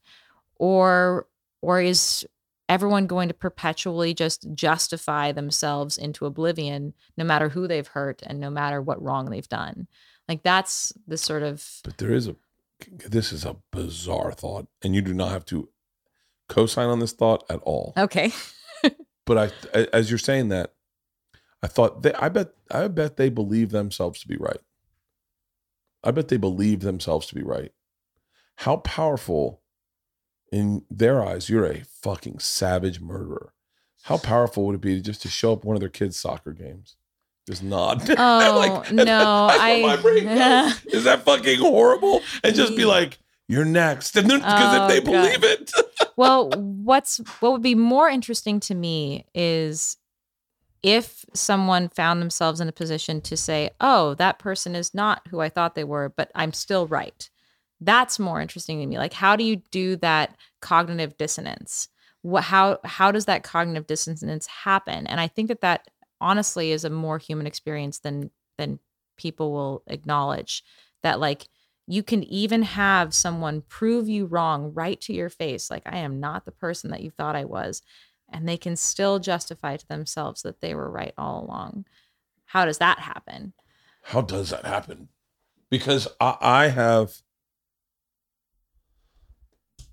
[0.58, 1.28] Or
[1.62, 2.26] or is
[2.70, 8.40] everyone going to perpetually just justify themselves into oblivion no matter who they've hurt and
[8.40, 9.88] no matter what wrong they've done
[10.34, 12.36] like that's the sort of But there is a.
[13.08, 15.70] This is a bizarre thought, and you do not have to
[16.50, 17.94] co-sign on this thought at all.
[17.96, 18.32] okay
[19.26, 20.74] But I, as you're saying that,
[21.62, 22.14] I thought they.
[22.14, 22.54] I bet.
[22.72, 24.60] I bet they believe themselves to be right.
[26.04, 27.72] I bet they believe themselves to be right.
[28.58, 29.62] How powerful,
[30.52, 33.54] in their eyes, you're a fucking savage murderer.
[34.04, 36.98] How powerful would it be just to show up one of their kids' soccer games?
[37.48, 38.02] Just nod.
[38.18, 40.86] Oh, like, no, I- my brain goes.
[40.86, 42.22] Is that fucking horrible?
[42.44, 45.12] And just be like, "You're next," and then because Oh, if they God.
[45.12, 45.72] believe it,
[46.16, 49.98] well what's what would be more interesting to me is
[50.84, 55.40] if someone found themselves in a position to say oh that person is not who
[55.40, 57.30] i thought they were but i'm still right
[57.82, 61.88] that's more interesting to me like how do you do that cognitive dissonance
[62.22, 65.88] what how how does that cognitive dissonance happen and i think that that
[66.24, 68.80] honestly is a more human experience than than
[69.18, 70.64] people will acknowledge
[71.04, 71.48] that like
[71.86, 76.20] you can even have someone prove you wrong right to your face like i am
[76.20, 77.82] not the person that you thought i was
[78.32, 81.86] and they can still justify to themselves that they were right all along
[82.46, 83.54] how does that happen
[84.04, 85.08] how does that happen?
[85.70, 87.16] Because I, I have.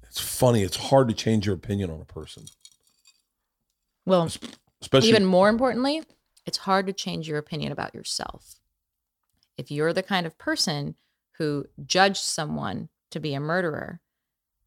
[0.03, 0.63] It's funny.
[0.63, 2.45] It's hard to change your opinion on a person,
[4.05, 4.29] well
[4.83, 6.03] especially even more importantly
[6.51, 8.57] it's hard to change your opinion about yourself
[9.57, 10.97] if you're the kind of person
[11.39, 14.01] who judged someone to be a murderer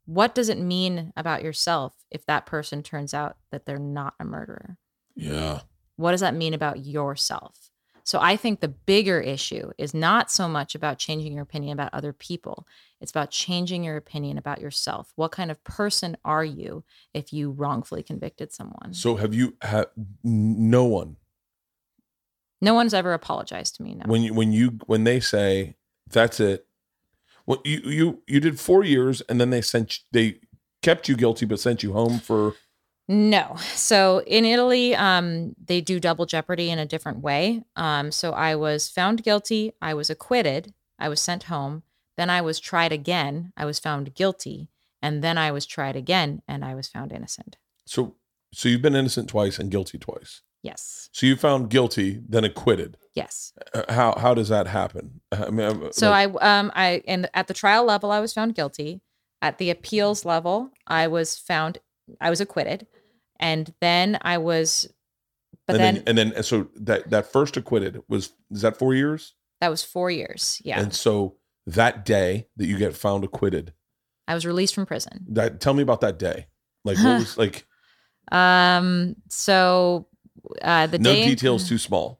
[0.05, 4.23] what does it mean about yourself if that person turns out that they're not a
[4.25, 4.77] murderer
[5.15, 5.61] yeah.
[5.95, 7.69] what does that mean about yourself?
[8.05, 11.93] So I think the bigger issue is not so much about changing your opinion about
[11.93, 12.67] other people.
[12.99, 15.13] It's about changing your opinion about yourself.
[15.15, 16.83] What kind of person are you
[17.13, 18.93] if you wrongfully convicted someone?
[18.93, 19.85] So have you had
[20.21, 21.15] no one
[22.63, 23.91] no one's ever apologized to me.
[23.95, 24.05] No.
[24.11, 25.75] when you when you when they say
[26.09, 26.65] that's it?
[27.45, 30.39] Well, you you you did four years and then they sent you- they
[30.81, 32.55] kept you guilty but sent you home for
[33.07, 33.57] No.
[33.75, 37.63] So in Italy, um, they do double jeopardy in a different way.
[37.75, 39.73] Um, so I was found guilty.
[39.81, 40.73] I was acquitted.
[40.97, 41.83] I was sent home.
[42.15, 43.51] Then I was tried again.
[43.57, 44.69] I was found guilty.
[45.01, 47.57] And then I was tried again and I was found innocent.
[47.85, 48.15] so
[48.53, 50.41] so you've been innocent twice and guilty twice.
[50.63, 51.09] Yes.
[51.11, 52.97] So you found guilty then acquitted.
[53.13, 53.53] Yes.
[53.73, 55.21] Uh, How how does that happen?
[55.31, 58.33] I mean, I'm- So like- I um I and at the trial level I was
[58.33, 59.01] found guilty.
[59.41, 61.79] At the appeals level, I was found
[62.21, 62.87] I was acquitted.
[63.39, 64.87] And then I was
[65.67, 68.93] but and then, then, and then so that that first acquitted was is that four
[68.95, 69.35] years?
[69.61, 70.61] that was 4 years.
[70.65, 70.81] Yeah.
[70.81, 71.37] And so
[71.67, 73.73] that day that you get found acquitted,
[74.27, 75.25] I was released from prison.
[75.29, 76.47] that tell me about that day.
[76.83, 77.65] Like what was like
[78.31, 79.15] Um.
[79.29, 80.07] So,
[80.61, 82.19] uh, the no day details too small.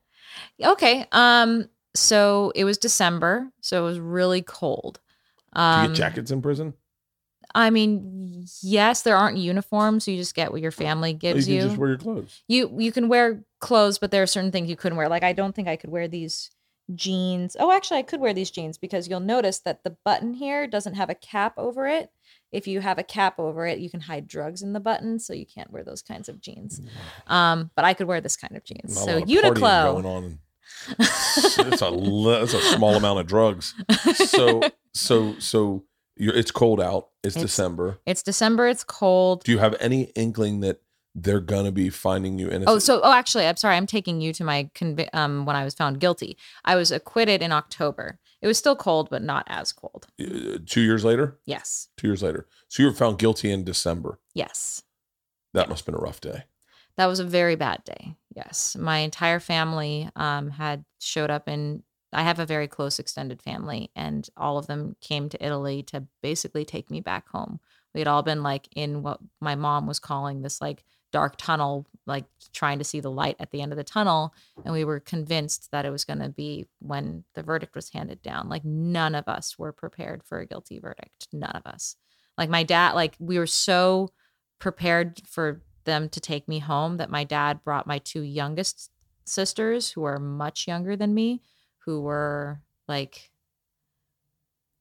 [0.64, 1.06] Okay.
[1.12, 1.70] Um.
[1.95, 5.00] So it was December, so it was really cold.
[5.56, 6.74] Do Um, you get jackets in prison?
[7.56, 10.06] I mean, yes, there aren't uniforms.
[10.06, 11.62] So you just get what your family gives you you.
[11.62, 12.41] just wear your clothes.
[12.48, 15.08] you you can wear clothes, but there are certain things you couldn't wear.
[15.08, 16.50] Like I don't think I could wear these
[16.95, 17.56] jeans.
[17.60, 20.95] Oh, actually, I could wear these jeans because you'll notice that the button here doesn't
[20.95, 22.10] have a cap over it.
[22.53, 25.34] If you have a cap over it, you can hide drugs in the button, so
[25.34, 26.80] you can't wear those kinds of jeans.
[27.27, 28.95] Um, but I could wear this kind of jeans.
[28.95, 30.38] Not so of Uniqlo.
[30.89, 33.73] it's a it's a small amount of drugs.
[34.15, 34.61] So
[34.93, 35.84] so so
[36.15, 37.09] You're, it's cold out.
[37.23, 37.99] It's, It's- December.
[38.05, 38.67] It's December.
[38.67, 39.43] It's cold.
[39.43, 40.81] Do you have any inkling that
[41.15, 42.69] they're gonna be finding you innocent?
[42.69, 43.75] Oh, so oh, actually, I'm sorry.
[43.75, 46.38] I'm taking you to my convi- um when I was found guilty.
[46.65, 48.19] I was acquitted in October.
[48.44, 50.06] It was still cold, but not as cold.
[50.22, 51.40] Uh, two years later.
[51.45, 52.45] Yes, Two years later.
[52.68, 54.20] So you were found guilty in December.
[54.36, 54.84] yes.
[55.53, 56.44] That must have been a rough day.
[56.98, 58.15] That was a very bad day.
[58.36, 61.84] Yes, my entire family um had showed up in.
[62.11, 66.06] I have a very close extended family, and all of them came to Italy to
[66.22, 67.60] basically take me back home.
[67.94, 70.84] We had all been like in what my mom was calling this like
[71.14, 74.34] dark tunnel, like trying to see the light at the end of the tunnel.
[74.65, 78.22] And we were convinced that it was going to be when the verdict was handed
[78.22, 78.49] down.
[78.49, 81.27] Like none of us were prepared for a guilty verdict.
[81.31, 81.95] None of us.
[82.38, 84.10] Like my dad, like we were so
[84.60, 88.90] prepared for them to take me home that my dad brought my two youngest
[89.26, 91.41] sisters, who are much younger than me,
[91.85, 93.30] who were like,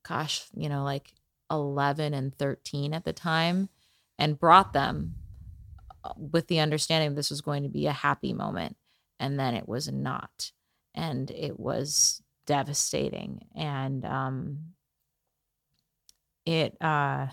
[0.08, 1.12] gosh, you know, like
[1.50, 3.68] 11 and 13 at the time,
[4.18, 5.14] and brought them
[6.16, 8.76] with the understanding this was going to be a happy moment.
[9.20, 10.50] And then it was not.
[10.94, 13.40] And it was devastating.
[13.54, 14.58] And um,
[16.44, 17.28] it, uh,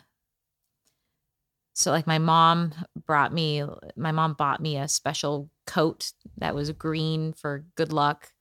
[1.73, 2.73] so like my mom
[3.05, 3.63] brought me,
[3.95, 8.31] my mom bought me a special coat that was green for good luck.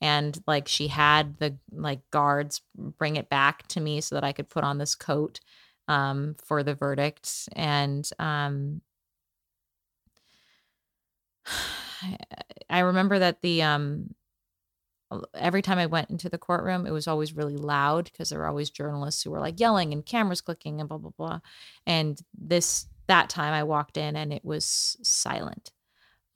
[0.00, 4.32] And like she had the like guards bring it back to me so that I
[4.32, 5.40] could put on this coat
[5.88, 7.48] um, for the verdict.
[7.52, 8.80] And um,
[12.70, 14.14] I remember that the um,
[15.34, 18.48] every time I went into the courtroom, it was always really loud because there were
[18.48, 21.40] always journalists who were like yelling and cameras clicking and blah blah blah.
[21.86, 25.72] And this that time I walked in and it was silent.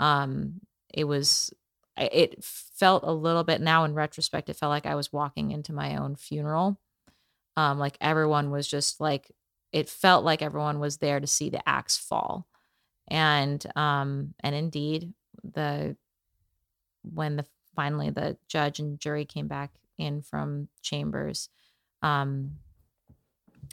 [0.00, 0.60] Um,
[0.92, 1.52] it was
[1.96, 5.72] it felt a little bit now in retrospect it felt like i was walking into
[5.72, 6.78] my own funeral
[7.56, 9.30] um like everyone was just like
[9.72, 12.46] it felt like everyone was there to see the axe fall
[13.08, 15.12] and um and indeed
[15.42, 15.96] the
[17.02, 17.44] when the
[17.76, 21.48] finally the judge and jury came back in from chambers
[22.02, 22.52] um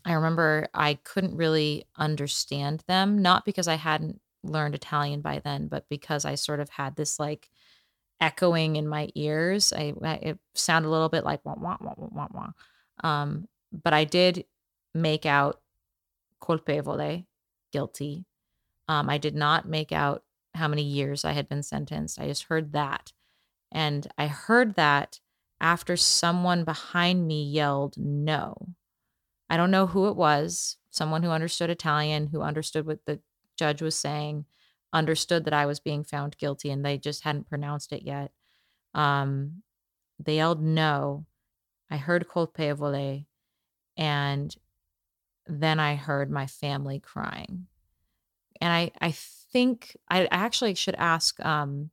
[0.05, 5.67] i remember i couldn't really understand them not because i hadn't learned italian by then
[5.67, 7.49] but because i sort of had this like
[8.21, 9.73] echoing in my ears.
[9.73, 12.51] I, I it sounded a little bit like wah wah wah wah wah.
[13.03, 14.45] Um, but I did
[14.93, 15.59] make out
[16.41, 17.25] colpevole,
[17.73, 18.25] guilty.
[18.87, 22.19] Um, I did not make out how many years I had been sentenced.
[22.19, 23.13] I just heard that,
[23.71, 25.19] and I heard that
[25.59, 28.55] after someone behind me yelled no.
[29.49, 30.77] I don't know who it was.
[30.91, 33.19] Someone who understood Italian, who understood what the
[33.57, 34.45] judge was saying
[34.93, 38.31] understood that I was being found guilty and they just hadn't pronounced it yet.
[38.93, 39.63] Um,
[40.19, 41.25] they yelled no.
[41.89, 43.25] I heard colpevole
[43.97, 44.55] and
[45.47, 47.67] then I heard my family crying.
[48.61, 51.43] And I, I think I actually should ask.
[51.43, 51.89] Um,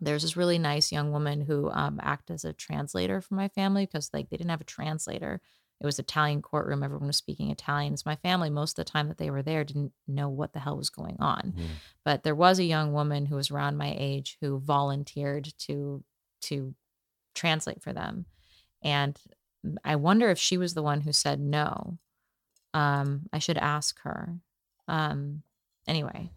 [0.00, 3.84] there's this really nice young woman who um, acted as a translator for my family
[3.84, 5.40] because like they didn't have a translator
[5.80, 6.82] it was Italian courtroom.
[6.82, 7.92] Everyone was speaking Italian.
[7.92, 10.58] It's my family, most of the time that they were there, didn't know what the
[10.58, 11.54] hell was going on.
[11.56, 11.66] Mm.
[12.04, 16.02] But there was a young woman who was around my age who volunteered to
[16.40, 16.74] to
[17.34, 18.26] translate for them.
[18.82, 19.16] And
[19.84, 21.98] I wonder if she was the one who said no.
[22.74, 24.34] Um, I should ask her.
[24.88, 25.42] Um,
[25.88, 26.30] anyway,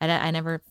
[0.00, 0.62] I, I never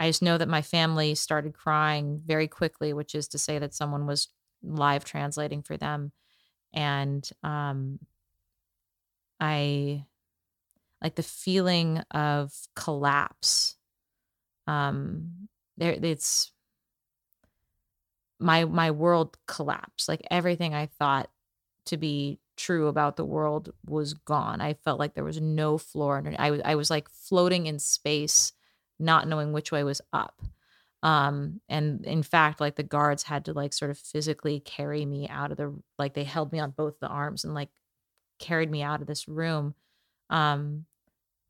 [0.00, 3.74] I just know that my family started crying very quickly, which is to say that
[3.74, 4.28] someone was
[4.62, 6.12] live translating for them.
[6.72, 8.00] And um
[9.40, 10.04] i
[11.02, 13.76] like the feeling of collapse
[14.66, 16.52] um there it's
[18.38, 20.08] my my world collapsed.
[20.08, 21.30] Like everything i thought
[21.86, 24.60] to be true about the world was gone.
[24.60, 27.78] I felt like there was no floor under i was i was like floating in
[27.78, 28.52] space
[28.98, 30.40] not knowing which way was up.
[31.02, 35.28] Um and in fact like the guards had to like sort of physically carry me
[35.28, 37.70] out of the like they held me on both the arms and like
[38.38, 39.74] carried me out of this room
[40.30, 40.86] um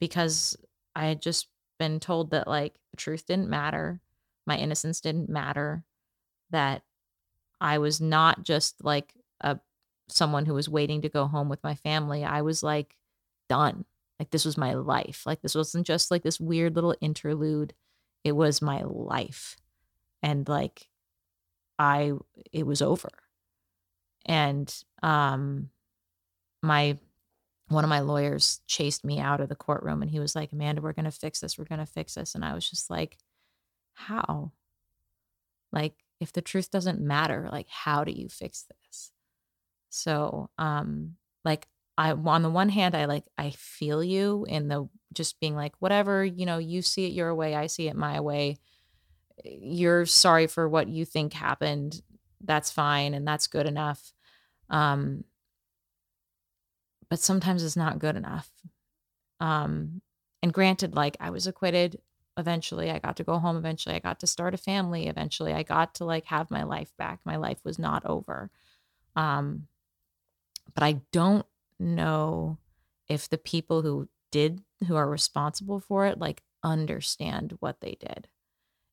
[0.00, 0.56] because
[0.96, 1.48] i had just
[1.78, 4.00] been told that like the truth didn't matter
[4.46, 5.84] my innocence didn't matter
[6.50, 6.82] that
[7.60, 9.14] i was not just like
[10.08, 12.96] someone who was waiting to go home with my family i was like
[13.48, 13.84] done.
[14.18, 15.24] Like this was my life.
[15.26, 17.74] Like this wasn't just like this weird little interlude.
[18.22, 19.56] It was my life.
[20.22, 20.88] And like
[21.78, 22.12] i
[22.52, 23.10] it was over.
[24.26, 24.72] And
[25.02, 25.70] um
[26.62, 26.98] my
[27.68, 30.80] one of my lawyers chased me out of the courtroom and he was like amanda
[30.82, 31.58] we're going to fix this.
[31.58, 32.34] We're going to fix this.
[32.34, 33.18] And i was just like
[33.94, 34.52] how?
[35.72, 39.10] Like if the truth doesn't matter like how do you fix this
[39.94, 41.14] so um
[41.44, 45.54] like I on the one hand I like I feel you in the just being
[45.54, 48.58] like whatever, you know, you see it your way, I see it my way.
[49.44, 52.02] You're sorry for what you think happened.
[52.40, 54.12] That's fine and that's good enough.
[54.68, 55.24] Um
[57.08, 58.50] but sometimes it's not good enough.
[59.38, 60.02] Um
[60.42, 62.00] and granted like I was acquitted
[62.36, 65.62] eventually I got to go home eventually I got to start a family eventually I
[65.62, 67.20] got to like have my life back.
[67.24, 68.50] My life was not over.
[69.14, 69.68] Um
[70.74, 71.46] but I don't
[71.78, 72.58] know
[73.08, 78.28] if the people who did who are responsible for it like understand what they did.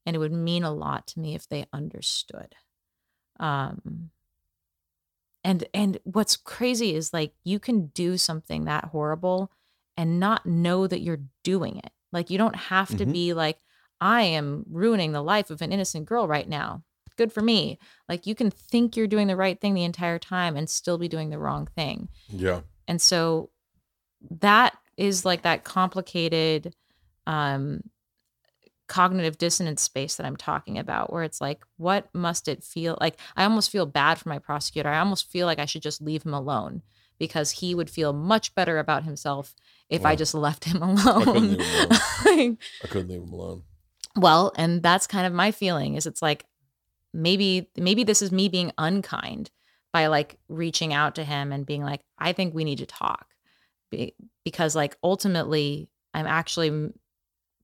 [0.06, 2.56] And it would mean a lot to me if they understood.
[3.40, 4.12] Um
[5.44, 9.52] and and what's crazy is like you can do something that horrible
[9.98, 11.92] and not know that you're doing it.
[12.12, 13.12] Like you don't have to Mhm.
[13.12, 13.60] be like
[14.04, 16.84] i am ruining the life of an innocent girl right now
[17.22, 17.78] good for me
[18.10, 21.08] like you can think you're doing the right thing the entire time and still be
[21.08, 22.62] doing the wrong thing Yeah.
[22.88, 23.50] and so
[24.48, 26.74] that is like that complicated
[27.28, 27.82] um
[28.88, 33.18] cognitive dissonance space that I'm talking about where it's like what must it feel like
[33.38, 34.90] I almost feel bad for my prosecutor.
[34.90, 36.82] I almost feel like I should just leave him alone
[37.18, 39.56] because he would feel much better about himself
[39.90, 41.52] if I just left him couldn't alone.
[41.52, 41.90] leave him
[42.26, 43.64] Like, I couldn't leave him alone.
[44.18, 46.46] well, and that's kind of my feeling is it's like
[47.14, 49.52] maybe maybe this is me being unkind
[49.94, 53.28] by like reaching out to him and being like I think we need to talk.
[53.90, 54.16] Be-
[54.46, 56.94] because like ultimately I'm actually m-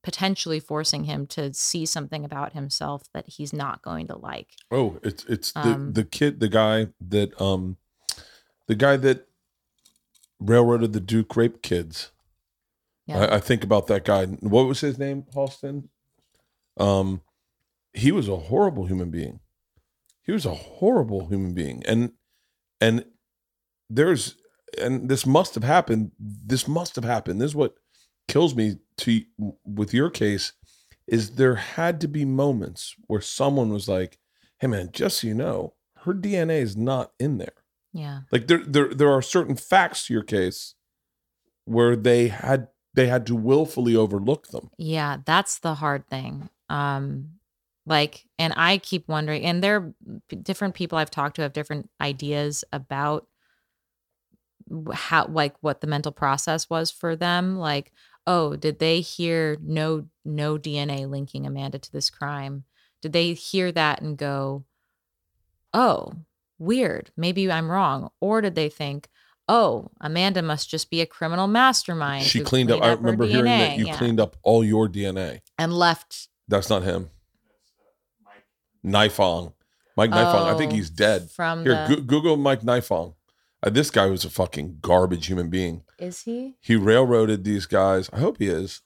[0.04, 4.50] potentially forcing him to see something about himself that he's not going to like.
[4.72, 7.78] Oh, it's it's the Um, the kid, the guy that um,
[8.68, 9.28] the guy that
[10.40, 12.12] railroaded the Duke rape kids.
[13.06, 13.20] Yeah.
[13.20, 14.26] I, I think about that guy.
[14.26, 15.90] What was his name, Halston?
[16.78, 17.22] Um,
[17.98, 19.40] he was a horrible human being.
[20.24, 22.12] He was a horrible human being, and
[22.80, 23.06] and
[23.90, 24.36] there's
[24.78, 26.12] and this must have happened.
[26.20, 27.42] This must have happened.
[27.42, 27.76] This is what
[28.28, 29.22] kills me to
[29.66, 30.54] with your case
[31.08, 34.20] is there had to be moments where someone was like,
[34.60, 37.64] "Hey, man, just so you know, her DNA is not in there."
[37.94, 38.22] yeah.
[38.32, 40.76] Like there, there, there are certain facts to your case
[41.66, 44.70] where they had they had to willfully overlook them.
[44.78, 46.50] Yeah, that's the hard thing.
[46.70, 47.37] Um
[47.88, 49.94] like and I keep wondering and there are
[50.28, 53.26] p- different people I've talked to have different ideas about
[54.94, 57.92] how like what the mental process was for them like
[58.28, 62.66] oh did they hear no no DNA linking Amanda to this crime
[63.02, 64.66] did they hear that and go
[65.74, 66.12] oh
[66.60, 69.08] weird maybe I'm wrong or did they think
[69.48, 72.82] oh Amanda must just be a criminal mastermind she who cleaned up.
[72.82, 73.98] I her remember hearing that you Yeah.
[73.98, 75.40] cleaned up all your DNA.
[75.58, 77.10] and left That's not him.
[78.88, 79.54] Nifong,
[79.96, 80.54] Mike Nifong.
[80.54, 81.30] I think Oh, he's dead.
[81.30, 83.14] from Here, the Goo- Google Mike Nifong.
[83.64, 85.84] Uh, this guy was a fucking garbage human being.
[86.00, 88.10] is he He railroaded these guys.
[88.14, 88.82] I hope he is.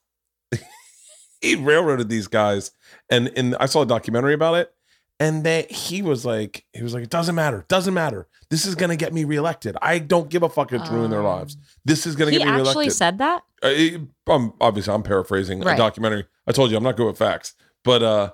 [1.42, 2.72] he railroaded these guys,
[3.10, 4.74] and and I saw a documentary about it.
[5.20, 8.28] And that he was like, he was like, it doesn't matter, doesn't matter.
[8.50, 9.78] This is gonna get me reelected.
[9.80, 11.58] I don't give a fuck if it's ruin their Um, lives.
[11.86, 12.66] This is gonna get me reelected.
[12.66, 16.26] He actually said that Uh, it- um, obviously, I'm paraphrasing a documentary.
[16.48, 17.54] I told you I'm not good with facts,
[17.84, 18.32] but uh,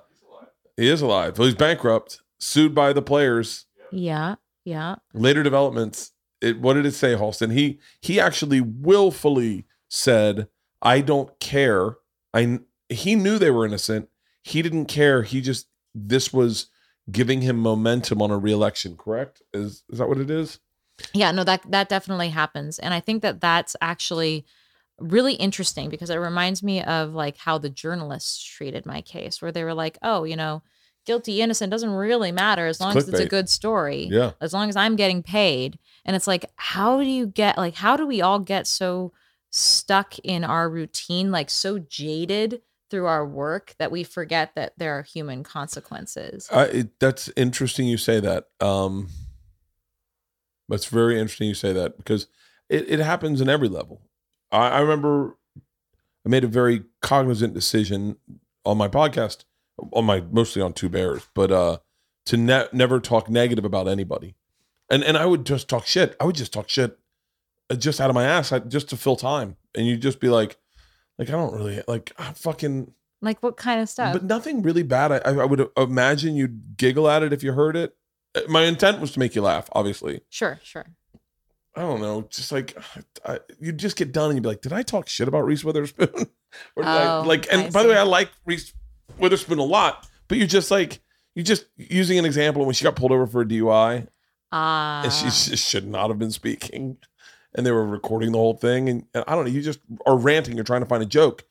[0.78, 1.38] he is alive.
[1.38, 3.66] Well, he's bankrupt, sued by the players.
[3.90, 6.12] yeah yeah Later developments.
[6.40, 7.52] It, what did it say, Halston?
[7.52, 10.48] He he actually willfully said,
[10.80, 11.96] "I don't care."
[12.32, 14.08] I he knew they were innocent.
[14.42, 15.22] He didn't care.
[15.24, 16.66] He just this was
[17.10, 18.96] giving him momentum on a reelection.
[18.96, 19.42] Correct?
[19.52, 20.60] Is is that what it is?
[21.14, 24.44] yeah no that that definitely happens and i think that that's actually
[24.98, 29.52] really interesting because it reminds me of like how the journalists treated my case where
[29.52, 30.62] they were like oh you know
[31.06, 34.32] guilty innocent doesn't really matter as long as it's a good story Yeah.
[34.40, 37.96] as long as i'm getting paid and it's like how do you get like how
[37.96, 39.12] do we all get so
[39.50, 42.60] stuck in our routine like so jaded
[42.90, 47.86] through our work that we forget that there are human consequences I, it, that's interesting
[47.86, 48.48] you say that.
[48.60, 49.08] Um,
[50.68, 52.26] that's very interesting you say that because
[52.68, 54.02] it, it happens in every level.
[54.50, 55.36] I, I remember
[56.26, 58.16] I made a very cognizant decision
[58.64, 59.44] on my podcast,
[59.92, 61.78] on my mostly on Two Bears, but uh,
[62.26, 64.34] to ne- never talk negative about anybody,
[64.90, 66.16] and and I would just talk shit.
[66.20, 66.98] I would just talk shit,
[67.70, 70.28] uh, just out of my ass, I, just to fill time, and you'd just be
[70.28, 70.58] like,
[71.18, 72.92] like I don't really like I fucking.
[73.22, 75.12] like what kind of stuff But nothing really bad.
[75.12, 77.96] I, I would imagine you'd giggle at it if you heard it.
[78.34, 80.20] Uh, My intent was to make you laugh, obviously.
[80.28, 80.86] sure sure
[81.78, 82.22] I don't know.
[82.28, 82.76] Just like
[83.24, 85.62] I, you'd just get done and you'd be like, "Did I talk shit about Reese
[85.62, 86.08] Witherspoon?"
[86.76, 87.96] or did I, Oh, like, and I by the way.
[87.96, 88.72] I like Reese
[89.16, 91.00] Witherspoon a lot, but you're just like
[91.36, 94.08] you just using an example when she got pulled over for a DUI
[94.50, 96.96] ah and she just should not have been speaking,
[97.54, 100.16] and they were recording the whole thing, and, and I don't know, you just are
[100.16, 101.44] ranting, you're trying to find a joke,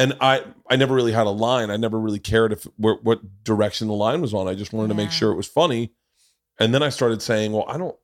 [0.00, 1.70] and I I never really had a line.
[1.70, 4.48] I never really cared if where, what direction the line was on.
[4.48, 5.92] I just wanted to make sure it was funny,
[6.58, 7.96] and then I started saying, well, I don't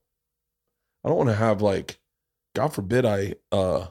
[1.06, 2.00] I don't want to have like,
[2.54, 3.86] God forbid, I uh.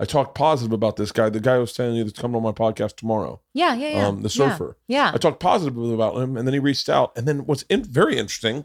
[0.00, 2.42] I talked positive about this guy, the guy I was telling you that's coming on
[2.42, 4.06] my podcast tomorrow, Yeah, yeah, yeah.
[4.08, 4.76] um, the Yeah, surfer.
[4.88, 5.12] Yeah.
[5.14, 7.12] I talked positively about him, and then he reached out.
[7.16, 8.64] And then what's in, very interesting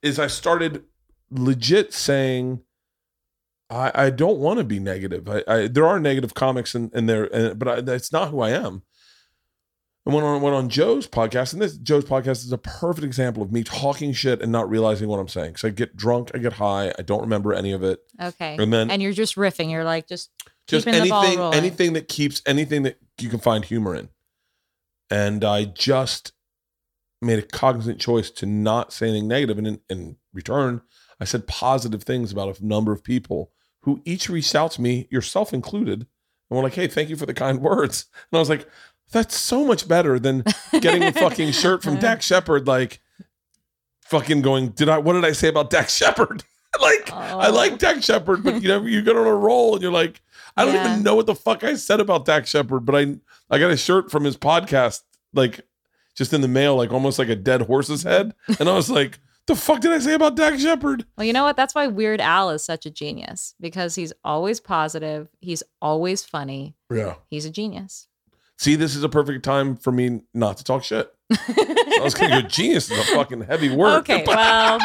[0.00, 0.84] is I started
[1.28, 2.60] legit saying,
[3.68, 5.28] I, I don't want to be negative.
[5.28, 8.40] I, I there are negative comics in, in there, and, but I, that's not who
[8.40, 8.82] I am.
[10.06, 13.42] And went on went on Joe's podcast, and this Joe's podcast is a perfect example
[13.42, 15.52] of me talking shit and not realizing what I'm saying.
[15.52, 18.56] Because I get drunk, I get high, I don't remember any of it, Okay.
[18.58, 19.70] and then And you're just riffing.
[19.70, 20.30] You're like just
[20.66, 24.08] just keeping the ball anything anything that keeps anything that you can find humor in
[25.10, 26.32] and i just
[27.20, 30.80] made a cognizant choice to not say anything negative and in, in return
[31.20, 33.50] i said positive things about a number of people
[33.82, 36.00] who each reached out to me yourself included
[36.48, 38.66] and were like hey thank you for the kind words and i was like
[39.12, 40.44] that's so much better than
[40.80, 43.00] getting a fucking shirt from Dax Shepard like
[44.02, 46.44] fucking going did i what did i say about Dax Shepard
[46.80, 47.52] like I Oh.
[47.52, 50.20] like Dax Shepard, but you know, you get on a roll and you're like,
[50.56, 50.90] I don't Yeah.
[50.90, 53.16] even know what the fuck I said about Dax Shepard, but I
[53.48, 55.02] I got a shirt from his podcast,
[55.32, 55.60] like
[56.16, 58.34] just in the mail, like almost like a dead horse's head.
[58.58, 61.06] And I was like, the fuck did I say about Dax Shepard?
[61.16, 61.56] Well, you know what?
[61.56, 65.28] That's why Weird Al is such a genius because he's always positive.
[65.40, 66.74] He's always funny.
[66.92, 67.14] Yeah.
[67.28, 68.08] He's a genius.
[68.64, 71.12] See, this is a perfect time for me not to talk shit.
[71.30, 73.98] I was gonna go genius is a fucking heavy word.
[73.98, 74.78] okay, well.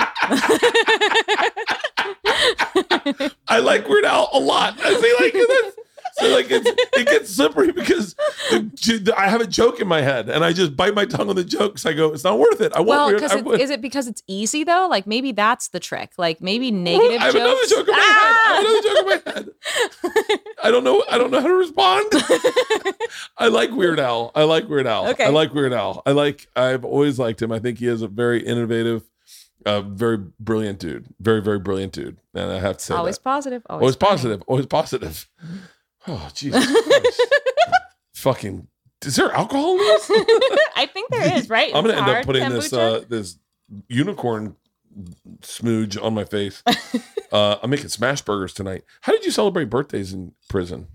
[3.48, 4.78] I like Weird Al a lot.
[4.84, 5.74] I say like that's-
[6.20, 8.16] so like it's, it gets slippery because
[8.52, 11.36] the, I have a joke in my head and I just bite my tongue on
[11.36, 11.86] the jokes.
[11.86, 12.74] I go, it's not worth it.
[12.74, 14.88] I want well, I it, is it because it's easy though?
[14.90, 16.12] Like maybe that's the trick.
[16.18, 18.36] Like maybe negative I have another joke in my head.
[18.36, 19.50] I have another joke in my head.
[20.64, 21.04] I don't know.
[21.10, 22.06] I don't know how to respond.
[23.38, 24.32] I like Weird Al.
[24.36, 25.10] I like Weird Al.
[25.10, 25.26] Okay.
[25.26, 26.02] I like Weird Al.
[26.06, 26.48] I like.
[26.56, 27.52] I've always liked him.
[27.52, 29.04] I think he is a very innovative,
[29.66, 31.08] uh, very brilliant dude.
[31.20, 32.18] Very very brilliant dude.
[32.34, 33.24] And I have to say always that.
[33.24, 33.64] positive.
[33.70, 34.44] Always, Always positive.
[34.48, 35.30] Always positive.
[36.10, 37.22] Oh Jesus Christ.
[38.16, 38.68] Fucking.
[39.06, 40.10] Is there alcohol in this?
[40.76, 41.74] I think there is, right?
[41.74, 43.38] I'm gonna end up putting this uh this
[43.88, 44.56] unicorn
[45.42, 46.64] smooge on my face.
[47.32, 48.84] uh I'm making smash burgers tonight.
[49.02, 50.88] How did you celebrate birthdays in prison?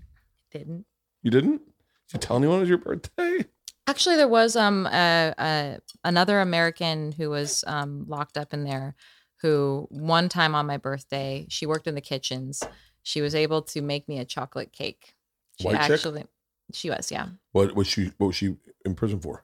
[0.51, 0.85] Didn't.
[1.23, 1.61] You didn't?
[2.09, 3.45] Did you tell anyone it was your birthday?
[3.87, 8.95] Actually, there was um a, a another American who was um locked up in there,
[9.41, 12.61] who one time on my birthday, she worked in the kitchens.
[13.05, 15.13] She was able to make me a chocolate cake.
[15.59, 16.27] She White chick?
[16.73, 17.27] she was yeah.
[17.51, 19.43] What was she what was she in prison for?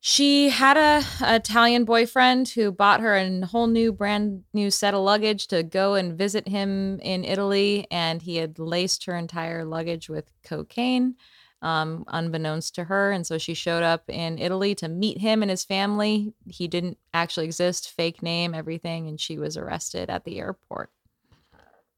[0.00, 4.94] She had a, a Italian boyfriend who bought her a whole new brand new set
[4.94, 9.66] of luggage to go and visit him in Italy, and he had laced her entire
[9.66, 11.16] luggage with cocaine,
[11.60, 13.12] um, unbeknownst to her.
[13.12, 16.32] And so she showed up in Italy to meet him and his family.
[16.48, 20.90] He didn't actually exist, fake name, everything, and she was arrested at the airport.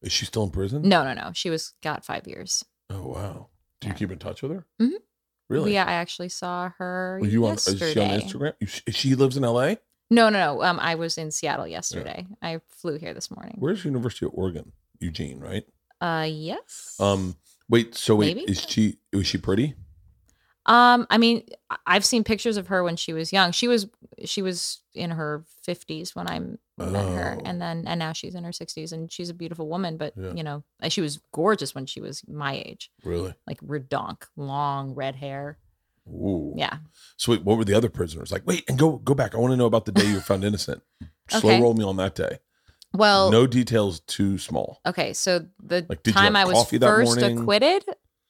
[0.02, 0.82] Is she still in prison?
[0.82, 1.30] No, no, no.
[1.34, 2.64] She was got five years.
[2.90, 3.48] Oh wow.
[3.80, 4.66] Do you keep in touch with her?
[4.80, 4.92] Mhm.
[5.48, 5.74] Really?
[5.74, 7.86] Yeah, I actually saw her Were you on yesterday.
[7.86, 8.52] is she on Instagram?
[8.60, 9.76] You- She lives in LA?
[10.10, 10.62] No, no, no.
[10.62, 12.26] Um, I was in Seattle yesterday.
[12.42, 13.56] I flew here this morning.
[13.58, 14.72] Where's University of Oregon?
[15.00, 15.64] Eugene, right?
[16.00, 16.96] Uh, yes.
[17.00, 17.36] Um
[17.68, 18.50] wait, so wait, Maybe.
[18.50, 19.74] is she was she pretty?
[20.68, 21.44] Um, I mean,
[21.86, 23.52] I've seen pictures of her when she was young.
[23.52, 23.88] She was
[24.24, 26.58] she was in her fifties when I met
[27.08, 27.42] her, Oh.
[27.44, 29.96] and then and now she's in her sixties, and she's a beautiful woman.
[29.96, 30.32] But Yeah.
[30.34, 33.34] you know, she was gorgeous when she was my age, Really?
[33.46, 35.58] like redonk, long red hair.
[36.06, 36.54] Ooh.
[36.56, 36.78] Yeah.
[37.16, 38.46] So wait, what were the other prisoners like?
[38.46, 39.34] Wait, and go go back.
[39.34, 40.82] I want to know about the day you were found innocent.
[41.30, 42.38] Slow roll me on that day.
[42.94, 44.80] Well, no details too small.
[44.86, 45.12] okay.
[45.12, 47.84] So the Like, time I was first acquitted,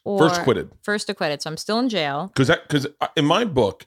[0.09, 0.70] or First acquitted.
[0.82, 1.43] first acquitted.
[1.43, 2.28] So I'm still in jail.
[2.28, 2.86] Because that because
[3.16, 3.86] in my book,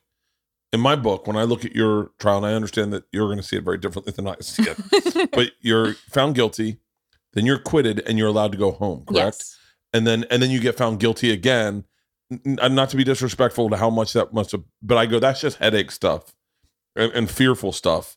[0.72, 3.38] in my book, when I look at your trial, and I understand that you're going
[3.38, 6.80] to see it very differently than I see it, but you're found guilty,
[7.34, 9.04] then you're acquitted, and you're allowed to go home.
[9.06, 9.38] Correct.
[9.38, 9.58] Yes.
[9.94, 11.86] and then and then you get found guilty again.
[12.32, 15.20] N- n- not to be disrespectful to how much that must have, but I go
[15.20, 16.34] that's just headache stuff
[16.96, 18.16] and, and fearful stuff.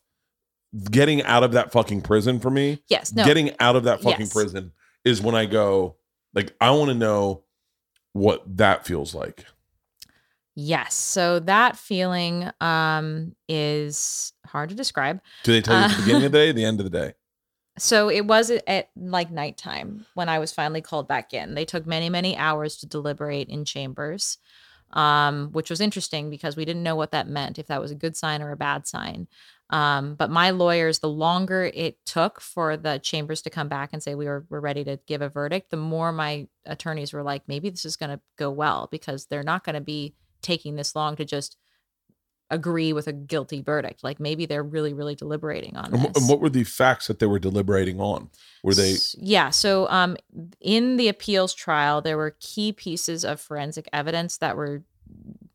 [0.91, 3.13] Getting out of that fucking prison for me, Yes.
[3.13, 3.23] No.
[3.25, 4.33] getting out of that fucking Yes.
[4.33, 4.71] prison
[5.05, 5.95] is when I go
[6.33, 7.43] like I want to know
[8.15, 9.43] what that feels like.
[10.55, 10.93] Yes.
[10.93, 15.19] So that feeling um is hard to describe.
[15.43, 16.97] Do they tell you at the Uh, beginning of the day, the end of the
[16.97, 17.13] day?
[17.77, 21.55] So it was at- at like nighttime when I was finally called back in.
[21.55, 24.37] They took many, many hours to deliberate in chambers.
[24.91, 27.95] um, which was interesting because we didn't know what that meant, if that was a
[27.95, 29.27] good sign or a bad sign.
[29.69, 34.01] Um, but my lawyers, the longer it took for the chambers to come back and
[34.01, 37.43] say we were, we're ready to give a verdict, the more my attorneys were like,
[37.47, 40.95] maybe this is going to go well because they're not going to be taking this
[40.95, 41.57] long to just
[42.51, 44.03] agree with a guilty verdict.
[44.03, 46.05] Like maybe they're really, really deliberating on this.
[46.15, 48.29] and what were the facts that they were deliberating on?
[48.63, 49.49] Were they Yeah.
[49.49, 50.15] So, um,
[50.61, 54.83] in the appeals trial, there were key pieces of forensic evidence that were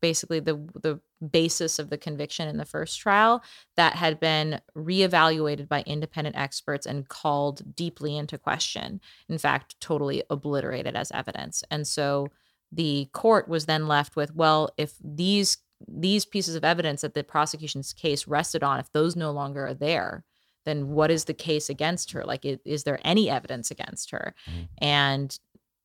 [0.01, 0.99] basically the the
[1.31, 3.43] basis of the conviction in the first trial
[3.77, 8.99] that had been reevaluated by independent experts and called deeply into question.
[9.29, 11.63] In fact, totally obliterated as evidence.
[11.69, 12.27] And so
[12.71, 15.57] the court was then left with, well, if these
[15.87, 19.73] these pieces of evidence that the prosecution's case rested on, if those no longer are
[19.73, 20.23] there,
[20.65, 22.23] then what is the case against her?
[22.23, 24.35] Like, is, there any evidence against her?
[24.47, 24.67] Mhm.
[24.77, 25.39] And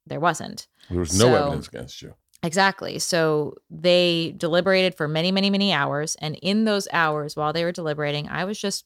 [0.06, 0.68] there wasn't.
[0.90, 2.14] there was no evidence against you?
[2.42, 2.98] Exactly.
[2.98, 6.16] So they deliberated for many, many, many hours.
[6.20, 8.84] And in those hours, while they were deliberating, I was just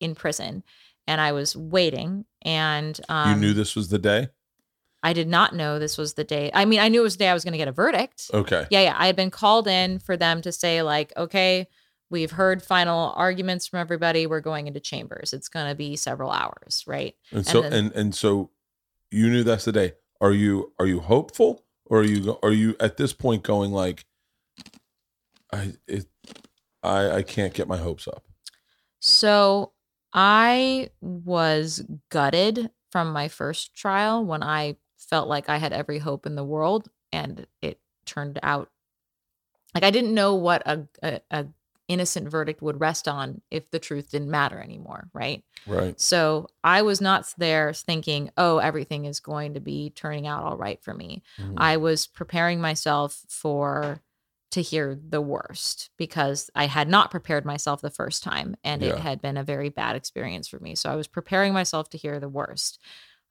[0.00, 0.64] in prison
[1.06, 2.24] and I was waiting.
[2.42, 4.28] And um, you knew this was the day?
[5.02, 6.50] I did not know this was the day.
[6.52, 8.30] I mean, I knew it was the day I was going to get a verdict.
[8.34, 8.66] Okay.
[8.70, 8.96] Yeah, yeah.
[8.98, 11.68] I had been called in for them to say, like, okay,
[12.10, 14.26] we've heard final arguments from everybody.
[14.26, 15.32] We're going into chambers.
[15.32, 17.14] It's going to be several hours, right?
[17.30, 18.50] And so then- and and so
[19.12, 19.92] you knew that's the day.
[20.20, 24.04] Are you are you hopeful or are you are you at this point going like
[25.52, 26.06] I it
[26.82, 28.24] I I can't get my hopes up.
[29.00, 29.72] So
[30.12, 36.26] I was gutted from my first trial when I felt like I had every hope
[36.26, 38.70] in the world, and it turned out
[39.74, 41.46] like I didn't know what a, a, a
[41.88, 45.42] innocent verdict would rest on if the truth didn't matter anymore, right?
[45.66, 45.98] Right.
[46.00, 50.56] So I was not there thinking, oh, everything is going to be turning out all
[50.56, 51.22] right for me.
[51.38, 51.54] Mhm.
[51.56, 54.02] I was preparing myself for
[54.50, 58.98] to hear the worst because I had not prepared myself the first time and it
[58.98, 60.74] had been a very bad experience for me.
[60.74, 62.78] So I was preparing myself to hear the worst.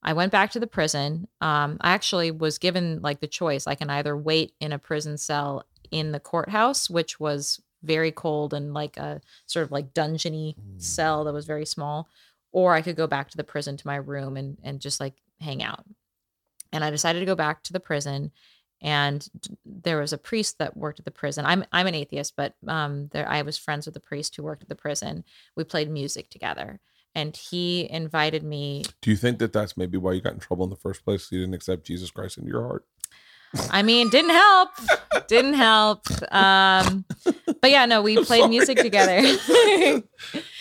[0.03, 1.27] I went back to the prison.
[1.41, 3.65] Um, I actually was given like the choice.
[3.65, 8.53] I can either wait in a prison cell in the courthouse, which was very cold
[8.53, 10.81] and like a sort of like dungeony Mm.
[10.81, 12.09] cell that was very small,
[12.51, 15.15] or I could go back to the prison to my room and and just like
[15.39, 15.85] hang out.
[16.73, 18.31] And I decided to go back to the prison
[18.81, 19.27] and
[19.65, 21.45] there was a priest that worked at the prison.
[21.45, 24.63] I'm I'm an atheist, but um there I was friends with a priest who worked
[24.63, 25.23] at the prison.
[25.55, 26.79] We played music together
[27.15, 30.65] and he invited me Do you think that that's maybe why you got in trouble
[30.65, 31.31] in the first place?
[31.31, 32.85] You didn't accept Jesus Christ into your heart.
[33.69, 34.69] I mean, didn't help.
[35.27, 36.05] Didn't help.
[36.33, 37.05] Um,
[37.61, 39.21] but yeah, no, we played music together.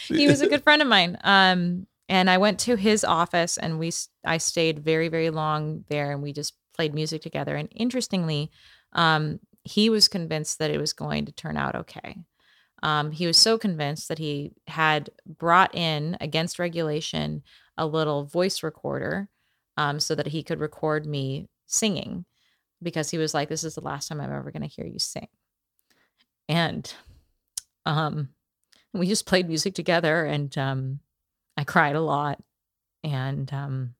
[0.08, 1.18] he was a good friend of mine.
[1.24, 3.92] Um, and I went to his office and we
[4.24, 7.56] I stayed very very long there and we just played music together.
[7.56, 8.50] And interestingly,
[8.92, 12.16] um, he was convinced that it was going to turn out okay.
[12.82, 17.42] Um, he was so convinced that he had brought in against regulation
[17.76, 19.28] a little voice recorder
[19.76, 22.24] um, so that he could record me singing
[22.86, 25.00] because he was like, "This is the last time I'm ever going to hear you
[25.00, 25.26] sing."
[26.48, 26.94] And
[27.84, 28.28] um,
[28.94, 31.00] we just played music together, and um,
[31.56, 32.40] I cried a lot,
[33.02, 33.94] and um,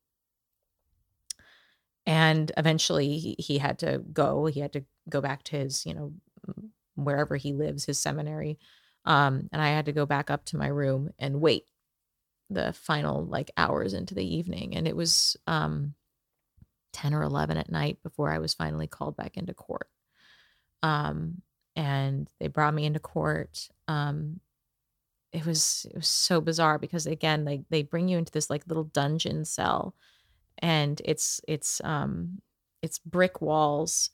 [2.07, 4.47] and eventually he, he had to go.
[4.47, 6.13] He had to go back to his, you know,
[6.95, 8.59] wherever he lives, his seminary,
[9.05, 11.65] um, and I had to go back up to my room and wait
[12.49, 15.96] the final like hours into the evening, and it was um
[16.97, 19.91] 10 or 11 at night before I was finally called back into court.
[20.83, 21.43] Um,
[21.77, 23.69] and they brought me into court.
[23.87, 24.41] Um,
[25.31, 28.67] it was it was so bizarre because again, they they bring you into this like
[28.67, 29.95] little dungeon cell,
[30.61, 32.41] and it's it's um
[32.81, 34.09] it's brick walls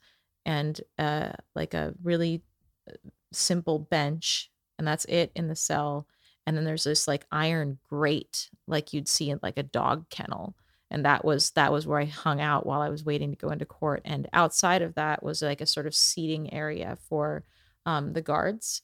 [0.44, 2.42] and uh like a really
[2.90, 2.94] uh,
[3.32, 6.08] simple bench, and that's it in the cell.
[6.48, 10.56] And then there's this like iron grate, like you'd see in like a dog kennel
[10.92, 13.48] and that was that was where I hung out while I was waiting to go
[13.48, 14.02] into court.
[14.04, 17.44] And outside of that was like a sort of seating area for
[17.86, 18.82] um, the guards,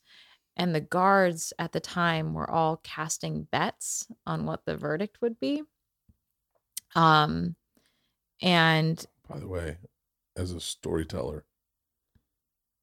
[0.56, 5.38] and the guards at the time were all casting bets on what the verdict would
[5.38, 5.62] be.
[6.96, 7.54] Um,
[8.40, 9.76] and By the way,
[10.34, 11.44] as a storyteller,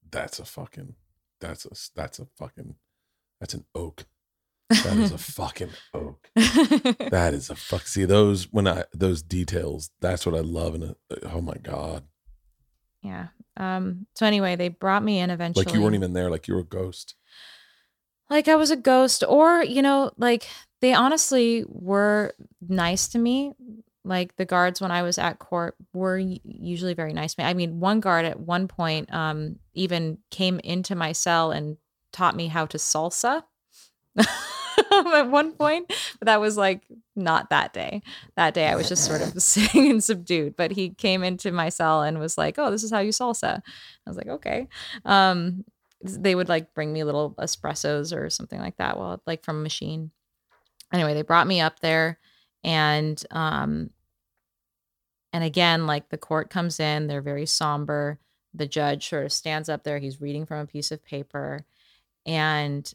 [0.08, 0.94] that's a fucking
[1.40, 2.76] that's a that's a fucking
[3.40, 4.06] that's an oak.
[4.68, 6.28] That is a fucking oak.
[6.34, 7.86] That is a fuck.
[7.86, 9.90] See those when I those details.
[10.00, 10.74] That's what I love.
[10.74, 10.94] And
[11.24, 12.04] oh my god,
[13.02, 13.28] yeah.
[13.56, 14.06] Um.
[14.14, 15.64] So anyway, they brought me in eventually.
[15.64, 16.30] like you weren't even there.
[16.30, 17.14] Like you were a ghost.
[18.28, 20.48] like I was a ghost, or you know, like
[20.80, 22.34] they honestly were
[22.66, 23.52] nice to me.
[24.04, 27.34] like the guards when I was at court were usually very nice.
[27.34, 27.48] to me.
[27.48, 31.76] I mean, one guard at one point um, even came into my cell and
[32.12, 33.42] taught me how to salsa.
[34.92, 35.88] at one point,
[36.18, 36.82] but that was like
[37.14, 38.02] not that day.
[38.36, 40.56] That day I was just sort of sitting and subdued.
[40.56, 43.60] But he came into my cell and was like, "Oh, this is how you salsa."
[44.06, 44.68] I was like, "Okay."
[45.04, 45.64] Um,
[46.02, 49.62] they would like bring me little espressos or something like that, well, like from a
[49.62, 50.10] machine.
[50.92, 52.18] Anyway, they brought me up there,
[52.62, 53.90] and um,
[55.32, 58.18] and again, like the court comes in, they're very somber.
[58.54, 59.98] The judge sort of stands up there.
[59.98, 61.64] He's reading from a piece of paper,
[62.24, 62.90] and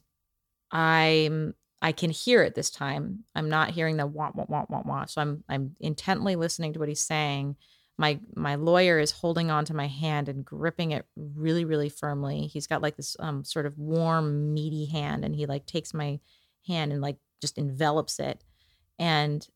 [0.71, 3.23] I'm I can hear it this time.
[3.35, 5.05] I'm not hearing the wah wah wah wah wah.
[5.05, 7.55] So I'm I'm intently listening to what he's saying.
[7.97, 12.47] My my lawyer is holding on to my hand and gripping it really really firmly.
[12.47, 16.19] He's got like this um sort of warm meaty hand, and he like takes my
[16.67, 18.43] hand and like just envelops it,
[18.99, 19.47] and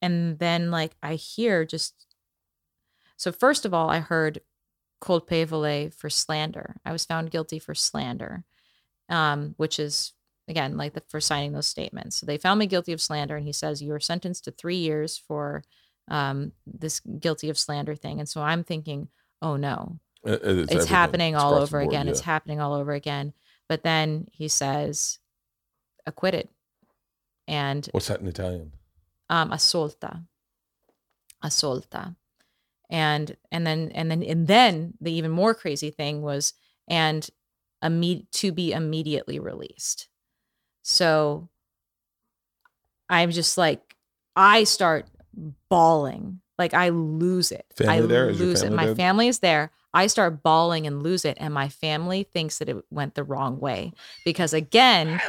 [0.00, 2.06] and then like I hear just
[3.16, 4.40] so first of all I heard
[5.02, 6.76] colpevole for slander.
[6.84, 8.44] I was found guilty for slander,
[9.08, 10.12] um, which is
[10.48, 12.16] again like the, for signing those statements.
[12.16, 14.76] So they found me guilty of slander, and he says you are sentenced to three
[14.76, 15.62] years for
[16.08, 18.20] um, this guilty of slander thing.
[18.20, 19.08] And so I'm thinking,
[19.42, 22.08] oh no, It- it's it's, happening It's all over board, again.
[22.08, 23.32] It's happening all over again.
[23.68, 25.18] But then he says
[26.06, 26.48] acquitted,
[27.48, 28.72] and What's that in Italian?
[29.28, 30.22] um assolta
[31.42, 32.14] assolta
[32.90, 36.54] and and then and then and then the even more crazy thing was
[36.88, 37.28] and
[37.82, 40.08] imme- to be immediately released
[40.86, 41.48] so
[43.08, 43.96] i'm just like
[44.36, 45.06] i start
[45.68, 48.30] bawling like i lose it Family i there?
[48.30, 48.94] Is your lose it family my there?
[48.94, 52.76] family is there i start bawling and lose it and my family thinks that it
[52.90, 53.92] went the wrong way
[54.24, 55.20] because again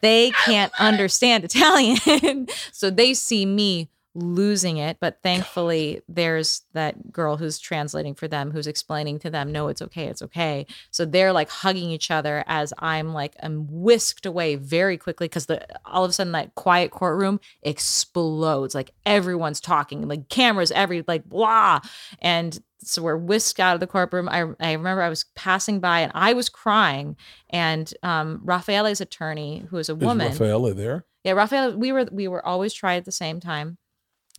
[0.00, 2.48] they can't understand Italian.
[2.72, 4.98] so they see me losing it.
[5.00, 9.82] But thankfully, there's that girl who's translating for them, who's explaining to them, no, it's
[9.82, 10.66] okay, it's okay.
[10.90, 15.46] So they're like hugging each other as I'm like, I'm whisked away very quickly because
[15.46, 18.74] the all of a sudden that quiet courtroom explodes.
[18.74, 21.80] Like everyone's talking, like cameras, every like blah.
[22.20, 24.28] And so we're whisked out of the courtroom.
[24.28, 27.16] I, I remember I was passing by and I was crying
[27.50, 31.04] and um, Raffaele's attorney, who is a woman, Is Raffaella there?
[31.24, 33.78] yeah, Raphael, we were we were always tried at the same time.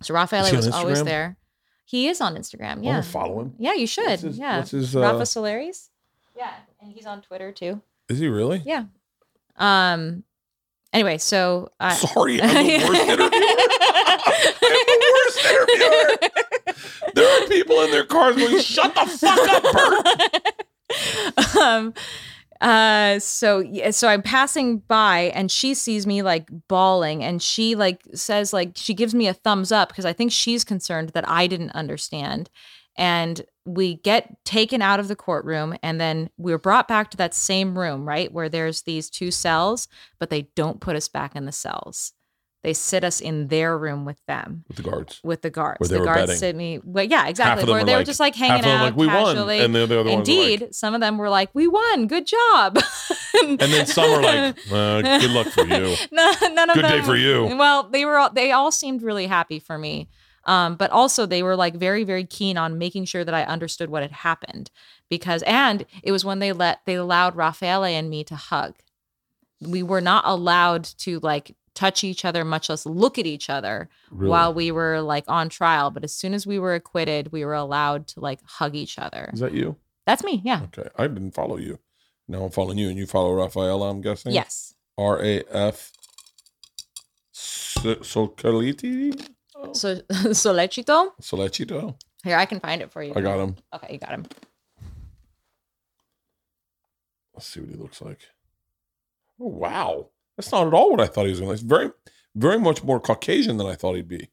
[0.01, 1.37] So he was always there.
[1.85, 2.79] He is on Instagram.
[2.79, 3.53] I Yeah, want to follow him.
[3.59, 4.07] yeah, you should.
[4.07, 5.89] What's his, yeah, What's his, uh, Rafa Solaris.
[6.35, 6.51] Yeah,
[6.81, 7.81] and he's on Twitter too.
[8.09, 8.61] is he really?
[8.65, 8.85] Yeah.
[9.57, 10.23] Um.
[10.91, 13.29] Anyway, so I, Sorry, I'm the worst interviewer.
[14.61, 17.11] I'm the worst interviewer.
[17.13, 21.93] There are people in their cars going, "Shut the fuck up, Bert." um
[22.65, 28.01] uh so so i'm passing by and she sees me like bawling and she like
[28.15, 31.47] says like she gives me a thumbs up because i think she's concerned that i
[31.47, 32.49] didn't understand.
[32.97, 37.33] And we get taken out of the courtroom and then we're brought back to that
[37.35, 39.87] same room right where there's these two cells
[40.17, 42.13] but they don't put us back in the cells
[42.65, 45.19] they sit us in their room with them With the guards.
[45.23, 45.79] with the guards.
[45.79, 46.37] Where they the were guards betting.
[46.39, 46.79] sit me.
[46.83, 47.63] Well, yeah, exactly.
[47.63, 49.59] them Where they were like- just like hanging them out like, "We won," casually.
[49.59, 52.07] and the, the other ones were Indeed, like, some of them were like, "We won,
[52.07, 52.79] good job."
[53.41, 57.01] and then some are like, uh, "Good luck for you." no, none of Good day
[57.03, 57.55] for you.
[57.55, 60.09] Well, they were all, they all seemed really happy for me.
[60.47, 63.89] Um, but also they were like very, very keen on making sure that I understood
[63.89, 64.69] what had happened
[65.09, 68.75] because, and it was when they let, they allowed Raffaele and me to hug.
[69.61, 73.89] We were not allowed to like touch each other, much less look at each other
[74.09, 74.31] Really?
[74.31, 75.91] while we were like on trial.
[75.91, 79.29] But as soon as we were acquitted, we were allowed to like hug each other.
[79.33, 79.75] Is that you?
[80.07, 80.41] That's me.
[80.43, 80.61] Yeah.
[80.65, 81.79] Okay, I didn't follow you.
[82.27, 83.91] Now I'm following you, and you follow Raffaella.
[83.91, 84.31] I'm guessing.
[84.31, 84.73] Yes.
[84.97, 85.91] R A F.
[87.33, 89.27] Socoliti.
[89.73, 89.95] So
[90.33, 91.09] Sollecito.
[91.21, 91.95] Sollecito.
[92.23, 93.13] Here, I can find it for you.
[93.15, 93.55] I got him.
[93.73, 94.25] Okay, you got him.
[97.33, 98.19] Let's see what he looks like.
[99.39, 100.07] Oh wow,
[100.37, 101.49] that's not at all what I thought he was going.
[101.49, 101.91] to It's very,
[102.35, 104.29] very much more Caucasian than I thought he'd be.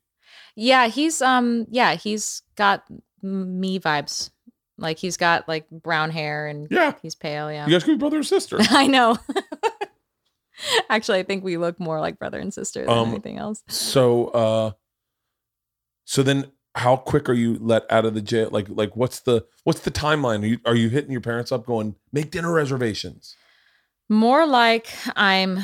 [0.57, 2.85] Yeah, he's um yeah, he's got
[3.23, 4.31] me vibes.
[4.79, 7.66] Like he's got like brown hair and Yeah, he's pale, yeah.
[7.66, 8.59] you guys could be brother and sister.
[8.61, 9.16] I know.
[10.89, 13.62] Actually, I think we look more like brother and sister than Um, anything else.
[13.69, 14.70] so, uh,
[16.05, 18.49] so then, how quick are you let out of the jail?
[18.51, 20.43] Like, like what's the what's the timeline?
[20.43, 23.37] Are you are you hitting your parents up, going make dinner reservations?
[24.09, 25.61] More like I'm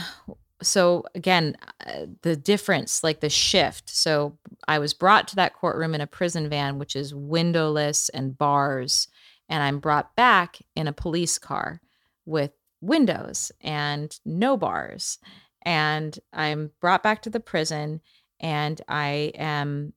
[0.63, 1.57] so again,
[1.87, 3.89] uh, the difference, like the shift.
[3.89, 8.37] So I was brought to that courtroom in a prison van, which is windowless and
[8.37, 9.09] bars,
[9.49, 11.81] and I'm brought back in a police car
[12.27, 15.19] with windows and no bars.
[15.63, 18.01] And I'm brought back to the prison,
[18.41, 19.93] and I am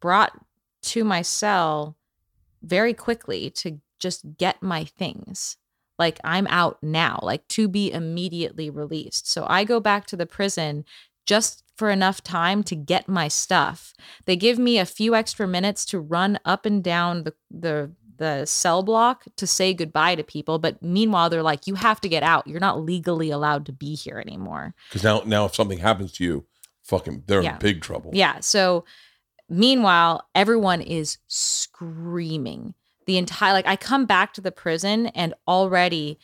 [0.00, 0.32] brought
[0.82, 1.96] to my cell
[2.62, 5.56] very quickly to just get my things.
[5.98, 9.30] Like I'm out now, like to be immediately released.
[9.30, 10.84] So I go back to the prison
[11.26, 13.92] just for enough time to get my stuff.
[14.24, 18.46] They give me a few extra minutes to run up and down the the the
[18.46, 22.22] cell block to say goodbye to people, but meanwhile they're like you have to get
[22.22, 22.46] out.
[22.46, 24.74] You're not legally allowed to be here anymore.
[24.88, 26.46] Because now, now if something happens to you,
[26.82, 27.54] fucking, they're Yeah.
[27.54, 28.12] in big trouble.
[28.14, 28.40] Yeah.
[28.40, 28.86] So
[29.50, 32.72] meanwhile, everyone is screaming.
[33.06, 36.18] The entire like I come back to the prison and already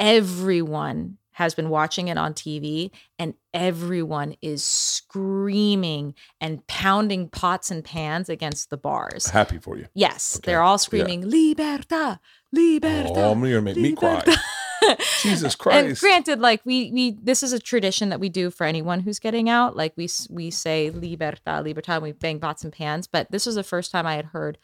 [0.00, 7.84] everyone has been watching it on TV and everyone is screaming and pounding pots and
[7.84, 9.26] pans against the bars.
[9.30, 9.86] Happy for you.
[9.94, 10.52] Yes, Okay.
[10.52, 10.76] they're all Yeah.
[10.76, 12.18] screaming liberta.
[12.52, 13.10] libertad.
[13.16, 14.22] Oh, I'm gonna make me cry.
[14.24, 14.38] libertad."
[15.22, 16.00] Jesus And Christ.
[16.00, 19.48] granted, like we we this is a tradition that we do for anyone who's getting
[19.48, 19.74] out.
[19.76, 23.06] Like we we say libertad, libertad, and we bang pots and pans.
[23.08, 24.58] But this was the first time I had heard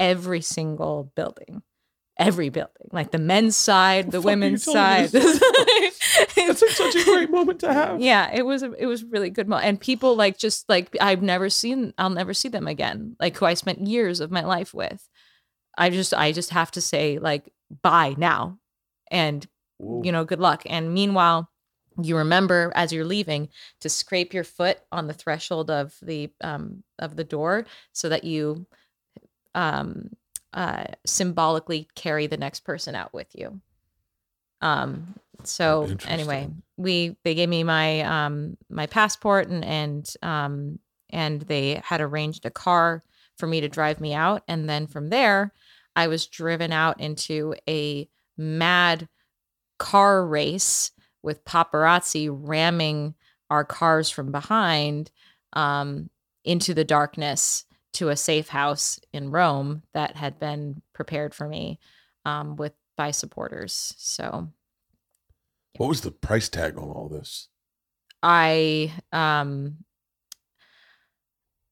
[0.00, 1.62] every single building,
[2.18, 5.10] every building, like the men's side, the fuck women's side.
[6.36, 8.00] That's like such a great moment to have.
[8.00, 9.46] yeah, it was a, it was really good.
[9.48, 13.14] Mo- and people like just like I've never seen, I'll never see them again.
[13.20, 15.08] Like who I spent years of my life with.
[15.78, 17.52] I just I just have to say like
[17.82, 18.58] bye now,
[19.10, 19.46] and
[19.78, 20.02] Whoa.
[20.02, 20.62] you know, good luck.
[20.66, 21.48] And meanwhile,
[22.02, 23.48] you remember as you're leaving
[23.80, 28.24] to scrape your foot on the threshold of the um of the door so that
[28.24, 28.66] you
[29.54, 30.10] um
[30.52, 33.60] uh symbolically carry the next person out with you.
[34.60, 40.78] Um so anyway, we they gave me my um my passport and and um
[41.10, 43.02] and they had arranged a car
[43.36, 45.52] for me to drive me out and then from there
[45.96, 49.08] I was driven out into a mad
[49.78, 53.14] car race with paparazzi ramming
[53.50, 55.10] our cars from behind
[55.52, 56.08] um,
[56.44, 57.64] into the darkness
[57.94, 61.78] to a safe house in Rome that had been prepared for me
[62.24, 63.94] um, with by supporters.
[63.96, 64.48] So
[65.78, 67.48] What was the price tag on all this?
[68.22, 69.78] I um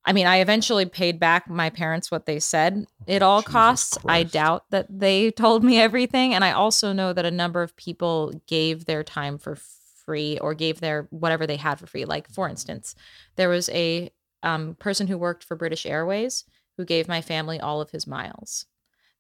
[0.07, 3.99] I mean I eventually paid back my parents what they said it all Jesus costs.
[4.07, 7.77] I doubt that they told me everything and I also know that a number of
[7.77, 9.59] people gave their time for
[10.07, 12.07] free or gave their whatever they had for free.
[12.07, 12.95] Like for instance,
[13.37, 14.11] there was a
[14.43, 16.45] um, person who worked for British Airways
[16.77, 18.67] who gave my family all of his miles.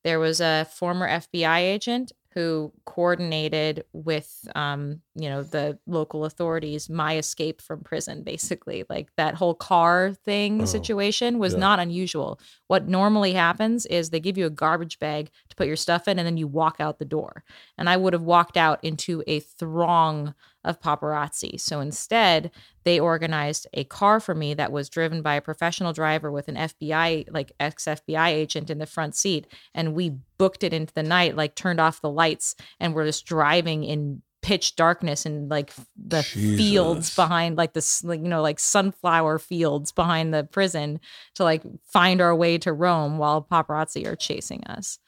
[0.05, 6.89] There was a former FBI agent who coordinated with um, you know the local authorities
[6.89, 11.59] my escape from prison basically like that whole car thing Oh, situation was yeah.
[11.61, 12.39] not unusual
[12.69, 16.19] what normally happens is they give you a garbage bag to put your stuff in
[16.19, 17.43] and then you walk out the door
[17.78, 20.35] and i would have walked out into a throng
[20.65, 21.61] of paparazzi.
[21.61, 22.51] So instead
[22.85, 26.57] they organized a car for me that was driven by a professional driver with an
[26.57, 29.47] fbi like ex fbi agent in the front seat.
[29.75, 33.27] And we booked it into the night like turned off the lights and we're just
[33.27, 38.61] driving in pitch darkness and like the fields behind like the like, you know like
[38.61, 41.01] sunflower fields behind the prison
[41.35, 44.99] to like find our way to Rome while paparazzi are chasing us.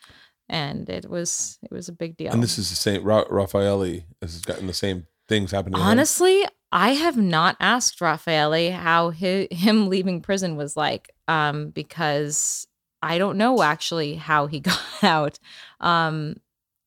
[0.48, 2.32] And it was it was a big deal.
[2.32, 3.04] And this is the same.
[3.04, 5.74] Ra- Raffaelli has gotten the same things him.
[5.74, 12.66] Honestly, I have not asked Raffaele how hi him leaving prison was like, um, because
[13.00, 15.38] I don't know actually how he got out.
[15.80, 16.36] Um,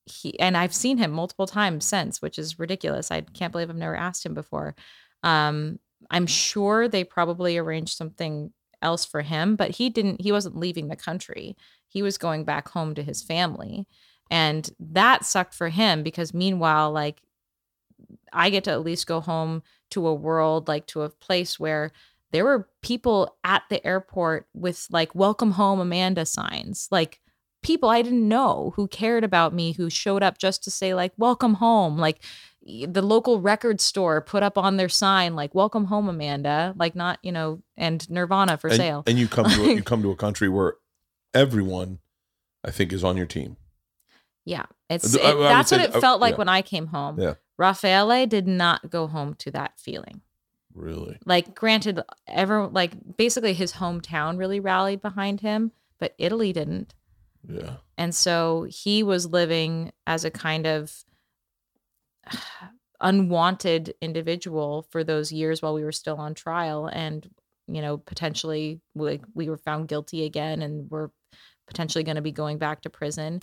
[0.06, 3.10] he and I've seen him multiple times since, which is ridiculous.
[3.10, 4.76] I can't believe I've never asked him before.
[5.24, 5.80] Um,
[6.12, 8.52] I'm sure they probably arranged something
[8.82, 10.22] else for him, but he didn't.
[10.22, 11.56] He wasn't leaving the country.
[11.88, 13.88] He was going back home to his family,
[14.30, 17.22] and that sucked for him because meanwhile, like
[18.34, 21.92] I get to at least go home to a world, like to a place where
[22.32, 27.20] there were people at the airport with like welcome home Amanda signs, like
[27.62, 31.14] people I didn't know who cared about me, who showed up just to say like
[31.18, 31.98] welcome home.
[31.98, 32.24] Like
[32.66, 37.20] the local record store put up on their sign like welcome home Amanda, like not,
[37.22, 39.04] you know, and Nirvana for and, sale.
[39.08, 40.76] and you come to a, you come to a country where
[41.34, 42.00] everyone,
[42.64, 43.58] I think, is on your team.
[44.46, 46.38] Yeah, it's it, that's what say it that- uh, felt like yeah.
[46.38, 47.20] when I came home.
[47.20, 47.36] Yeah.
[47.58, 50.22] Raffaele did not go home to that feeling.
[50.74, 56.96] Really, Like, granted, ever like basically his hometown really rallied behind him, but Italy didn't,
[57.48, 57.76] yeah.
[57.96, 61.04] and so he was living as a kind of
[63.02, 67.30] unwanted individual for those years while we were still on trial, and
[67.68, 71.10] you know potentially like we were found guilty again, and we're
[71.68, 73.42] potentially going to be going back to prison.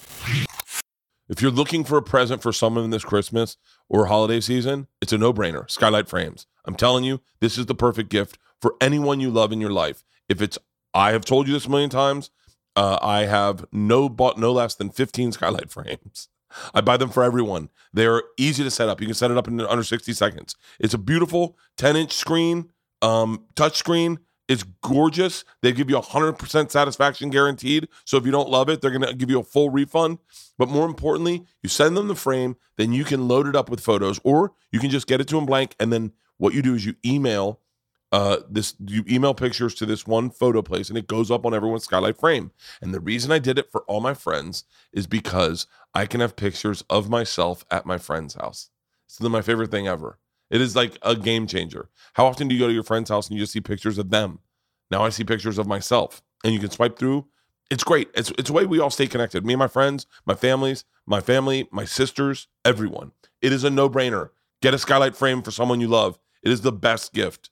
[1.31, 3.57] If you're looking for a present for someone this Christmas
[3.89, 5.71] or holiday season, it's a no-brainer.
[5.71, 6.47] Skylight Frames.
[6.65, 10.03] I'm telling you, this is the perfect gift for anyone you love in your life.
[10.29, 10.59] If it's
[10.93, 12.31] I have told you this a million times.
[12.77, 16.29] Uh, I have no bought no less than 15 skylight frames.
[16.75, 17.69] I buy them for everyone.
[17.93, 19.01] They're easy to set up.
[19.01, 20.57] You can set it up in under 60 seconds.
[20.81, 24.19] It's a beautiful 10 inch screen, um, touch screen.
[24.51, 25.45] It's gorgeous.
[25.63, 27.87] They give you 100% satisfaction guaranteed.
[28.05, 30.19] So if you don't love it, they're going to give you a full refund.
[30.59, 33.79] But more importantly, you send them the frame, then you can load it up with
[33.79, 35.77] photos, or you can just get it to them blank.
[35.79, 37.61] And then what you do is you email
[38.11, 41.55] uh, this you email pictures to this one photo place and it goes up on
[41.55, 42.51] everyone's skylight frame.
[42.83, 46.35] And the reason I did it for all my friends is because I can have
[46.35, 48.71] pictures of myself at my friend's house.
[49.07, 50.19] It's my favorite thing ever.
[50.51, 51.89] It is like a game changer.
[52.15, 54.11] How often do you go to your friend's house and you just see pictures of
[54.11, 54.41] them?
[54.91, 57.27] Now I see pictures of myself, and you can swipe through.
[57.71, 58.11] It's great.
[58.15, 59.47] It's it's a way we all stay connected.
[59.47, 63.13] Me and my friends, my families, my family, my sisters, everyone.
[63.41, 64.31] It is a no brainer.
[64.61, 66.19] Get a skylight frame for someone you love.
[66.43, 67.51] It is the best gift.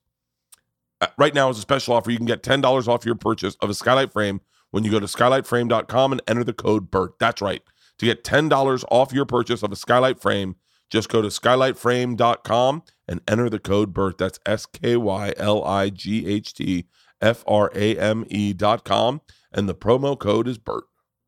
[1.00, 2.10] Uh, Right now is a special offer.
[2.10, 5.00] You can get ten dollars off your purchase of a skylight frame when you go
[5.00, 7.18] to skylightframe.com and enter the code BERT.
[7.18, 7.62] That's right.
[7.98, 10.56] To get $10 off your purchase of a skylight frame,
[10.90, 14.18] just go to skylightframe.com and enter the code BERT.
[14.18, 16.86] That's S K Y L I G H T
[17.20, 19.20] F R A M E.com.
[19.52, 20.84] And the promo code is BERT.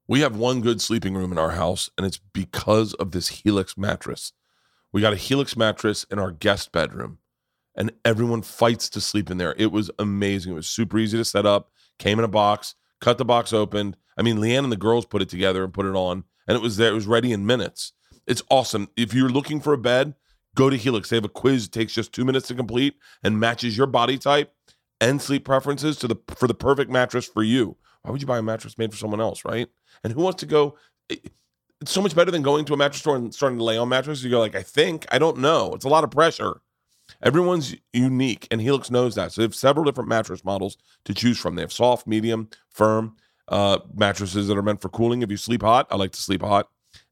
[0.07, 3.79] We have one good sleeping room in our house, and it's because of this Helix
[3.79, 4.33] mattress.
[4.93, 7.19] We got a Helix mattress in our guest bedroom,
[7.77, 9.55] and everyone fights to sleep in there.
[9.57, 10.53] It was amazing.
[10.53, 11.71] It was super easy to set up,
[12.01, 13.95] came in a box, cut the box open.
[14.17, 16.61] I mean, Leanne and the girls put it together and put it on, and it
[16.61, 16.91] was there.
[16.91, 17.93] It was ready in minutes.
[18.31, 18.89] It's awesome.
[18.97, 20.15] If you're looking for a bed,
[20.55, 21.11] go to Helix.
[21.11, 22.95] They have a quiz, it takes just two minutes to complete
[23.25, 24.55] and matches your body type
[25.01, 27.77] and sleep preferences to the for the perfect mattress for you.
[28.03, 29.69] Why would you buy a mattress made for someone else, right?
[30.05, 30.77] And who wants to go?
[31.09, 33.89] It's so much better than going to a mattress store and starting to lay on
[33.89, 34.23] mattresses.
[34.23, 35.73] You go like, I think, I don't know.
[35.75, 36.61] It's a lot of pressure.
[37.23, 39.33] Everyone's unique, and Helix knows that.
[39.33, 41.57] So they have several different mattress models to choose from.
[41.57, 43.17] They have soft, medium, firm
[43.49, 45.23] uh, mattresses that are meant for cooling.
[45.23, 46.69] If you sleep hot, I like to sleep hot,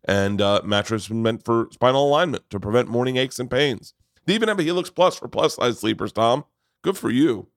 [0.08, 3.92] and uh, mattress meant for spinal alignment to prevent morning aches and pains.
[4.24, 6.12] They even have a Helix Plus for plus size sleepers.
[6.12, 6.44] Tom,
[6.82, 7.48] good for you.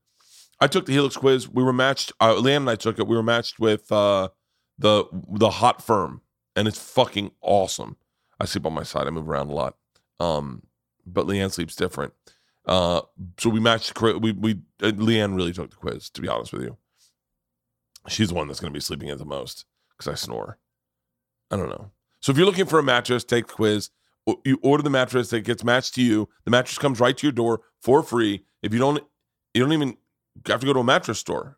[0.60, 1.50] I took the Helix quiz.
[1.50, 2.12] We were matched.
[2.20, 3.08] Uh, Leanne and I took it.
[3.08, 4.30] We were matched with uh,
[4.78, 6.22] the the Hot Firm,
[6.56, 7.98] and it's fucking awesome.
[8.40, 9.08] I sleep on my side.
[9.08, 9.76] I move around a lot,
[10.20, 10.64] um,
[11.06, 12.14] but Leanne sleeps different.
[12.66, 13.02] Uh,
[13.40, 14.00] so we matched.
[14.00, 16.10] We we uh, Leanne really took the quiz.
[16.12, 16.78] To be honest with you,
[18.08, 20.58] she's the one that's going to be sleeping it the most because I snore.
[21.50, 21.92] I don't know.
[22.22, 23.90] So if you're looking for a mattress, take the quiz.
[24.46, 26.30] You order the mattress that gets matched to you.
[26.46, 28.46] The mattress comes right to your door for free.
[28.62, 29.04] If you don't,
[29.54, 29.98] you don't even
[30.48, 31.58] have to go to a mattress store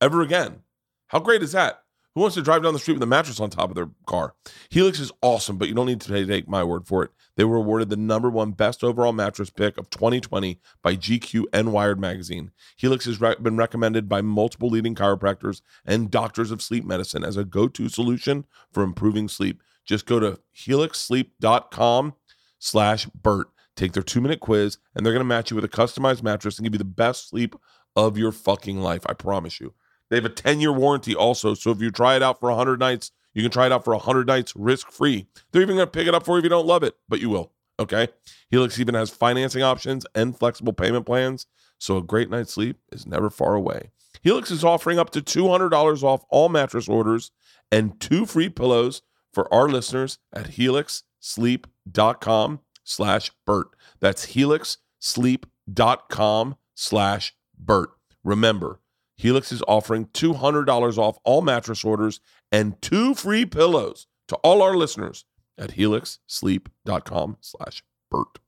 [0.00, 0.62] ever again.
[1.08, 1.80] How great is that?
[2.14, 4.34] Who wants to drive down the street with a mattress on top of their car?
[4.70, 7.10] Helix is awesome, but you don't need to take my word for it.
[7.36, 11.72] They were awarded the number one best overall mattress pick of 2020 by GQ and
[11.72, 12.52] Wired magazine.
[12.76, 17.36] Helix has re- been recommended by multiple leading chiropractors and doctors of sleep medicine as
[17.36, 19.60] a go-to solution for improving sleep.
[19.84, 22.14] Just go to helixsleep.com
[22.58, 23.48] slash Bert.
[23.76, 26.64] Take their two-minute quiz, and they're going to match you with a customized mattress and
[26.64, 27.56] give you the best sleep
[27.96, 29.02] of your fucking life.
[29.06, 29.74] I promise you.
[30.10, 33.10] They have a 10-year warranty also, so if you try it out for 100 nights,
[33.32, 35.26] you can try it out for 100 nights risk-free.
[35.50, 37.20] They're even going to pick it up for you if you don't love it, but
[37.20, 37.52] you will.
[37.80, 38.08] Okay?
[38.48, 41.46] Helix even has financing options and flexible payment plans,
[41.78, 43.90] so a great night's sleep is never far away.
[44.22, 47.32] Helix is offering up to $200 off all mattress orders
[47.72, 49.02] and two free pillows
[49.34, 53.66] for our listeners at helixsleep.com slash Bert.
[54.00, 57.90] That's helixsleep.com slash Bert.
[58.22, 58.80] Remember,
[59.16, 62.20] Helix is offering $200 off all mattress orders
[62.50, 65.24] and two free pillows to all our listeners
[65.58, 68.38] at helixsleep.com slash Bert.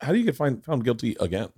[0.00, 1.48] How do you get find, found guilty again?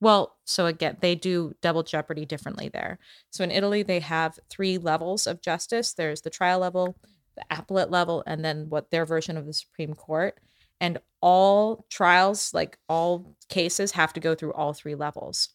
[0.00, 2.98] Well, so again, they do double jeopardy differently there.
[3.30, 6.96] So in Italy, they have three levels of justice there's the trial level,
[7.38, 10.38] the appellate level, and then what their version of the Supreme Court.
[10.80, 15.48] And all trials, like all cases, have to go through all three levels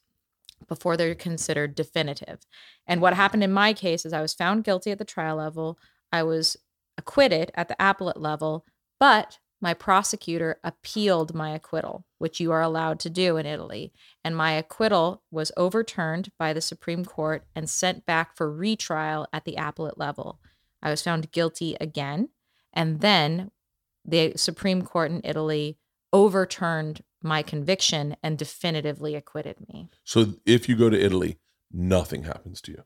[0.68, 2.46] before they're considered definitive.
[2.88, 5.78] And what happened in my case is I was found guilty at the trial level,
[6.12, 6.58] I was
[6.98, 8.66] acquitted at the appellate level,
[9.00, 13.94] but my prosecutor appealed my acquittal, which you are allowed to do in Italy.
[14.22, 19.46] And my acquittal was overturned by the Supreme Court and sent back for retrial at
[19.46, 20.40] the appellate level.
[20.84, 22.30] I was found guilty again.
[22.74, 23.50] And then
[24.06, 25.78] the Supreme Court in Italy
[26.12, 29.90] overturned my conviction and definitively acquitted me.
[30.04, 31.40] So if you go to Italy,
[31.72, 32.84] nothing happens to you.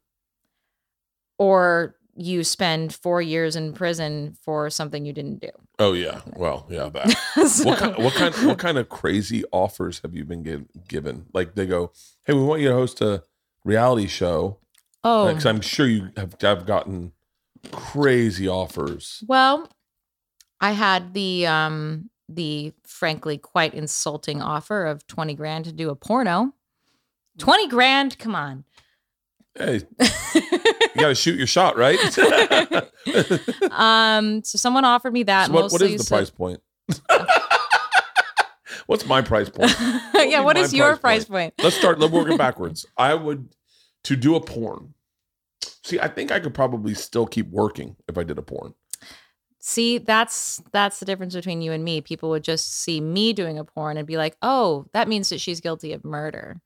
[1.40, 5.49] Or you spend four years in prison for something you didn't do.
[5.80, 7.15] Oh yeah, well yeah, that.
[7.48, 7.98] So- what kind?
[7.98, 8.36] What kind?
[8.48, 11.28] What kind of crazy offers have you been giv given?
[11.34, 11.91] Like they go,
[12.26, 13.24] "Hey, we want you to host a
[13.64, 14.60] reality show
[15.03, 17.14] Oh, Because I'm sure you have, I've gotten
[17.72, 19.23] crazy offers.
[19.27, 19.69] Well,
[20.60, 25.95] I had the um the frankly quite insulting offer of 20 grand to do a
[25.95, 26.53] porno.
[27.38, 28.65] 20 grand, come on.
[29.56, 29.81] Hey,
[30.35, 30.41] you
[30.98, 31.98] got to shoot your shot, right?
[33.72, 36.61] um so someone offered me that what, what mostly is the so- price point?
[38.88, 39.76] What's my price point?
[40.15, 41.53] yeah, what my your price price point?
[41.61, 41.99] Let's start.
[41.99, 42.85] Let's work it backwards.
[42.98, 43.49] I would
[44.06, 44.94] to do a porn.
[45.88, 48.73] See, I think I could probably still keep working if I did a porn.
[49.59, 52.01] See, that's that's the difference between you and me.
[52.01, 55.39] People would just see me doing a porn and be like, "Oh, that means that
[55.39, 56.59] she's guilty of murder."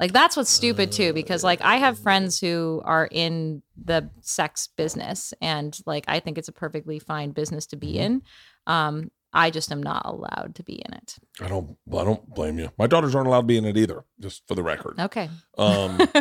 [0.00, 4.68] Like that's what's stupid too because like I have friends who are in the sex
[4.76, 8.22] business and like I think it's a perfectly fine business to be in.
[8.66, 11.16] Um I just am not allowed to be in it.
[11.40, 11.76] I don't.
[11.92, 12.70] I don't blame you.
[12.78, 14.04] My daughters aren't allowed to be in it either.
[14.18, 14.98] Just for the record.
[14.98, 15.28] Okay.
[15.58, 15.98] Um,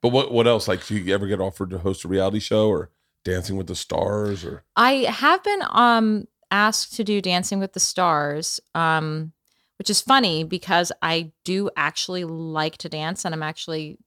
[0.00, 0.66] but what what else?
[0.66, 2.90] Like, do you ever get offered to host a reality show or
[3.24, 4.64] Dancing with the Stars or?
[4.74, 9.32] I have been um asked to do Dancing with the Stars, um,
[9.78, 13.98] which is funny because I do actually like to dance and I'm actually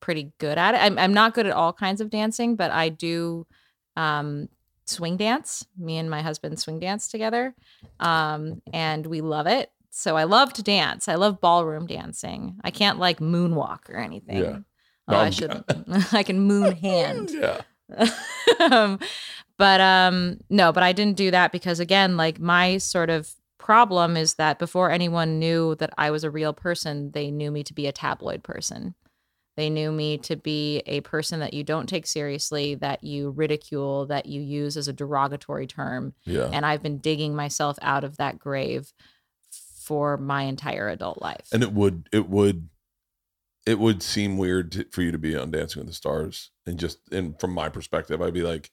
[0.00, 0.78] pretty good at it.
[0.82, 3.46] I'm, I'm not good at all kinds of dancing, but I do
[3.96, 4.48] um,
[4.86, 5.66] swing dance.
[5.78, 7.54] Me and my husband swing dance together,
[8.00, 9.70] um, and we love it.
[9.90, 11.08] So I love to dance.
[11.08, 12.56] I love ballroom dancing.
[12.64, 14.38] I can't like moonwalk or anything.
[14.42, 14.58] Yeah.
[15.06, 15.64] Oh, I Um, should.
[16.12, 17.60] I can moon hand Yeah.
[18.70, 18.98] um,
[19.58, 24.16] but um no but i didn't do that because again like my sort of problem
[24.16, 27.72] is that before anyone knew that i was a real person they knew me to
[27.74, 28.94] be a tabloid person
[29.56, 34.06] they knew me to be a person that you don't take seriously that you ridicule
[34.06, 36.48] that you use as a derogatory term Yeah.
[36.52, 38.92] and i've been digging myself out of that grave
[39.84, 42.68] for my entire adult life And it would it would
[43.66, 46.78] it would seem weird to, for you to be on Dancing with the Stars and
[46.78, 48.70] just and from my perspective, I'd be like,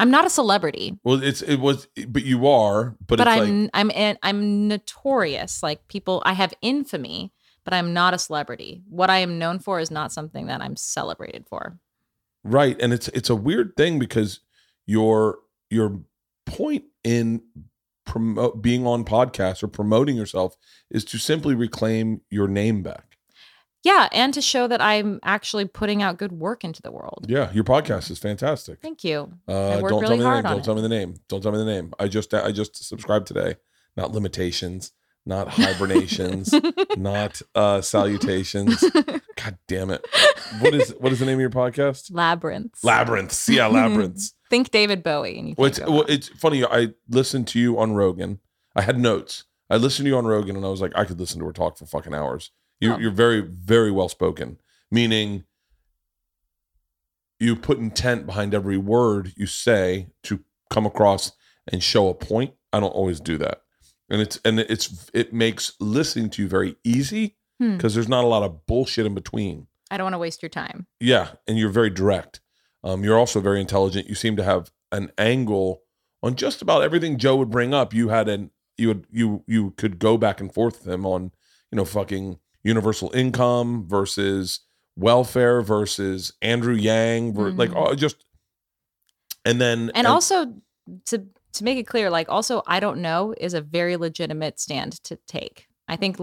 [0.00, 3.62] i'm not a celebrity well, it's it was, but you are, but, but, it's I'm
[3.62, 5.62] like I'm I'm notorious.
[5.62, 7.32] Like people, I have infamy,
[7.68, 8.80] but I'm not a celebrity.
[8.88, 11.78] What I am known for is not something that I'm celebrated for.
[12.42, 14.40] right, and it's it's a weird thing because
[14.86, 16.00] your your
[16.46, 17.42] point in
[18.06, 20.56] promote being on podcasts or promoting yourself
[20.90, 23.18] is to simply reclaim your name back.
[23.82, 27.26] Yeah, and to show that I'm actually putting out good work into the world.
[27.28, 28.80] Yeah, your podcast is fantastic.
[28.80, 29.30] Thank you.
[29.46, 30.42] Uh, don't really tell me the name.
[30.42, 30.64] Don't it.
[30.64, 31.16] tell me the name.
[31.28, 31.92] Don't tell me the name.
[31.98, 33.56] I just I just subscribed today.
[33.94, 34.92] Not limitations.
[35.28, 36.52] Not hibernations.
[36.96, 38.82] not uh salutations.
[39.36, 40.04] God damn it.
[40.60, 42.10] What is what is the name of your podcast?
[42.10, 42.82] Labyrinths.
[42.82, 43.46] Labyrinths.
[43.48, 44.32] Yeah, labyrinths.
[44.48, 45.54] Think David Bowie, and you.
[45.58, 46.64] well, it's, well, it's funny.
[46.64, 48.40] I listened to you on Rogan.
[48.74, 49.44] I had notes.
[49.68, 51.52] I listened to you on Rogan, and I was like, I could listen to her
[51.52, 52.50] talk for fucking hours.
[52.80, 52.98] You, Oh.
[52.98, 54.56] You're very, very well spoken.
[54.90, 55.44] Meaning,
[57.38, 60.40] you put intent behind every word you say to
[60.70, 61.32] come across
[61.70, 62.54] and show a point.
[62.72, 63.60] I don't always do that,
[64.10, 67.74] and it's and it's it makes listening to you very easy Hmm.
[67.76, 69.66] because there's not a lot of bullshit in between.
[69.90, 70.86] I don't want to waste your time.
[71.00, 72.40] Yeah, and you're very direct.
[72.84, 74.06] Um, you're also very intelligent.
[74.08, 75.82] You seem to have an angle
[76.22, 77.92] on just about everything Joe would bring up.
[77.92, 81.32] You had an you would you you could go back and forth with him on
[81.72, 84.60] you know fucking universal income versus
[84.96, 88.24] welfare versus Andrew Yang, ver- like oh, just
[89.44, 90.54] and then And also
[91.06, 91.26] to
[91.58, 95.18] to make it clear, like also I don't know is a very legitimate stand to
[95.26, 95.66] take.
[95.88, 96.18] I think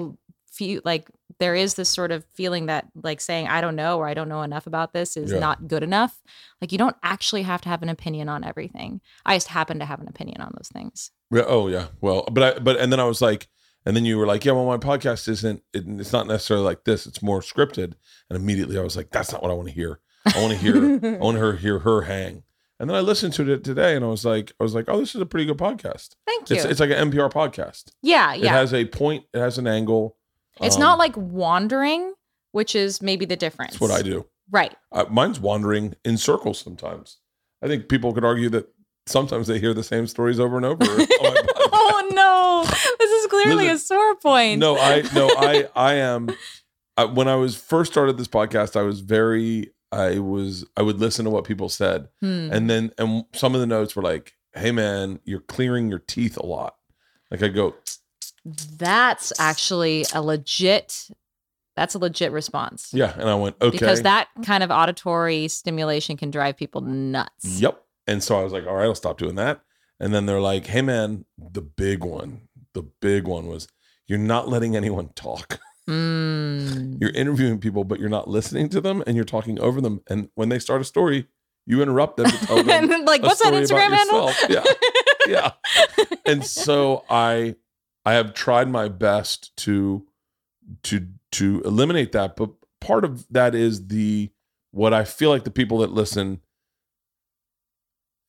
[0.52, 1.10] few like
[1.40, 4.30] there is this sort of feeling that like saying I don't know or I don't
[4.30, 5.40] know enough about this is Yeah.
[5.40, 6.22] not good enough.
[6.62, 9.02] Like you don't actually have to have an opinion on everything.
[9.26, 11.12] I just happen to have an opinion on those things.
[11.32, 11.88] Yeah, oh yeah.
[12.00, 13.50] Well, but I but and then I was like,
[13.86, 15.62] and then you were like, yeah, well, my podcast isn't.
[15.74, 17.06] It, it's not necessarily like this.
[17.06, 17.94] It's more scripted.
[18.30, 20.00] And immediately I was like, that's not what I want to hear.
[20.34, 20.76] I want to hear.
[21.16, 22.44] I want her hear her hang.
[22.80, 25.00] And then I listened to it today, and I was like, I was like, oh,
[25.00, 26.16] this is a pretty good podcast.
[26.28, 26.58] Thank you.
[26.58, 27.86] It's it's like an NPR podcast.
[28.02, 28.48] yeah, yeah.
[28.48, 29.24] It has a point.
[29.34, 30.18] It has an angle.
[30.62, 32.14] it's Um, not like wandering,
[32.52, 33.72] which is maybe the difference.
[33.74, 34.26] That's what I do.
[34.52, 34.76] Right.
[34.92, 37.18] Uh, mine's wandering in circles sometimes.
[37.64, 38.68] I think people could argue that
[39.08, 40.84] sometimes they hear the same stories over and over.
[40.86, 41.48] podcast.
[41.72, 42.64] oh no.
[43.00, 44.60] This is clearly Listen, a sore point.
[44.60, 46.30] no i no i i am
[46.98, 51.00] I, when i was first started this podcast i was very i was i would
[51.00, 52.50] listen to what people said Hmm.
[52.52, 56.38] and then and some of the notes were like hey man you're clearing your teeth
[56.38, 56.76] a lot
[57.32, 57.76] like i go
[58.78, 61.10] That's actually a legit
[61.76, 62.90] that's a legit response.
[62.94, 67.60] yeah and i went okay Because that kind of auditory stimulation can drive people nuts.
[67.60, 69.62] yep and so i was like all right i'll stop doing that
[70.00, 72.42] and then they're like hey man the big one
[72.74, 73.68] the big one was
[74.08, 75.60] you're not letting anyone talk
[75.90, 77.00] Mm.
[77.00, 80.02] You're interviewing people, but you're not listening to them, and you're talking over them.
[80.10, 81.28] And when they start a story,
[81.66, 84.32] you interrupt them to tell them and like, what's that Instagram handle?
[84.50, 84.64] Yeah,
[85.28, 85.52] yeah.
[86.26, 87.56] And so I,
[88.06, 90.06] I have tried my best to,
[90.84, 92.36] to to eliminate that.
[92.36, 92.52] But
[92.82, 94.32] part of that is the
[94.72, 96.42] what I feel like the people that listen.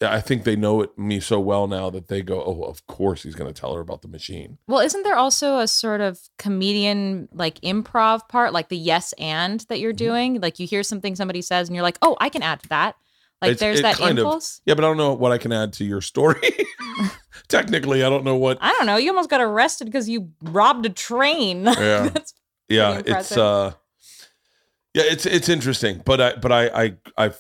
[0.02, 3.23] I think they know it, me so well now that they go, "Oh, of course
[3.23, 6.20] he's going to tell her about the machine." Well, isn't there also a sort of
[6.39, 9.97] comedian like improv part, like the yes and that you're Mhm.
[10.09, 10.40] doing?
[10.40, 12.97] Like you hear something somebody says and you're like, oh, I can add to that.
[13.40, 14.60] Like It's- there's it that kind of- impulse.
[14.66, 16.40] Yeah, but I don't know what I can add to your story.
[17.48, 18.59] Technically, I don't know what.
[18.60, 18.97] I don't know.
[18.97, 21.64] You almost got arrested because you robbed a train.
[21.78, 22.10] Yeah.
[22.68, 23.73] Yeah pretty it's uh
[24.94, 27.31] yeah it's it's interesting but i but i i i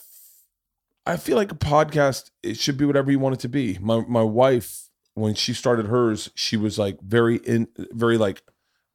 [1.06, 4.04] i feel like a podcast it should be whatever you want it to be my
[4.08, 8.42] my wife when she started hers she was like very in very like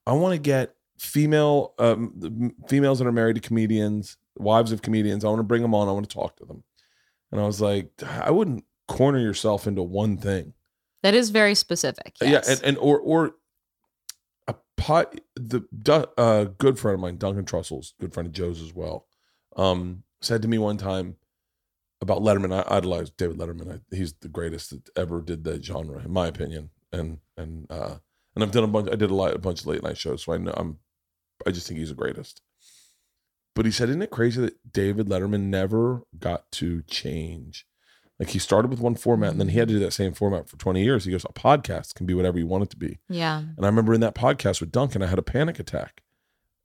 [0.05, 5.25] i want to get female um females that are married to comedians wives of comedians
[5.25, 6.63] i want to bring them on i want to talk to them
[7.31, 10.53] and i was like i wouldn't corner yourself into one thing
[11.03, 12.15] that is very specific.
[12.21, 12.47] Yes.
[12.47, 13.35] yeah, and, and or or
[14.47, 15.61] a pot the
[16.17, 19.07] uh, good friend of mine, Duncan Trussell's good friend of Joe's as well,
[19.55, 21.15] um, said to me one time
[22.01, 22.53] about Letterman.
[22.53, 23.75] I idolize David Letterman.
[23.75, 26.71] I, he's the greatest that ever did that genre, in my opinion.
[26.91, 27.95] And and uh,
[28.35, 28.89] and I've done a bunch.
[28.91, 30.79] I did a lot, a bunch of late night shows, so I know I'm.
[31.45, 32.41] I just think he's the greatest.
[33.55, 37.65] But he said, "Isn't it crazy that David Letterman never got to change?"
[38.19, 40.47] Like he started with one format, and then he had to do that same format
[40.47, 41.05] for 20 years.
[41.05, 43.39] He goes, "A podcast can be whatever you want it to be." yeah.
[43.39, 46.01] And I remember in that podcast with Duncan, I had a panic attack.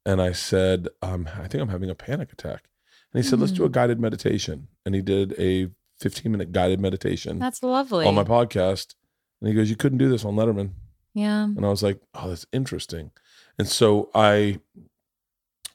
[0.06, 2.68] And I said, um, I think I'm having a panic attack.
[3.14, 4.68] And he said, let's do a guided meditation.
[4.84, 5.68] And he did a
[6.00, 8.06] 15 minute guided meditation That's lovely.
[8.06, 8.94] on my podcast.
[9.40, 10.70] And he goes, You couldn't do this on Letterman.
[11.14, 11.44] yeah.
[11.44, 13.10] And I was like, Oh, that's interesting.
[13.58, 14.60] And so I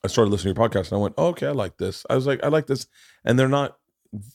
[0.04, 2.06] I started listening to your podcast and I went, oh, okay, I like this.
[2.10, 2.88] I was like, I like this.
[3.24, 3.78] And they're not,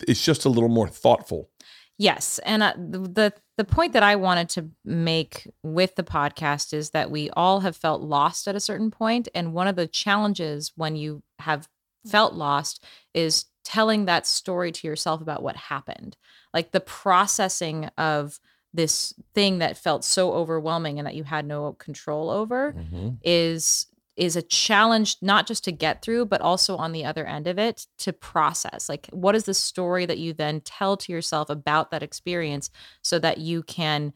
[0.06, 1.51] it's just a little more thoughtful.
[1.98, 6.90] Yes, and uh, the- the point that I wanted to make with the podcast is
[6.90, 10.73] that we all have felt lost at a certain point, and one of the challenges
[10.77, 11.66] when you have
[12.09, 12.85] felt lost
[13.15, 16.16] is telling that story to yourself about what happened,
[16.55, 18.39] like the processing of
[18.73, 23.11] this thing that felt so overwhelming and that you had no control over mm-hmm.
[23.23, 27.47] is is a challenge not just to get through but also on the other end
[27.47, 28.89] of it to process.
[28.89, 32.70] Like what is the story that you then tell to yourself about that experience
[33.03, 34.12] so that you can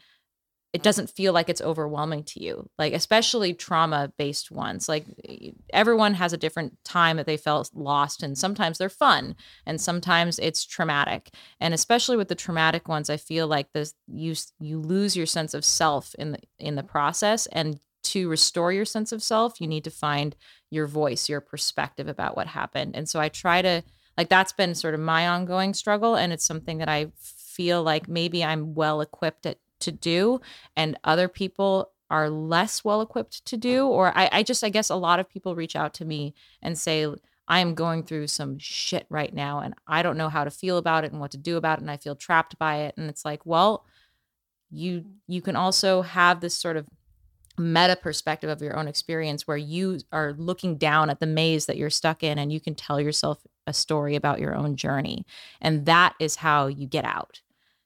[0.73, 5.05] it doesn't feel like it's overwhelming to you like especially trauma based ones like
[5.73, 9.35] everyone has a different time that they felt lost and sometimes they're fun
[9.67, 11.31] and sometimes it's traumatic
[11.61, 15.55] and especially with the traumatic ones i feel like this you you lose your sense
[15.55, 19.67] of self in the in the process and to restore your sense of self you
[19.67, 20.37] need to find
[20.71, 23.83] your voice your perspective about what happened and so i try to
[24.17, 28.09] like that's been sort of my ongoing struggle and it's something that i feel like
[28.09, 30.41] maybe i'm well equipped at, to do
[30.77, 34.91] and other people are less well equipped to do or I, I just i guess
[34.91, 37.07] a lot of people reach out to me and say
[37.49, 40.77] i am going through some shit right now and i don't know how to feel
[40.77, 42.95] about it and what to do about it and i feel trapped by it.
[42.97, 43.85] And it's like well
[44.71, 46.87] you you can also have this sort of
[47.59, 51.77] meta perspective of your own experience where you are looking down at the maze that
[51.77, 55.27] you're stuck in and you can tell yourself a story about your own journey.
[55.61, 57.43] And that is how you get out.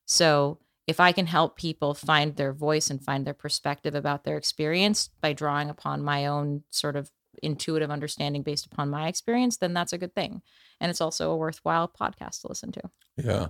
[0.07, 4.37] So if i can help people find their voice and find their perspective about their
[4.37, 7.11] experience by drawing upon my own sort of
[7.43, 10.41] intuitive understanding based upon my experience then that's a good thing
[10.81, 12.83] and it's also a worthwhile podcast to listen to
[13.17, 13.49] Yeah.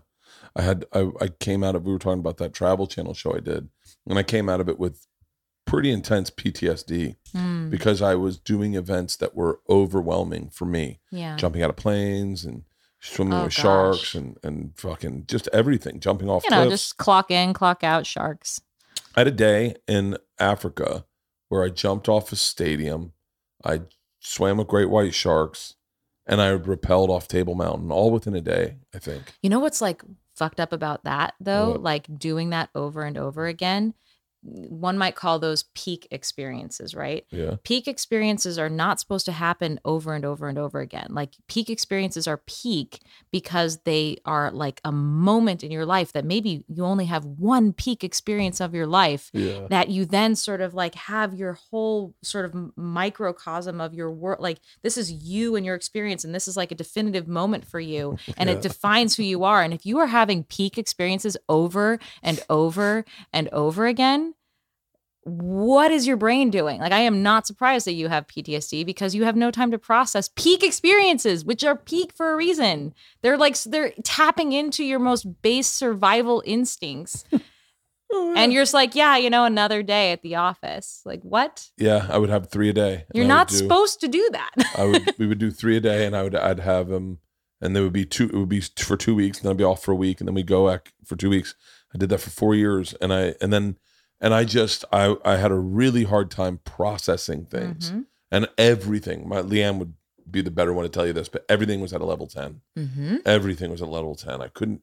[0.57, 3.37] I had I, I came out of we were talking about that travel channel show
[3.37, 3.69] I did.
[4.09, 5.07] And I came out of it with
[5.67, 11.01] pretty intense PTSD Mm, because I was doing events that were overwhelming for me.
[11.11, 12.63] yeah Jumping out of planes and
[13.05, 13.63] swimming Oh, with gosh.
[13.63, 16.83] sharks and and fucking just everything, jumping off you know cliffs.
[16.83, 18.61] just clock in clock out sharks
[19.17, 21.05] I had a day in Africa
[21.49, 23.13] where I jumped off a stadium,
[23.65, 23.83] I
[24.19, 25.75] swam with great white sharks,
[26.27, 29.35] and I rappelled off Table Mountain all within a day, I think.
[29.43, 30.03] You know what's like
[30.35, 31.73] fucked up about that though?
[31.73, 31.83] What?
[31.83, 33.95] Like doing that over and over again.
[34.47, 37.25] One might call those peak experiences, right?
[37.31, 37.57] Yeah.
[37.65, 41.07] Peak experiences are not supposed to happen over and over and over again.
[41.11, 43.01] Like peak experiences are peak
[43.33, 47.73] because they are like a moment in your life that maybe you only have one
[47.73, 49.67] peak experience of your life Yeah.
[49.71, 54.41] that you then sort of like have your whole sort of microcosm of your world
[54.41, 57.81] like this is you and your experience and this is like a definitive moment for
[57.81, 58.57] you and Yeah.
[58.57, 63.05] it defines who you are and if you are having peak experiences over and over
[63.33, 64.34] and over again
[65.25, 66.81] what is your brain doing?
[66.81, 69.79] Like, I am not surprised that you have PTSD because you have no time to
[69.79, 72.95] process peak experiences, which are peak for a reason.
[73.23, 77.25] They're like, they're tapping into your most base survival instincts.
[78.13, 81.01] Oh, and you're just like, yeah, you know, another day at the office.
[81.05, 81.71] Like, what?
[81.77, 83.07] Yeah, I would have three a day.
[83.13, 84.53] You're not do- supposed to do that.
[84.77, 87.19] I would we would do three a day, and I would I'd have them,
[87.61, 88.27] and there would be two.
[88.27, 90.29] It would be for two weeks, and then I'd be off for a week, and
[90.29, 91.57] then we go back for two weeks.
[91.93, 93.79] I did that for four years, and I and then
[94.21, 98.07] and I just I I had a really hard time processing things Mhm.
[98.31, 99.29] and everything.
[99.29, 99.95] My Leanne would
[100.31, 102.61] be the better one to tell you this, but everything was at a level ten.
[102.79, 103.17] Mm-hmm.
[103.27, 104.41] Everything was at level ten.
[104.41, 104.83] I couldn't,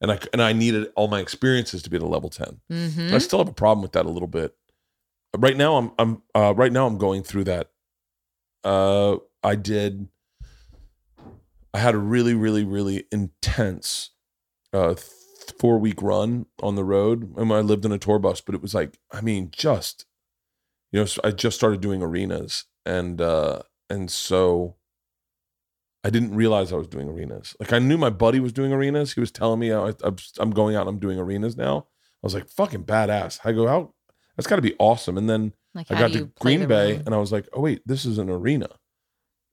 [0.00, 2.60] and I and I needed all my experiences to be at a level ten.
[2.70, 3.14] Mm-hmm.
[3.14, 4.54] I still have a problem with that a little bit.
[5.36, 7.70] Right now, I'm I'm uh, right now I'm going through that.
[8.64, 10.08] Uh, I did.
[11.74, 14.10] I had a really, really, really intense
[14.72, 14.94] uh,
[15.52, 17.32] four week run on the road.
[17.36, 20.06] I, mean, I lived in a tour bus, but it was like, I mean, just
[20.92, 24.76] you know, I just started doing arenas, and uh, and so
[26.04, 27.56] I didn't realize I was doing arenas.
[27.58, 29.12] Like I knew my buddy was doing arenas.
[29.14, 30.82] He was telling me I, I'm- I'm going out.
[30.82, 31.86] and I'm doing arenas now.
[32.22, 33.40] I was like, fucking badass.
[33.44, 33.92] I go, how?
[34.36, 35.16] That's got to be awesome.
[35.18, 37.02] And then Like, I got to Green Bay, role?
[37.06, 38.68] and I was like, oh wait, this is an arena.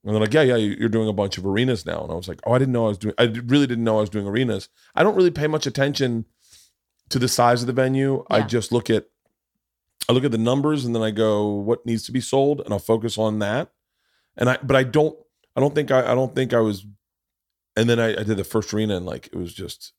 [0.03, 2.01] And they're like, yeah, yeah, you- you're doing a bunch of arenas now.
[2.03, 3.15] And I was like, oh, I didn't know I was doing.
[3.17, 4.67] I really didn't know I was doing arenas.
[4.95, 6.25] I don't really pay much attention
[7.09, 8.25] to the size of the venue.
[8.29, 9.05] I just look at,
[10.09, 12.73] I look at the numbers, and then I go, what needs to be sold, and
[12.73, 13.71] I'll focus on that.
[14.35, 15.17] And I, but I don't,
[15.55, 16.85] I don't think I, I don't think I was.
[17.77, 19.93] And then I, I did the first arena, and like it was just,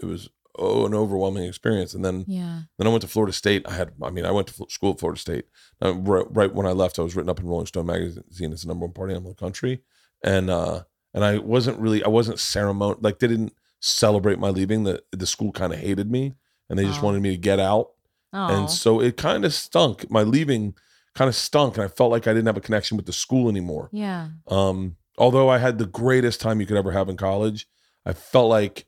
[0.00, 1.94] it was oh an overwhelming experience.
[1.94, 2.62] And then Yeah.
[2.78, 3.66] then I went to Florida State.
[3.68, 5.46] I had, I mean, I went to school at Florida State.
[5.82, 8.62] Uh, right, right when I left, I was written up in Rolling Stone magazine as
[8.62, 9.82] the number one party animal in the country,
[10.22, 12.98] and uh, and I wasn't really, I wasn't ceremonial.
[13.00, 14.84] Like they didn't celebrate my leaving.
[14.84, 16.34] The the school kind of hated me,
[16.68, 17.04] and they just Oh.
[17.06, 17.90] wanted me to get out.
[18.32, 18.46] Oh.
[18.56, 20.10] And so it kind of stunk.
[20.10, 20.74] My leaving
[21.14, 23.48] kind of stunk, and I felt like I didn't have a connection with the school
[23.48, 23.88] anymore.
[23.92, 24.28] yeah.
[24.48, 27.68] Um, although I had the greatest time you could ever have in college,
[28.04, 28.86] I felt like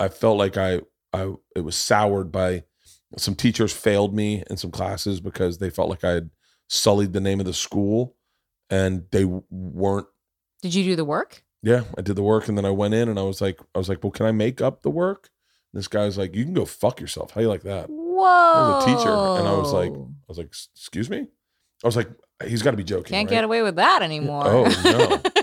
[0.00, 0.80] I felt like I
[1.12, 2.64] I it was soured by
[3.16, 6.30] some teachers failed me in some classes because they felt like I had
[6.68, 8.16] sullied the name of the school,
[8.68, 10.06] and they weren't.
[10.62, 11.42] Did you do the work?
[11.62, 13.78] Yeah, I did the work, and then I went in, and I was like, I
[13.78, 15.30] was like, well, can I make up the work?
[15.72, 17.32] And this guy's like, you can go fuck yourself.
[17.32, 17.88] How you like that?
[17.88, 18.22] Whoa.
[18.22, 21.26] was a teacher, and I was like, I was like, excuse me.
[21.82, 22.08] I was like,
[22.46, 23.14] he's got to be joking.
[23.14, 23.36] can't right?
[23.36, 24.44] get away with that anymore.
[24.46, 25.22] Oh, no.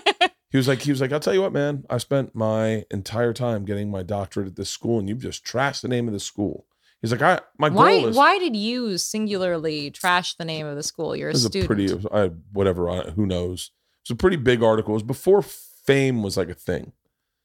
[0.56, 1.84] He was like, he was like, I'll tell you what, man.
[1.90, 5.82] I spent my entire time getting my doctorate at this school, and you've just trashed
[5.82, 6.66] the name of the school.
[7.02, 7.92] He's like, I my goal why?
[7.92, 11.14] is Why did you singularly trash the name of the school?
[11.14, 11.66] You're a it was student.
[11.66, 13.72] a pretty, I whatever, I, who knows?
[14.04, 14.94] It was a pretty big article.
[14.94, 16.94] It was before fame was like a thing.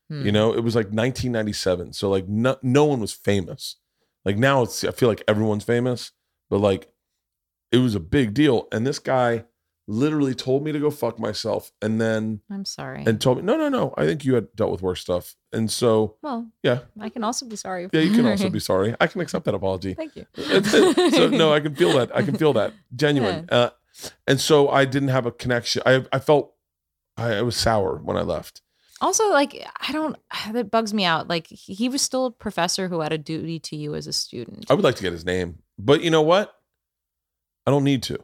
[0.09, 0.25] Hmm.
[0.25, 3.75] You know, it was like 1997, so like no, no one was famous.
[4.25, 6.13] Like now, it's I feel like everyone's famous,
[6.49, 6.93] but like
[7.73, 8.69] it was a big deal.
[8.71, 9.47] And this guy
[9.91, 13.03] literally told me to go fuck myself, and then I'm sorry.
[13.07, 15.35] and told me, no, no, no, I think you had dealt with worse stuff.
[15.53, 17.89] And so, well, yeah, I can also be sorry.
[17.93, 18.95] yeah, you can also be sorry.
[19.01, 19.95] I can accept that apology.
[19.95, 20.27] Thank you.
[20.63, 22.15] so no, I can feel that.
[22.15, 23.49] I can feel that genuine.
[23.51, 23.71] Uh,
[24.27, 25.83] and so I didn't have a connection.
[25.85, 26.55] I I felt
[27.17, 28.63] I, I was sour when I left.
[29.03, 30.17] Also, like, I don't.
[30.53, 31.27] That bugs me out.
[31.29, 34.67] Like, he was still a professor who had a duty to you as a student.
[34.71, 36.55] I would like to get his name, but you know what?
[37.67, 38.19] I don't need to.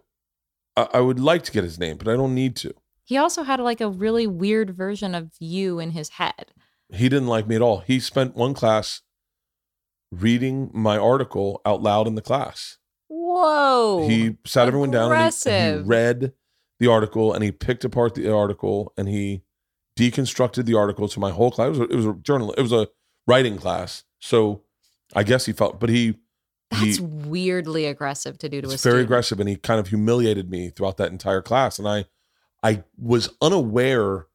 [0.77, 2.75] I, I would like to get his name, but I don't need to.
[3.05, 6.53] He also had like a really weird version of you in his head.
[6.93, 7.79] He didn't like me at all.
[7.79, 9.03] He spent one class
[10.11, 12.79] reading my article out loud in the class.
[13.09, 14.09] Whoa.
[14.09, 16.33] he sat everyone down and he, and he read
[16.81, 19.43] the article and he picked apart the article and he
[19.97, 21.69] deconstructed the article to my whole class.
[21.69, 22.53] It was a, it was a journal.
[22.55, 22.89] It was a
[23.27, 24.05] writing class.
[24.21, 24.63] So
[25.15, 26.17] I guess he felt, but he
[26.71, 29.03] That's he weirdly aggressive to do to a very student.
[29.03, 31.79] aggressive and he kind of humiliated me throughout that entire class.
[31.79, 32.07] And I,
[32.63, 34.27] I was unaware,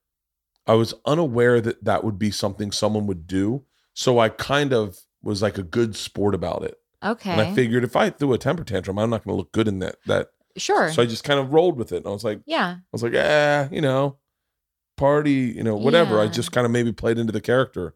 [0.66, 3.66] I was unaware that that would be something someone would do.
[3.94, 6.78] So I kind of was like a good sport about it.
[7.04, 7.32] Okay.
[7.32, 9.68] And I figured if I threw a temper tantrum, I'm not going to look good
[9.68, 9.98] in that.
[10.06, 10.92] That sure.
[10.92, 11.98] so I just kind of rolled with it.
[11.98, 12.76] And I was like, yeah.
[12.78, 14.18] I was like, yeah, you know,
[14.98, 16.20] party, you know, whatever.
[16.20, 17.96] I just kind of maybe played into the character.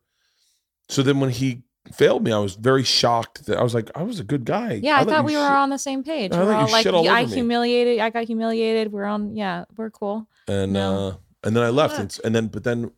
[0.90, 1.64] So then when he
[1.94, 4.74] failed me, I was very shocked that I was like, I was a good guy.
[4.74, 6.32] Yeah, I, let thought we were on the same page.
[6.34, 7.32] I we're all like, all I me.
[7.34, 8.00] humiliated.
[8.00, 8.92] I got humiliated.
[8.92, 9.36] We're on.
[9.36, 10.28] Yeah, we're cool.
[10.48, 11.08] and No.
[11.08, 12.92] uh and then I left and, and then but then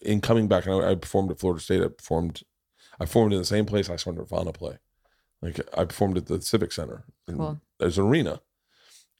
[0.00, 1.82] in coming back and I, I performed at Florida State.
[1.82, 2.42] I performed
[2.98, 4.78] I performed in the same place I saw Nirvana play.
[5.42, 7.04] Like I performed at the Civic Center.
[7.28, 7.60] Cool.
[7.78, 8.40] There's an arena.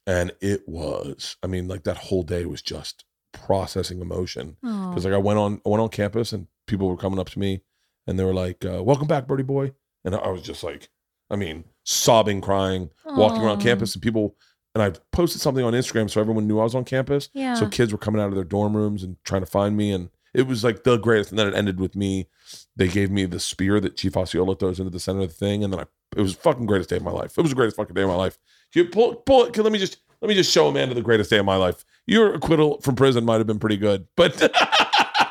[0.05, 4.57] And it was, I mean, like that whole day was just processing emotion.
[4.61, 7.39] Because like I went on I went on campus and people were coming up to
[7.39, 7.61] me
[8.07, 9.73] and they were like, uh, "Welcome back, Birdie Boy,"
[10.03, 10.89] and I was just like,
[11.29, 14.35] I mean, sobbing, crying, walking around campus, and people.
[14.75, 17.29] And I posted something on Instagram so everyone knew I was on campus.
[17.33, 17.53] Yeah.
[17.53, 20.09] So kids were coming out of their dorm rooms and trying to find me, and
[20.33, 21.29] it was like the greatest.
[21.29, 22.27] And then it ended with me.
[22.75, 25.63] They gave me the spear that Chief Osceola throws into the center of the thing,
[25.63, 25.85] and then I.
[26.15, 27.37] It was fucking greatest day of my life.
[27.37, 28.37] It was the greatest fucking day of my life.
[28.75, 29.57] You pull, pull it.
[29.57, 31.83] Let me just let me just show Amanda the greatest day of my life.
[32.07, 34.39] Your acquittal from prison might have been pretty good, but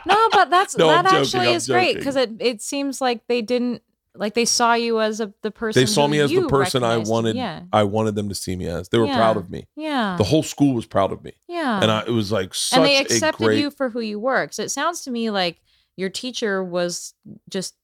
[0.06, 1.98] No, but that's No, I'm that joking, actually I'm is great joking.
[2.00, 3.82] because it it seems like they didn't
[4.14, 5.80] like they saw you as a the person.
[5.80, 7.36] they saw who me as the you person I recognized wanted.
[7.36, 8.88] Yeah, I wanted them to see me as.
[8.90, 9.16] They were Yeah.
[9.16, 9.68] proud of me.
[9.74, 11.80] yeah, The whole school was proud of me, yeah.
[11.82, 13.60] and I, it was like such and they a accepted great.
[13.60, 14.44] you for who you were.
[14.44, 15.60] Because it sounds to me like
[15.96, 17.14] your teacher was
[17.48, 17.74] just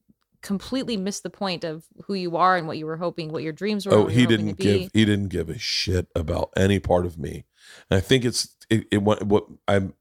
[0.42, 3.52] completely missed the point of who you are and what you were hoping, what your
[3.52, 3.94] dreams were.
[3.94, 4.78] Oh, what you he were hoping didn't to be.
[4.82, 7.44] give he didn't give a shit about any part of me,
[7.90, 8.86] and I think it's it.
[8.90, 9.94] it what, what I'm.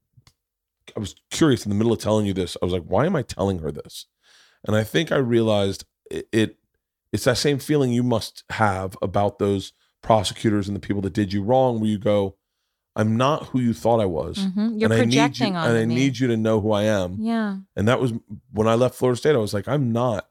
[0.95, 2.55] I was curious in the middle of telling you this.
[2.61, 4.05] I was like, why am I telling her this?
[4.65, 6.27] And I think I realized it.
[6.31, 6.57] it
[7.13, 11.31] it's that same feeling you must have about those prosecutors and the people that did
[11.31, 12.35] you wrong, where you go,
[12.97, 14.37] I'm not who you thought I was.
[14.39, 14.79] Mhm.
[14.79, 15.79] You're and I need you, projecting on me.
[15.81, 17.17] and I need you to know who I am.
[17.19, 18.11] Yeah, And that was
[18.51, 19.35] when I left Florida State.
[19.35, 20.27] I was like, I'm not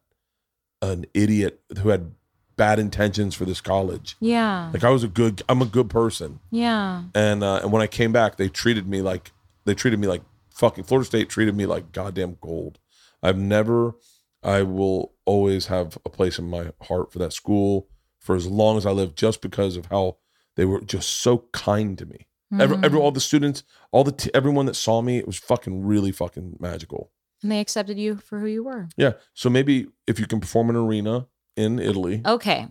[0.82, 2.12] an idiot who had
[2.56, 4.16] bad intentions for this college.
[4.20, 6.40] yeah, Like I was a good, I'm a good person.
[6.50, 7.04] yeah.
[7.14, 9.32] And uh, and when I came back, they treated me like
[9.64, 10.22] they treated me like
[10.56, 12.78] fucking Florida State treated me like goddamn gold.
[13.22, 13.94] I've never,
[14.42, 17.88] I will always have a place in my heart for that school
[18.18, 20.16] for as long as I live, just because of how
[20.56, 22.26] they were just so kind to me.
[22.60, 23.02] Every, every Mhm.
[23.02, 26.56] all the students, all the t- everyone that saw me, it was fucking really fucking
[26.60, 27.10] magical.
[27.42, 28.88] and they accepted you for who you were.
[28.96, 29.12] Yeah.
[29.34, 31.26] So maybe if you can perform an arena
[31.56, 32.66] in Italy, Okay,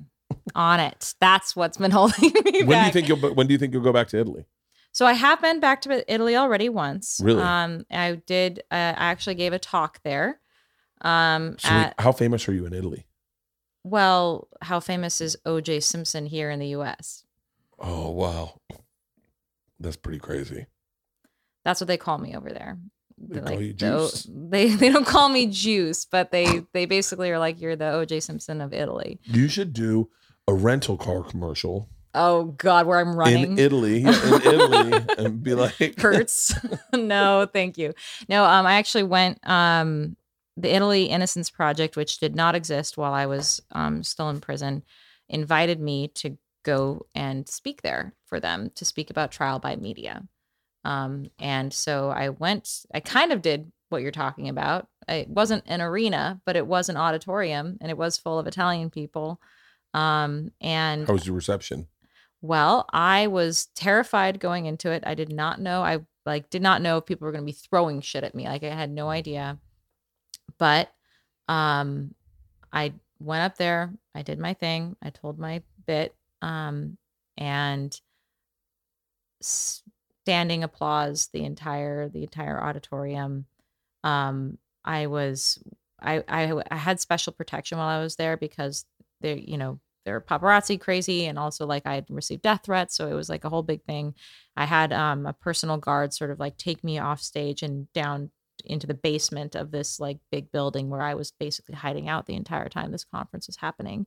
[0.56, 1.14] on it.
[1.22, 3.84] That's what's been holding me when do you think you'll when do you think you'll
[3.84, 4.46] go back to Italy?
[4.96, 7.20] So I have been back to Italy already once.
[7.22, 7.42] Really?
[7.42, 8.60] Um, I did.
[8.72, 10.40] Uh, I actually gave a talk there.
[11.02, 13.06] Um, So at, how famous are you in Italy?
[13.84, 15.82] well, how famous is O.J.
[15.82, 17.26] Simpson here in the U.S.?
[17.78, 18.62] Oh wow,
[19.82, 20.66] that's pretty crazy.
[21.66, 22.78] That's what they call me over there.
[23.18, 27.40] They call you the they they don't call me Juice, but they they basically are
[27.40, 28.22] like you're the O.J.
[28.22, 29.20] Simpson of Italy.
[29.26, 30.10] You should do
[30.48, 33.44] a rental car commercial Oh God, where I'm running.
[33.54, 34.08] in Italy, in
[34.44, 36.54] Italy, and be like, hurts.
[36.94, 37.94] no, thank you.
[38.30, 40.16] No, um, I actually went um
[40.58, 44.84] the Italy Innocence Project, which did not exist while I was um still in prison,
[45.30, 50.24] invited me to go and speak there for them to speak about trial by media.
[50.84, 54.88] Um, and so I went, I kind of did what you're talking about.
[55.08, 58.90] It wasn't an arena, but it was an auditorium and it was full of Italian
[58.90, 59.40] people.
[59.94, 61.88] Um, and How was your reception?
[62.46, 65.04] Well, I was terrified going into it.
[65.06, 65.82] I did not know.
[65.82, 68.46] I like did not know if people were going to be throwing shit at me.
[68.46, 69.58] Like I had no idea.
[70.58, 70.92] But
[71.48, 72.14] um
[72.72, 76.98] I went up there, I did my thing, I told my bit um
[77.38, 78.00] and
[79.42, 83.46] standing applause the entire the entire auditorium.
[84.04, 85.64] Um I was
[86.00, 88.86] I I, I had special protection while I was there because
[89.22, 93.08] there you know they're paparazzi crazy and also like I had received death threats so
[93.08, 94.16] it was like a whole big thing.
[94.56, 98.32] I had um a personal guard sort of like take me off stage and down
[98.66, 102.36] into the basement of this like big building where I was basically hiding out the
[102.36, 104.06] entire time this conference was happening.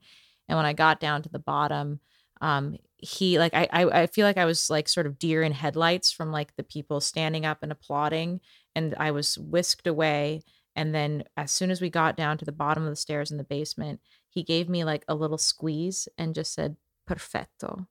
[0.49, 2.01] And when I got down to the bottom,
[2.41, 5.53] um he like I, I I feel like I was like sort of deer in
[5.53, 8.41] headlights from like the people standing up and applauding
[8.75, 10.43] and I was whisked away
[10.77, 13.37] and then as soon as we got down to the bottom of the stairs in
[13.37, 16.77] the basement he gave me like a little squeeze and just said
[17.09, 17.87] perfetto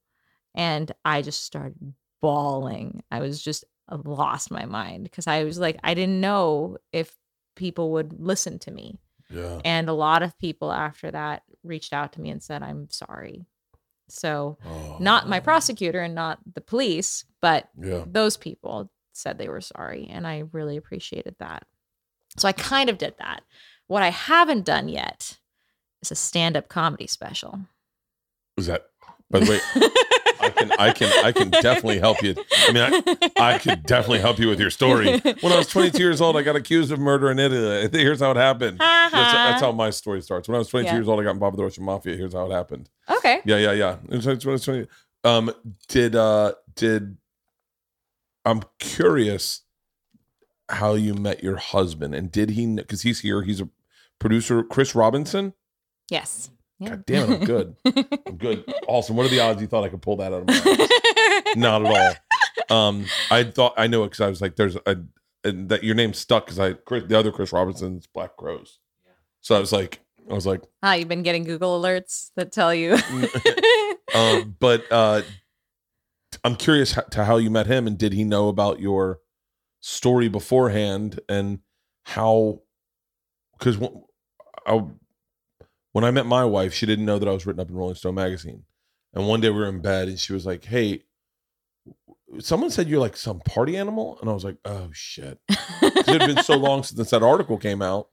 [0.55, 5.57] and i just started bawling i was just I lost my mind because i was
[5.59, 7.15] like i didn't know if
[7.55, 8.99] people would listen to me
[9.29, 9.59] Yeah.
[9.65, 13.45] and a lot of people after that reached out to me and said i'm sorry
[14.09, 14.97] so Oh.
[14.99, 15.41] not my oh.
[15.43, 18.03] prosecutor and not the police but Yeah.
[18.05, 21.63] those people said they were sorry and i really appreciated that
[22.37, 23.41] so i kind of did that
[23.87, 25.39] what i haven't done yet
[26.01, 27.59] is a stand-up comedy special
[28.57, 28.87] Was that?
[29.29, 29.59] By the way,
[30.39, 32.33] I can, I can, I can definitely help you.
[32.67, 35.19] I mean, I, I could definitely help you with your story.
[35.19, 37.89] When I was 22 years old, I got accused of murder in Italy.
[37.91, 38.79] Here's how it happened.
[38.79, 40.47] That's, that's how my story starts.
[40.47, 40.93] When I was 22 Uh-huh.
[40.95, 40.99] Yeah.
[40.99, 42.15] years old, I got involved with the Russian mafia.
[42.15, 42.89] Here's how it happened.
[43.09, 43.95] okay Yeah, yeah, yeah.
[44.09, 44.87] It was- it was when I was 20.
[45.25, 45.51] Um,
[45.89, 47.17] did uh, did
[48.45, 49.63] I'm curious
[50.69, 53.41] how you met your husband and did he because he's here?
[53.41, 53.67] He's a
[54.19, 55.53] producer, Chris Robinson.
[56.09, 56.89] Yes yeah.
[56.89, 57.75] God damn it, I'm good.
[58.27, 58.73] I'm good.
[58.87, 59.15] Awesome.
[59.15, 61.55] What are the odds you thought I could pull that out of my ass?
[61.55, 62.19] Not at
[62.69, 62.87] all.
[62.87, 64.97] Um, I thought I know it because I was like, "There's a
[65.43, 68.79] and that your name stuck because I Chris, the other Chris Robinson's Black Crowes."
[69.41, 72.73] So I was like, I was like, Ah, you've been getting Google alerts that tell
[72.73, 72.93] you.
[74.13, 75.21] um, but uh,
[76.43, 79.19] I'm curious to how you met him, and did he know about your
[79.79, 81.59] story beforehand, and
[82.03, 82.61] how?
[83.57, 83.79] Because
[84.67, 84.83] I,
[85.97, 87.95] when I met my wife, she didn't know that I was written up in Rolling
[87.95, 88.65] Stone magazine,
[89.15, 91.05] and one day we were in bed, and she was like, "Hey."
[92.37, 95.39] Someone said you're like some party animal, and I was like, "Oh shit.
[95.49, 98.09] it had been so long since that article came out,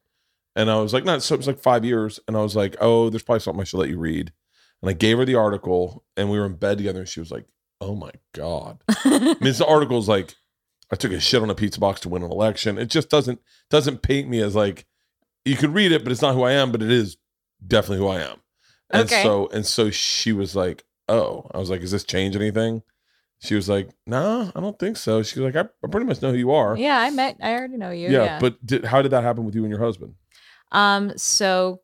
[0.57, 2.75] and I was like, "Not so." It was like five years, and I was like,
[2.81, 4.33] "Oh, there's probably something I should let you read."
[4.81, 7.31] And I gave her the article, and we were in bed together, and she was
[7.31, 7.45] like,
[7.83, 10.35] "Oh my god!" I mean, this article's like,
[10.91, 12.79] I took a shit on a pizza box to win an election.
[12.79, 14.87] It just doesn't doesn't paint me as like
[15.45, 16.73] you could read it, but it's not who I am.
[16.73, 17.19] But it is
[17.67, 18.39] definitely who I am.
[18.91, 19.23] And Okay.
[19.23, 22.83] so and so she was like, "Oh," I was like, "Does this change anything?"
[23.41, 26.23] She was like, "No, I don't think so." She was like, "I, I pretty much
[26.23, 27.37] know who you are." yeah, I met.
[27.43, 28.11] I already know you.
[28.11, 28.39] yeah, Yeah.
[28.39, 30.15] but did, how did that happen with you and your husband?
[30.73, 31.81] Um, so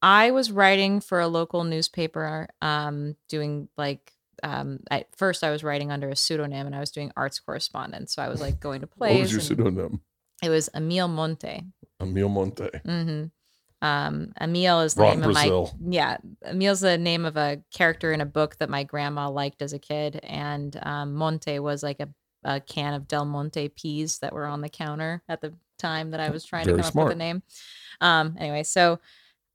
[0.00, 5.62] I was writing for a local newspaper, um, doing like um at first I was
[5.62, 8.14] writing under a pseudonym and I was doing arts correspondence.
[8.14, 9.12] So I was like going to plays.
[9.12, 10.00] What was your pseudonym?
[10.42, 11.64] It was Emile Monte.
[12.00, 12.70] Emil Monte.
[12.84, 13.24] hmm
[13.82, 15.64] Um, Emile is the Ron name Brazil.
[15.64, 16.16] of my yeah.
[16.44, 19.78] Emile's the name of a character in a book that my grandma liked as a
[19.78, 22.08] kid, and um, Monte was like a,
[22.44, 26.20] a can of Del Monte peas that were on the counter at the time that
[26.20, 27.06] I was trying Very to come smart.
[27.06, 27.42] up with a name.
[28.00, 29.00] Um, anyway, so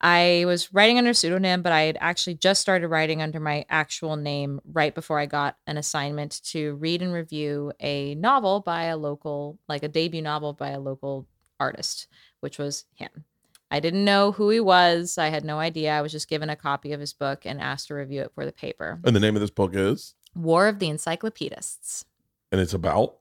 [0.02, 4.18] I was writing under pseudonym, but I had actually just started writing under my actual
[4.18, 8.98] name right before I got an assignment to read and review a novel by a
[8.98, 11.28] local, like a debut novel by a local
[11.60, 12.08] artist,
[12.41, 13.24] which was him.
[13.69, 15.18] I didn't know who he was.
[15.18, 15.91] I had no idea.
[15.91, 18.45] I was just given a copy of his book and asked to review it for
[18.45, 18.99] the paper.
[19.03, 22.06] And the name of this book is, War of the Encyclopaedists.
[22.52, 23.18] and it's about.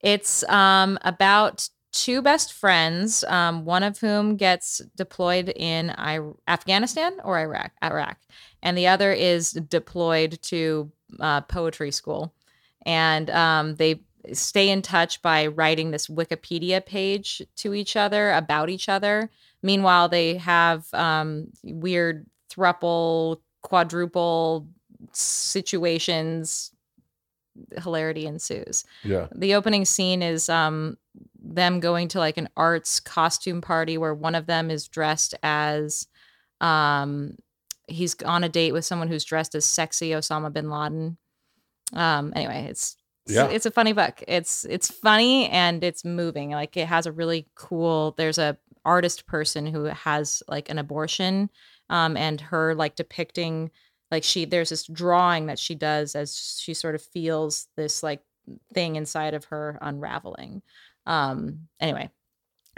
[0.00, 7.14] It's um, about two best friends, um, one of whom gets deployed in I- Afghanistan
[7.24, 8.18] or Iraq, Iraq,
[8.62, 12.32] and the other is deployed to uh, poetry school,
[12.86, 14.02] and um, they
[14.32, 19.30] stay in touch by writing this Wikipedia page to each other about each other.
[19.62, 24.68] Meanwhile, they have um, weird thruple, quadruple
[25.12, 26.72] situations.
[27.82, 29.26] Hilarity ensues Yeah.
[29.34, 30.96] the opening scene is um
[31.42, 36.06] them going to like an arts costume party where one of them is dressed as
[36.60, 37.34] um
[37.88, 41.16] he's on a date with someone who's dressed as sexy Osama bin Laden.
[41.94, 42.94] Um anyway, it's
[43.26, 43.52] it's- Yeah.
[43.52, 44.22] it's a funny book.
[44.28, 46.50] It's it's funny and it's moving.
[46.50, 48.56] Like it has a really cool there's a
[48.88, 51.50] artist person who has like an abortion
[51.90, 53.70] um and her like depicting
[54.10, 58.22] like she there's this drawing that she does as she sort of feels this like
[58.72, 60.62] thing inside of her unraveling.
[61.06, 62.10] Um anyway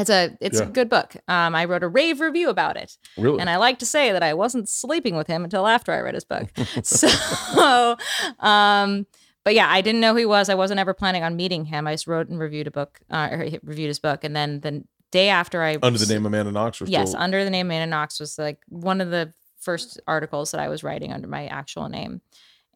[0.01, 1.15] it's a it's a good book.
[1.29, 2.97] Um i wrote a rave review about it.
[3.17, 3.39] Really?
[3.41, 6.15] and i like to say that i wasn't sleeping with him until after i read
[6.15, 6.49] his book.
[6.83, 7.97] So
[8.41, 9.07] um
[9.45, 10.49] but yeah i didn't know who he was.
[10.49, 11.87] I wasn't ever planning on meeting him.
[11.87, 14.83] I just wrote and reviewed a book uh, or reviewed his book and then the
[15.11, 17.87] day after i Under the name Amanda Knox or yes still- under the name Amanda
[17.87, 21.89] Knox was like one of the first articles that I was writing under my actual
[21.89, 22.21] name.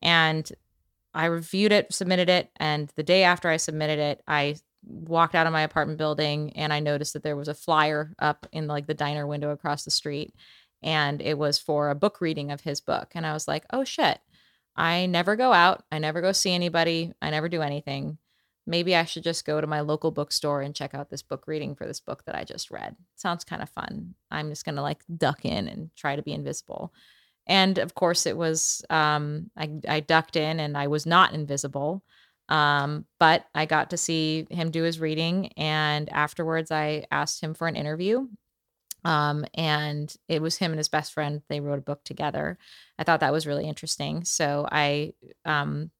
[0.02, 0.50] And
[1.14, 4.56] I reviewed it, submitted it, and the day after I submitted it, I
[4.86, 8.46] walked out of my apartment building and I noticed that there was a flyer up
[8.52, 10.34] in like the diner window across the street
[10.82, 13.84] and it was for a book reading of his book and I was like, "Oh
[13.84, 14.18] shit.
[14.76, 15.84] I never go out.
[15.90, 17.12] I never go see anybody.
[17.22, 18.18] I never do anything.
[18.66, 21.74] Maybe I should just go to my local bookstore and check out this book reading
[21.74, 22.96] for this book that I just read.
[23.14, 24.14] Sounds kind of fun.
[24.30, 26.92] I'm just going to like duck in and try to be invisible."
[27.46, 32.02] And of course it was um I I ducked in and I was not invisible.
[32.48, 37.54] Um, but I got to see him do his reading, and afterwards, I asked him
[37.54, 38.28] for an interview.
[39.04, 41.42] Um, and it was him and his best friend.
[41.48, 42.58] They wrote a book together.
[42.98, 44.24] I thought that was really interesting.
[44.24, 45.12] So I,
[45.44, 45.90] um,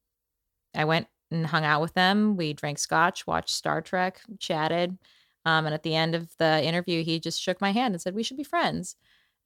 [0.75, 2.37] I went and hung out with them.
[2.37, 4.99] We drank scotch, watched Star Trek, chatted.
[5.47, 8.15] Um, and at the end of the interview, he just shook my hand and said,
[8.15, 8.97] "We should be friends."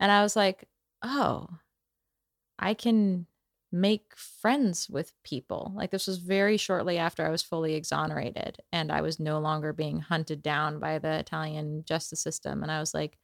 [0.00, 0.68] And I was like,
[1.02, 1.48] "Oh,
[2.58, 3.26] I can
[3.70, 5.72] make friends with people.
[5.74, 9.72] Like this was very shortly after I was fully exonerated and I was no longer
[9.72, 12.62] being hunted down by the Italian justice system.
[12.62, 13.18] And I was like,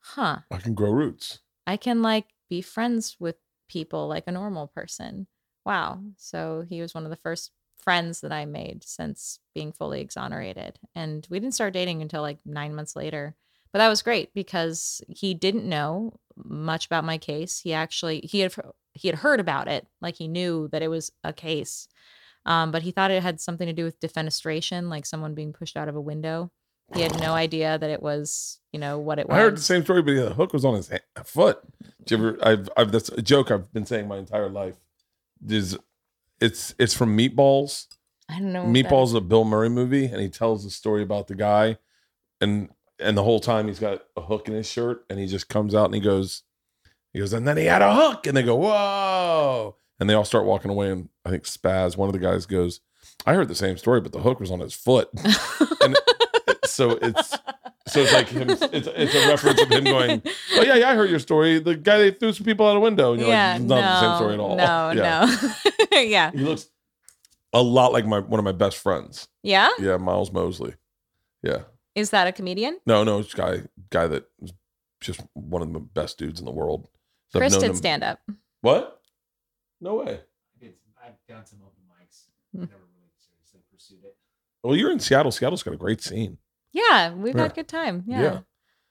[0.00, 1.40] huh, I can grow roots.
[1.66, 3.36] I can like be friends with
[3.68, 5.26] people like a normal person.
[5.64, 6.02] Wow.
[6.16, 10.78] So he was one of the first friends that I made since being fully exonerated.
[10.94, 13.34] And we didn't start dating until like nine months later.
[13.72, 17.60] But that was great because he didn't know much about my case.
[17.60, 18.54] He actually he had
[18.92, 21.88] he had heard about it, like he knew that it was a case.
[22.44, 25.76] Um, but he thought it had something to do with defenestration, like someone being pushed
[25.76, 26.50] out of a window.
[26.94, 29.36] He had no idea that it was, you know, what it was.
[29.38, 31.60] I heard the same story, but the hook was on his hand, foot.
[32.04, 32.38] Did you ever?
[32.42, 34.76] I've, I've that's a joke I've been saying my entire life.
[35.48, 35.78] Is
[36.42, 37.86] it's it's from Meatballs.
[38.28, 38.64] I don't know.
[38.64, 41.78] Meatballs is a Bill Murray movie, and he tells the story about the guy,
[42.40, 45.48] and and the whole time he's got a hook in his shirt, and he just
[45.48, 46.42] comes out and he goes,
[47.12, 50.24] he goes, and then he had a hook, and they go, whoa, and they all
[50.24, 52.80] start walking away, and I think Spaz, one of the guys, goes,
[53.26, 55.08] I heard the same story, but the hook was on his foot,
[55.80, 55.96] and
[56.72, 57.30] so it's
[57.86, 60.22] so it's like him, it's it's a reference of him going,
[60.54, 61.58] oh yeah, yeah, I heard your story.
[61.58, 63.80] The guy they threw some people out a window, and you're yeah, like, it's not
[63.80, 64.56] no, the same story at all.
[64.56, 65.36] No, yeah.
[65.92, 66.00] no.
[66.00, 66.30] yeah.
[66.30, 66.68] He looks
[67.52, 69.28] a lot like my one of my best friends.
[69.42, 69.68] Yeah.
[69.78, 70.74] Yeah, Miles Mosley.
[71.42, 71.62] Yeah.
[71.94, 72.78] Is that a comedian?
[72.86, 74.52] No, no, it's guy guy that was
[75.00, 76.88] just one of the best dudes in the world.
[77.30, 78.20] So Chris did him- stand up.
[78.60, 79.00] What?
[79.80, 80.20] No way.
[80.60, 82.26] It's, I've done some open mics.
[82.52, 82.60] Hmm.
[82.60, 84.16] Never really seriously pursued it.
[84.62, 85.32] Well, you're in Seattle.
[85.32, 86.38] Seattle's got a great scene.
[86.72, 87.42] Yeah, we've Yeah.
[87.42, 88.04] had good time.
[88.06, 88.22] Yeah.
[88.22, 88.40] Yeah.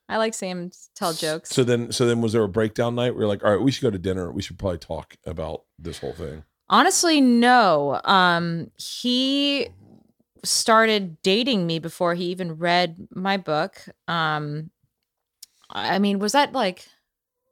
[0.07, 1.49] I like seeing him tell jokes.
[1.51, 3.11] So then, so then, was there a breakdown night?
[3.13, 4.31] where you're like, all right, we should go to dinner.
[4.31, 6.43] We should probably talk about this whole thing.
[6.69, 7.99] Honestly, no.
[8.03, 9.69] Um, he
[10.43, 13.81] started dating me before he even read my book.
[14.07, 14.71] Um,
[15.69, 16.87] I mean, was that like,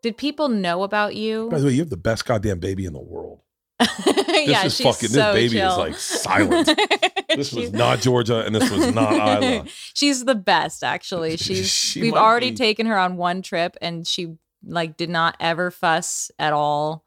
[0.01, 1.49] did people know about you?
[1.49, 3.39] By the way, you have the best goddamn baby in the world.
[4.45, 6.69] yeah, is she's fucking- this so baby is, like, silent.
[7.35, 9.65] This was not Georgia, and this was not Isla.
[9.93, 11.38] She's the best, actually.
[11.38, 14.35] She's She we've already be- taken her on one trip, and she
[14.65, 17.06] like did not ever fuss at all.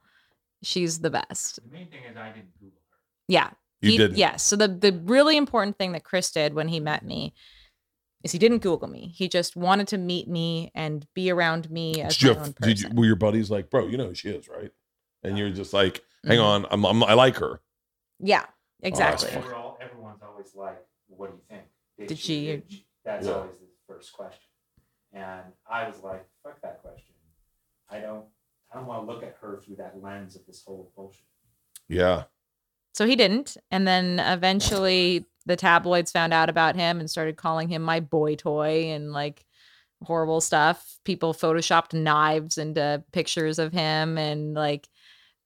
[0.63, 1.57] She's the best.
[1.69, 2.99] The main thing is I didn't Google her.
[3.29, 3.51] Yeah,
[3.81, 4.17] You he, didn't.
[4.17, 4.45] Yes.
[4.45, 7.35] So the the really important thing that Chris did when he met me
[8.23, 9.13] is he didn't Google me.
[9.15, 12.45] He just wanted to meet me and be around me as Did you, my own
[12.47, 12.69] have, person.
[12.69, 14.71] did you, were your buddies like, bro, you know who she is, right?
[15.25, 16.45] And you're just like, hang Mhm.
[16.45, 17.61] on, I'm, I'm, I like her.
[18.21, 18.47] yeah,
[18.83, 19.31] exactly.
[19.31, 20.79] fuck- They everyone's always like,
[21.09, 22.09] what do you think?
[22.09, 23.33] Did she- did she?" That's Yeah.
[23.35, 24.49] always the first question.
[25.13, 27.15] And I was like, fuck that question.
[27.91, 28.25] I don't,
[28.73, 31.27] I don't want to look at her through that lens of this whole bullshit.
[31.89, 32.25] Yeah.
[32.95, 33.57] So he didn't.
[33.71, 38.37] And then eventually the tabloids found out about him and started calling him my boy
[38.37, 39.45] toy and like
[40.03, 40.99] horrible stuff.
[41.05, 44.89] People photoshopped knives into pictures of him and like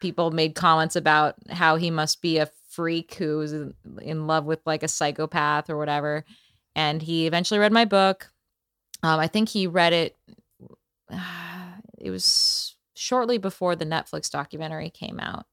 [0.00, 4.60] people made comments about how he must be a freak who's in- in love with
[4.66, 6.24] like a psychopath or whatever.
[6.74, 8.30] And he eventually read my book.
[9.02, 10.16] Um, I think he read it.
[11.98, 15.46] It was shortly before the Netflix documentary came out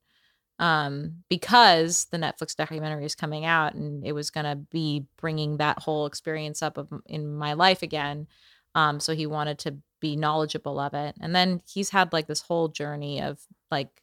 [0.60, 5.58] um, because the Netflix documentary is coming out and it was going to be bringing
[5.58, 8.28] that whole experience up of, in my life again.
[8.76, 11.16] Um, so he wanted to be knowledgeable of it.
[11.20, 13.40] And then he's had like this whole journey of
[13.72, 14.03] like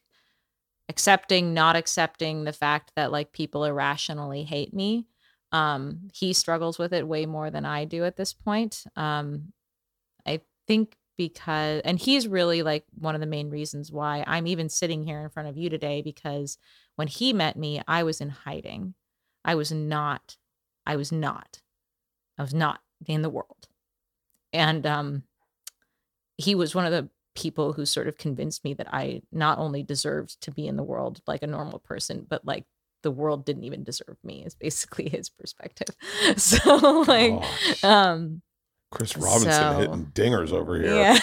[0.90, 5.06] accepting, not accepting the fact that like people irrationally hate me.
[5.52, 8.84] Um, he struggles with it way more than I do at this point.
[8.96, 9.52] Um,
[10.26, 14.68] I think because and he's really like one of the main reasons why I'm even
[14.68, 16.58] sitting here in front of you today because
[16.96, 18.94] when he met me I was in hiding.
[19.44, 20.38] I was not
[20.86, 21.60] I was not
[22.36, 23.68] I was not in the world.
[24.52, 25.22] And um
[26.36, 27.08] he was one of the
[27.40, 30.82] people who sort of convinced me that I not only deserved to be in the
[30.82, 32.64] world like a normal person but like
[33.02, 35.94] the world didn't even deserve me is basically his perspective.
[36.36, 37.84] So like Gosh.
[37.84, 38.42] um
[38.90, 40.94] Chris Robinson So- hitting dingers over here.
[40.96, 41.18] yeah.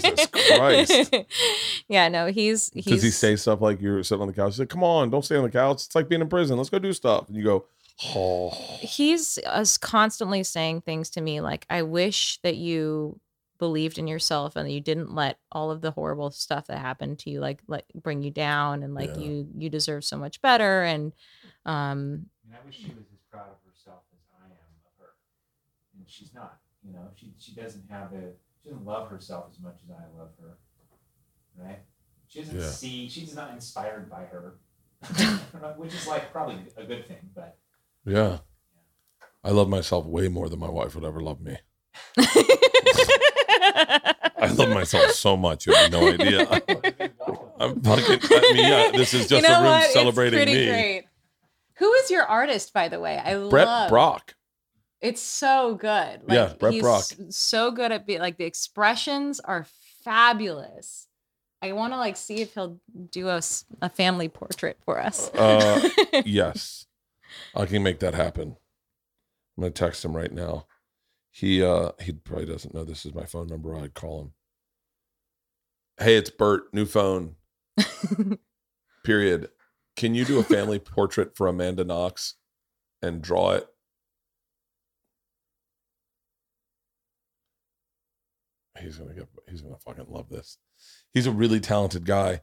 [0.00, 0.26] Jesus
[0.56, 1.14] Christ.
[1.88, 4.52] yeah, no, he's he's Does he say stuff like you're sitting on the couch?
[4.54, 5.84] He's like, come on, don't stay on the couch.
[5.84, 6.56] It's like being in prison.
[6.56, 7.28] Let's go do stuff.
[7.28, 7.66] And you go,
[8.14, 8.50] oh.
[8.80, 13.20] he's us constantly saying things to me like I wish that you
[13.58, 17.30] believed in yourself and you didn't let all of the horrible stuff that happened to
[17.30, 19.24] you like let bring you down and like Yeah.
[19.24, 21.12] you you deserve so much better and
[21.66, 24.92] um I mean, I wish she was as proud of herself as I am of
[24.98, 25.10] her.
[25.96, 26.58] And she's not.
[26.84, 30.04] You know, she she doesn't have a she doesn't love herself as much as I
[30.18, 30.58] love her.
[31.56, 31.80] Right?
[32.28, 32.70] She doesn't Yeah.
[32.70, 34.54] see she's not inspired by her.
[35.76, 37.58] Which is like probably a good thing, but
[38.04, 38.38] Yeah.
[39.42, 41.58] I love myself way more than my wife would ever love me.
[43.78, 45.66] I love myself so much.
[45.66, 46.40] You have no idea.
[47.60, 49.84] I'm fucking, I mean, yeah, this is just you know a room what?
[49.84, 50.66] It's celebrating pretty me.
[50.66, 51.04] Great.
[51.78, 53.18] Who is your artist, by the way?
[53.18, 54.34] I Brett love Brock.
[55.00, 56.22] It's so good.
[56.24, 57.04] Like, Yeah, Brett he's Brock.
[57.30, 59.66] So good at being like the expressions are
[60.04, 61.06] fabulous.
[61.62, 65.28] I want to like see if he'll do us a family portrait for us.
[65.34, 65.88] Uh,
[66.24, 66.86] yes.
[67.54, 68.56] I can make that happen.
[69.56, 70.66] I'm gonna text him right now.
[71.30, 73.76] He uh he probably doesn't know this is my phone number.
[73.76, 74.32] I'd call him.
[75.98, 77.36] Hey, it's Bert, new phone.
[79.04, 79.48] Period.
[79.96, 82.34] Can you do a family portrait for Amanda Knox
[83.02, 83.66] and draw it?
[88.80, 90.58] he's gonna get he's gonna fucking love this.
[91.12, 92.42] He's a really talented guy,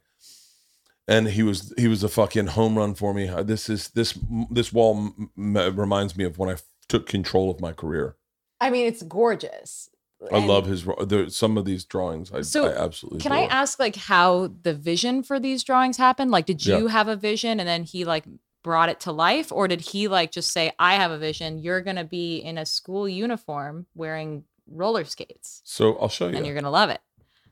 [1.07, 3.27] and he was he was a fucking home run for me.
[3.27, 4.17] Uh, This is this
[4.51, 6.57] this wall m- m- reminds me of when I
[6.89, 8.15] took control of my career.
[8.61, 9.90] I mean, it's gorgeous.
[10.32, 12.32] I And love his there, some of these drawings.
[12.32, 16.32] I, So, I absolutely Can I ask like how the vision for these drawings happened?
[16.32, 16.77] Like, did Yeah.
[16.77, 18.25] you have a vision and then he like
[18.64, 21.59] brought it to life, or did he like just say, "I have a vision.
[21.59, 26.38] You're gonna be in a school uniform wearing roller skates, So I'll show you.
[26.38, 27.01] and you're gonna love it."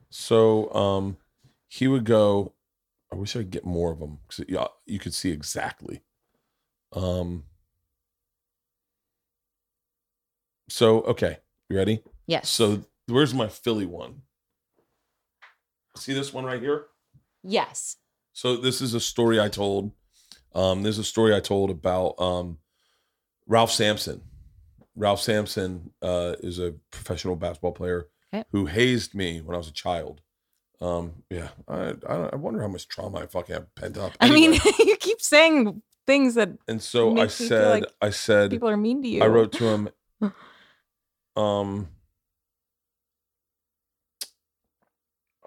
[0.10, 1.18] So um,
[1.68, 2.54] he would go.
[3.12, 6.02] I wish I could get more of them because yeah, you could see exactly.
[6.94, 7.44] Um.
[10.70, 11.38] So okay,
[11.70, 12.02] you ready?
[12.28, 12.50] Yes.
[12.50, 14.22] So where's my Philly one?
[15.98, 16.86] See this one right here?
[17.44, 17.98] yes.
[18.36, 19.92] So this is a story I told.
[20.56, 22.58] Um, there's a story I told about um,
[23.46, 24.24] Ralph Sampson.
[24.96, 28.44] Ralph Sampson uh, is a professional basketball player Okay.
[28.52, 30.22] who hazed me when I was a child.
[30.82, 34.14] Um, yeah, I, I I wonder how much trauma I fucking have pent up.
[34.20, 37.92] I mean, you keep saying things that and so I makes me feel said, like
[38.02, 39.22] I said, people are mean to you.
[39.22, 39.90] I wrote to him.
[41.36, 41.88] Um.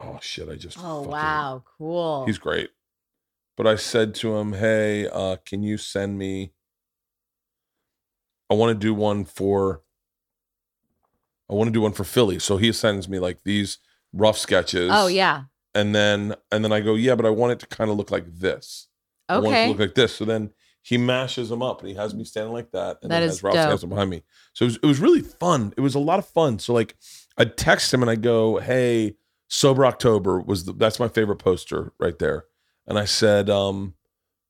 [0.01, 0.49] Oh shit!
[0.49, 0.79] I just.
[0.79, 2.27] Oh fucking- wow, cool.
[2.27, 2.71] He's great.
[3.57, 6.53] But I said to him, "Hey, uh, can you send me?
[8.51, 9.83] I want to do one for.
[11.49, 13.79] I want to do one for Philly." So he sends me like these
[14.13, 14.91] rough sketches.
[14.93, 15.45] Oh yeah.
[15.75, 18.11] and then and then I go, "Yeah, but I want it to kind of look
[18.11, 18.89] like this.
[19.29, 19.69] I want it to Okay.
[19.69, 20.51] look like this." So then
[20.87, 23.33] he mashes them up, and he has me standing like that, and That then is
[23.33, 23.69] has Ralph dope.
[23.71, 24.23] Sampson behind me.
[24.53, 25.75] So it was, it was really fun.
[25.77, 26.61] It was a lot of fun.
[26.61, 26.95] So like,
[27.37, 29.17] I text him and I go, "Hey,
[29.49, 32.45] Sober October was the, that's my favorite poster right there."
[32.87, 33.95] And I said, um,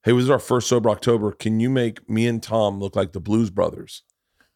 [0.03, 1.31] "Hey, this is our first Sober October.
[1.31, 4.03] Can you make me and Tom look like the Blues Brothers?"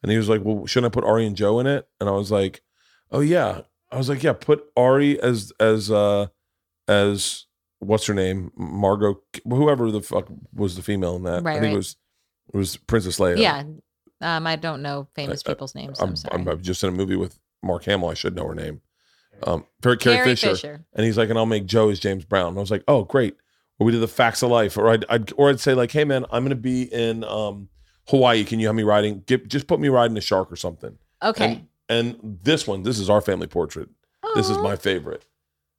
[0.04, 2.12] And he was like, "Well, shouldn't I put Ari and Joe in it?" And I
[2.12, 2.62] was like,
[3.10, 6.28] "Oh yeah." I was like, "Yeah, put Ari as as uh
[6.86, 7.46] as
[7.82, 11.42] what's her name, Margot, whoever the fuck was the female in that.
[11.42, 11.74] Right, I think right.
[11.74, 11.96] it was
[12.52, 13.38] it was Princess Leia.
[13.38, 13.64] Yeah.
[14.20, 16.00] Um, I don't know famous I- people's names.
[16.00, 16.44] I'm, I'm, sorry.
[16.46, 18.08] I'm, just in a movie with Mark Hamill.
[18.08, 18.80] I should know her name.
[19.44, 20.50] Um, Carrie, Carrie, Fisher.
[20.50, 20.84] Fisher.
[20.94, 22.48] And he's like, and I'll make Joe as James Brown.
[22.48, 23.36] And I was like, oh, great.
[23.78, 24.76] Or we did the facts of life.
[24.76, 27.68] Or I'd, I'd or I'd say like, hey man, I'm gonna be in um,
[28.08, 28.44] Hawaii.
[28.44, 29.24] Can you have me riding?
[29.26, 30.96] Get, just put me riding a shark or something.
[31.22, 31.64] Okay.
[31.88, 33.88] And this one, this is our family portrait.
[34.34, 35.26] This is my favorite.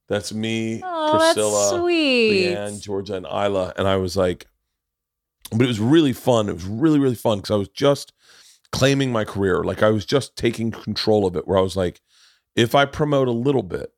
[0.09, 2.49] That's me, Oh, Priscilla, that's sweet.
[2.55, 3.73] Leanne, Georgia, and Isla.
[3.77, 4.47] And I was like,
[5.51, 6.49] but it was really fun.
[6.49, 8.11] It was really, really fun because I was just
[8.71, 9.63] claiming my career.
[9.63, 12.01] Like I was just taking control of it, where I was like,
[12.55, 13.93] if I promote a little bit,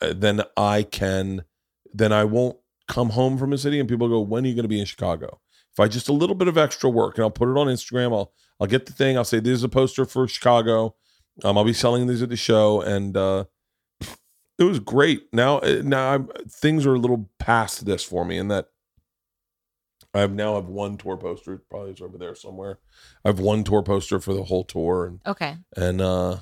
[0.00, 1.44] uh, then I can,
[1.92, 2.56] then I won't
[2.86, 4.86] come home from a city and people go, when are you going to be in
[4.86, 5.40] Chicago?
[5.72, 8.12] If I just a little bit of extra work and I'll put it on Instagram,
[8.12, 9.16] I'll, I'll get the thing.
[9.16, 10.94] I'll say, this is a poster for Chicago.
[11.44, 12.80] Um, I'll be selling these at the show.
[12.80, 13.44] And, uh,
[14.58, 15.28] it was great.
[15.32, 18.68] Now, uh, now I'm, things are a little past this for me in that
[20.14, 21.54] I now have one tour poster.
[21.54, 22.78] It Probably is over there somewhere.
[23.24, 25.56] I have one tour poster for the whole tour, and okay.
[25.76, 26.38] and uh,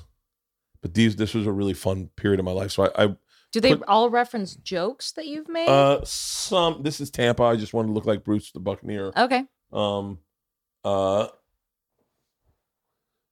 [0.81, 2.71] but these this was a really fun period of my life.
[2.71, 3.07] So I, I
[3.51, 5.67] Do they Put- all reference jokes that you've made?
[5.67, 7.43] uh some this is Tampa.
[7.43, 9.11] I just wanted to look like Bruce the Buccaneer.
[9.15, 9.43] okay.
[9.73, 10.19] Um,
[10.85, 11.27] uh,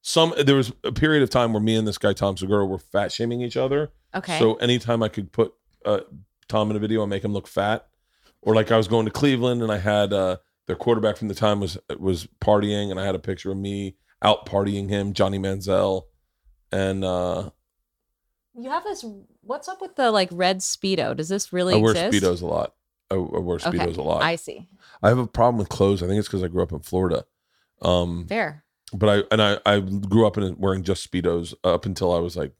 [0.07, 2.77] some there was a period of time where me and this guy Tom Segura were
[2.77, 3.89] fat shaming each other.
[4.13, 4.37] Okay.
[4.37, 5.51] So anytime I could put
[5.83, 6.01] uh,
[6.47, 7.87] Tom in a video and make him look fat,
[8.43, 11.33] or like I was going to Cleveland and I had uh, their quarterback from the
[11.33, 15.39] time was was partying, and I had a picture of me out partying him, Johnny
[15.39, 16.03] Manziel,
[16.71, 17.49] and uh,
[18.55, 19.03] you have this.
[19.41, 21.17] What's up with the like red speedo?
[21.17, 22.23] Does this really I wear exist?
[22.23, 22.75] speedos a lot.
[23.09, 24.21] I, I wear Okay, speedos a lot.
[24.21, 24.69] I see.
[25.01, 26.03] I, have a problem with clothes.
[26.03, 27.25] I think it's because I grew up in Florida.
[27.81, 28.64] Um, Fair.
[28.95, 32.35] But I and I I grew up in wearing just speedos up until I was
[32.35, 32.53] like,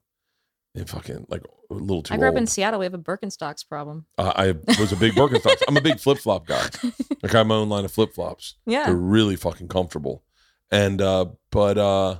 [0.75, 2.35] in fucking like a little too I grew old.
[2.35, 2.79] up in Seattle.
[2.79, 4.05] We have a Birkenstocks problem.
[4.17, 5.61] Uh, I was a big Birkenstocks.
[5.67, 6.67] I'm a big flip flop guy.
[7.23, 8.53] Like I have my own line of flip flops.
[8.67, 8.85] Yeah.
[8.85, 10.23] They're really fucking comfortable.
[10.69, 12.19] And uh but uh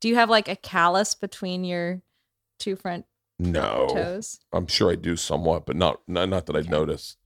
[0.00, 2.02] Do you have like a callus between your
[2.58, 3.06] two front
[3.38, 3.86] no.
[3.90, 4.40] toes?
[4.52, 7.16] I'm sure I do somewhat, but not not, not that I'd notice.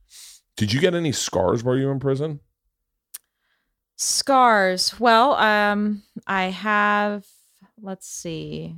[0.57, 2.39] Did you get any scars while you were in prison?
[4.03, 4.99] Scars.
[4.99, 7.25] Well, um, I have.
[7.81, 8.75] Let's see.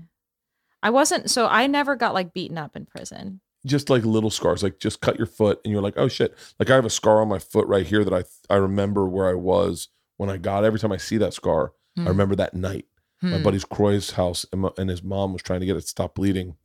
[0.83, 1.31] I wasn't.
[1.31, 3.41] So I never got like beaten up in prison.
[3.67, 6.37] Just like little scars, like just cut your foot and you're like, oh shit.
[6.59, 9.29] Like I have a scar on my foot right here that I I remember where
[9.29, 9.89] I was
[10.19, 10.65] when I got.
[10.65, 12.09] Every time I see that scar, I Hmm.
[12.09, 12.85] remember that night.
[13.23, 13.43] my Hmm.
[13.43, 16.15] buddy's Croy's house, and, my, and his mom was trying to get it to stop
[16.17, 16.57] bleeding,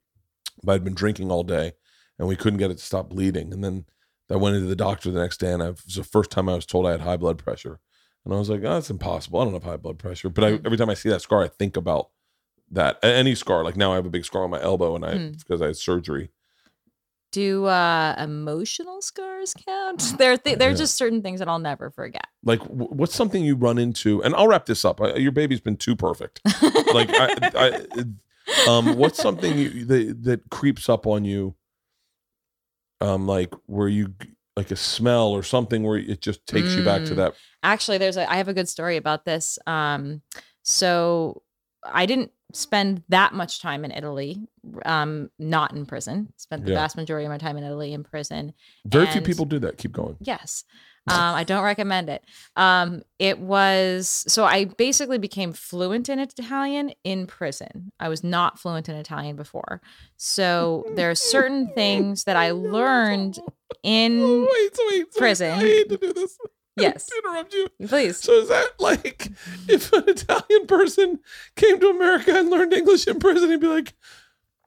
[0.62, 1.72] but I'd been drinking all day,
[2.18, 3.54] and we couldn't get it to stop bleeding.
[3.54, 3.86] And then
[4.30, 6.50] I went into the doctor the next day, and I, it was the first time
[6.50, 7.80] I was told I had high blood pressure,
[8.25, 9.39] and I was like, "Oh, that's impossible.
[9.39, 10.65] I don't have high blood pressure." But I, Mm.
[10.65, 12.09] every time I see that scar, I think about
[12.72, 13.64] that any scar.
[13.64, 15.31] Like now I have a big scar on my elbow, and I Hmm.
[15.31, 16.31] because I had surgery.
[17.31, 20.01] Do uh, emotional scars count?
[20.17, 20.77] There, th- there are Yeah.
[20.77, 22.25] just certain things that I'll never forget.
[22.43, 24.23] Like wh- what's something you run into?
[24.23, 24.99] And I'll wrap this up.
[24.99, 26.41] I, your baby's been too perfect.
[26.91, 28.06] like I, I
[28.65, 31.56] um what's something you, that that creeps up on you
[33.01, 34.14] um like where you
[34.60, 37.18] like a smell or something where it just takes you back to Mm.
[37.18, 39.58] that Actually, there's a I have a good story about this.
[39.66, 40.22] Um,
[40.64, 41.42] so
[41.84, 44.42] I didn't spend that much time in Italy,
[44.86, 46.34] um, not in prison.
[46.38, 46.78] Spent the Yeah.
[46.78, 48.54] vast majority of my time in Italy in prison.
[48.86, 50.64] very few people do that keep going Yes.
[51.08, 52.24] Um, I don't recommend it.
[52.56, 57.92] Um, it was so I basically became fluent in Italian in prison.
[58.00, 59.82] I was not fluent in Italian before.
[60.18, 63.40] So there are certain things that I learned
[63.84, 65.52] in wait so wait so prison.
[65.52, 66.38] i hate to do this
[66.76, 67.08] Yes.
[67.24, 68.18] interrupt you please.
[68.18, 69.28] so is that like
[69.68, 71.19] if an italian person
[71.56, 73.94] came to america and learned english in prison he'd be like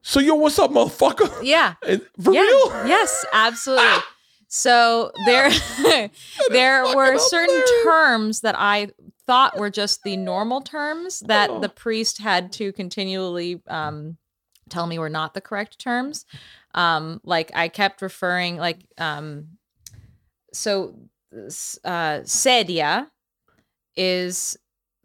[0.02, 1.74] so yo what's up motherfucker Yeah.
[1.86, 2.40] And- for yeah.
[2.42, 3.84] real Yes, absolutely.
[4.54, 5.50] So there
[6.50, 7.84] there were certain hilarious.
[7.84, 8.88] terms that I
[9.26, 11.58] thought were just the normal terms that Oh.
[11.60, 14.18] the priest had to continually um,
[14.68, 16.26] tell me were not the correct terms.
[16.74, 19.56] Um, like I kept referring like um,
[20.52, 20.96] so
[21.32, 23.06] uh, sedia
[23.96, 24.58] is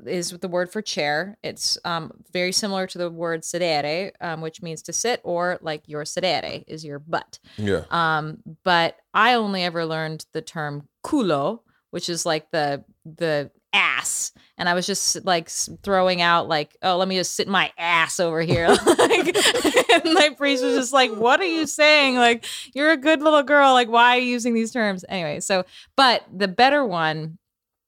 [0.06, 1.38] is the word for chair.
[1.44, 5.84] It's um, very similar to the word sedere, um, which means to sit, or like
[5.88, 7.40] your sedere is your butt.
[7.58, 11.62] yeah Um, but I only ever learned the term culo,
[11.92, 15.50] which is like the the ass, and I was just like
[15.84, 18.68] throwing out like, oh, let me just sit my ass over here.
[18.86, 19.36] like,
[19.94, 22.16] and my priest was just like, what are you saying?
[22.16, 23.74] Like, you're a good little girl.
[23.74, 25.04] Like, why are you using these terms?
[25.10, 27.38] Anyway, so but the better one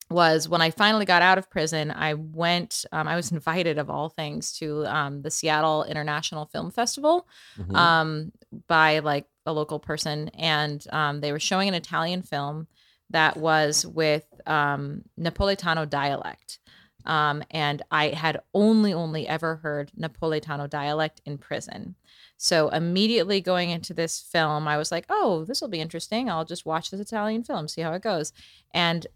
[0.09, 3.89] was when I finally got out of prison, I went, um, I was invited of
[3.89, 7.75] all things to um, the Seattle International Film Festival Mhm.
[7.75, 8.31] um,
[8.67, 12.67] by like a local person, and um, they were showing an Italian film
[13.11, 16.59] that was with um, Napolitano dialect.
[17.05, 21.95] Um, and I had only, only ever heard Napolitano dialect in prison.
[22.38, 26.29] So immediately going into this film, I was like, oh, this will be interesting.
[26.29, 28.31] I'll just watch this Italian film, see how it goes.
[28.73, 29.07] And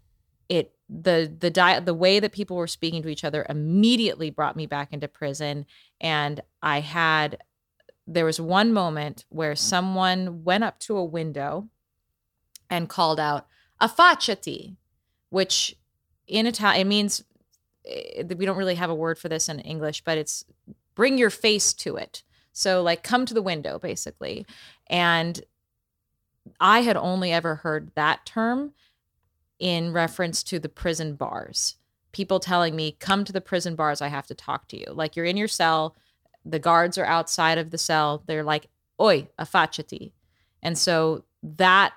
[0.48, 4.56] it the the di- the way that people were speaking to each other immediately brought
[4.56, 5.64] me back into prison
[6.00, 7.38] and I had
[8.06, 11.68] there was one moment where someone went up to a window
[12.68, 13.46] and called out
[13.80, 14.76] affacciati
[15.30, 15.74] which
[16.26, 17.24] in Italian it means
[17.86, 20.44] eh, we don't really have a word for this in English but it's
[20.94, 22.22] bring your face to it.
[22.52, 24.46] So like come to the window basically.
[24.88, 25.40] And
[26.60, 28.72] I had only ever heard that term
[29.58, 31.76] in reference to the prison bars.
[32.12, 34.86] People telling me, come to the prison bars, I have to talk to you.
[34.88, 35.96] Like you're in your cell,
[36.44, 38.22] the guards are outside of the cell.
[38.26, 38.68] They're like,
[39.00, 40.12] oi, affacciati.
[40.62, 41.94] And so that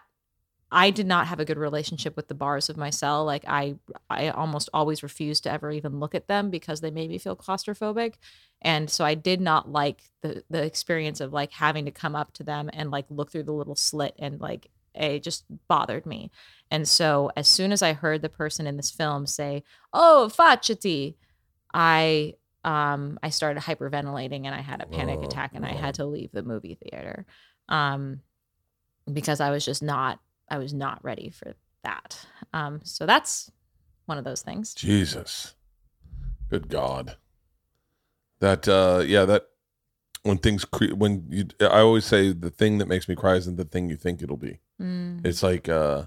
[0.72, 3.24] I did not have a good relationship with the bars of my cell.
[3.24, 3.76] Like I
[4.10, 7.38] I almost always refused to ever even look at them because they made me feel
[7.38, 8.16] claustrophobic.
[8.62, 12.34] And so I did not like the the experience of like having to come up
[12.34, 16.32] to them and like look through the little slit and like it just bothered me.
[16.70, 19.64] And so as soon as I heard the person in this film say,
[19.94, 21.16] "Oh, facciati,"
[21.74, 25.96] I um I started hyperventilating and I had a panic Oh, attack and I had
[25.96, 27.26] to leave the movie theater.
[27.70, 28.22] Um
[29.12, 32.26] because I was just not I was not ready for that.
[32.54, 33.52] Um so that's
[34.06, 34.74] one of those things.
[34.74, 35.54] Jesus.
[36.50, 37.18] Good God.
[38.40, 39.48] That uh yeah, that
[40.24, 43.56] when things cre- when you I always say the thing that makes me cry isn't
[43.56, 44.60] the thing you think it'll be.
[44.82, 45.26] Mm.
[45.26, 46.06] It's like uh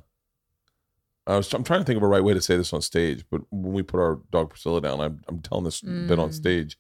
[1.31, 3.25] I was I'm trying to think of a right way to say this on stage,
[3.31, 6.35] but when we put our dog Priscilla down, I'm I'm telling this bit on Mm.
[6.35, 6.79] stage.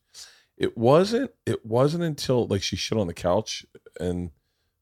[0.57, 3.65] It wasn't it wasn't until like she shit on the couch
[3.99, 4.31] and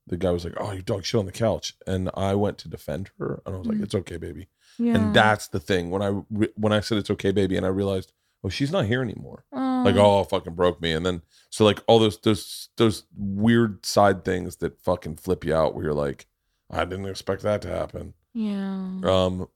[0.07, 2.69] the guy was like, "Oh, your dog shit on the couch," and I went to
[2.69, 3.83] defend her, and I was like, Mm.
[3.85, 4.49] "It's okay, baby."
[4.79, 4.95] Yeah.
[4.97, 7.69] And that's the thing when I re- when I said it's okay, baby, and I
[7.69, 9.45] realized, oh, she's not here anymore.
[9.53, 10.93] Like, oh, fucking broke me.
[10.93, 15.55] And then so like all those those those weird side things that fucking flip you
[15.55, 16.27] out, where you're like,
[16.71, 18.15] I didn't expect that to happen.
[18.33, 19.01] yeah.
[19.05, 19.49] Um,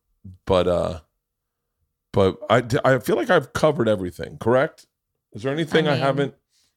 [0.47, 1.01] but uh,
[2.13, 4.39] but i i feel like I've covered everything.
[4.39, 4.87] Correct?
[5.33, 6.35] Is there anything I, mean- haven't?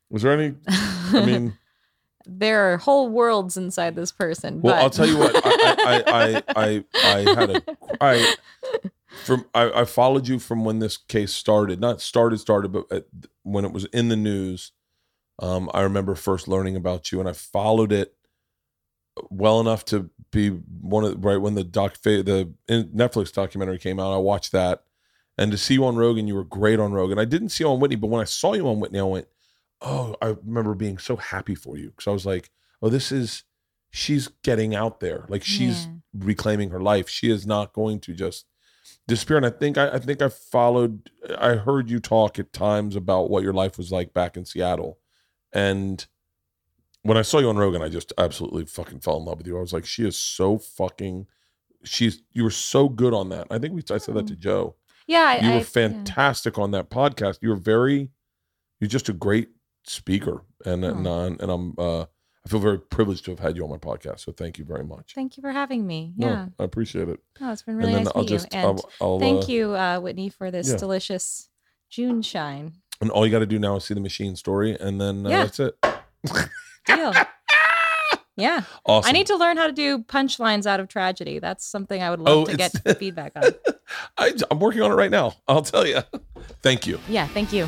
[0.09, 0.55] Was there any?
[0.67, 1.57] I mean,
[2.25, 4.61] there are whole worlds inside this person.
[4.61, 4.83] well, but...
[4.83, 5.35] I'll tell you what.
[5.35, 7.63] I I I I, I had a
[8.01, 8.35] I
[9.23, 11.79] from I, I followed you from when this case started.
[11.79, 13.05] Not started started, but at,
[13.43, 14.71] when it was in the news.
[15.39, 18.15] Um, I remember first learning about you, and I followed it
[19.29, 24.13] well enough to be one of right when the doc the Netflix documentary came out.
[24.13, 24.83] I watched that,
[25.37, 27.19] and to see you on Rogan, you were great on Rogan.
[27.19, 29.27] I didn't see you on Whitney, but when I saw you on Whitney, I went,
[29.81, 32.49] oh, I remember being so happy for you because I was like,
[32.81, 33.43] oh, this is
[33.91, 35.91] she's getting out there, like she's Yeah.
[36.13, 37.07] reclaiming her life.
[37.09, 38.45] She is not going to just
[39.07, 39.37] disappear.
[39.37, 41.09] And I think I, I think I followed.
[41.37, 44.99] I heard you talk at times about what your life was like back in Seattle,
[45.53, 46.05] and
[47.05, 49.57] when I saw you on Rogan, I just absolutely fucking fell in love with you.
[49.57, 51.27] I was like, she is so fucking.
[51.83, 53.45] She's you were so good on that.
[53.51, 54.75] I think we I said that to Joe
[55.07, 55.63] Yeah, you I- were yeah.
[55.63, 57.37] fantastic on that podcast.
[57.41, 58.09] You were very,
[58.79, 59.49] you're just a great
[59.85, 61.11] speaker, and and, Oh.
[61.11, 64.21] uh, and I'm uh, I feel very privileged to have had you on my podcast.
[64.21, 65.13] So thank you very much.
[65.15, 66.13] Thank you for having me.
[66.17, 67.19] No, Yeah, I appreciate it.
[67.41, 68.59] Oh, it's been really and nice to I'll meet just you.
[68.59, 70.77] And I'll, I'll thank uh, you, uh, Whitney, for this yeah.
[70.77, 71.49] delicious
[71.89, 72.73] June shine.
[73.01, 75.29] And all you got to do now is see the machine story, and then uh,
[75.29, 75.43] Yeah.
[75.43, 75.77] that's it.
[76.85, 77.13] Deal.
[78.37, 79.09] yeah, Awesome.
[79.09, 81.39] I need to learn how to do punchlines out of tragedy.
[81.39, 83.43] That's something I would love Oh, to get feedback on.
[84.17, 85.33] I, I'm working on it right now.
[85.47, 85.99] I'll tell you.
[86.61, 86.99] Thank you.
[87.07, 87.67] Yeah, thank you.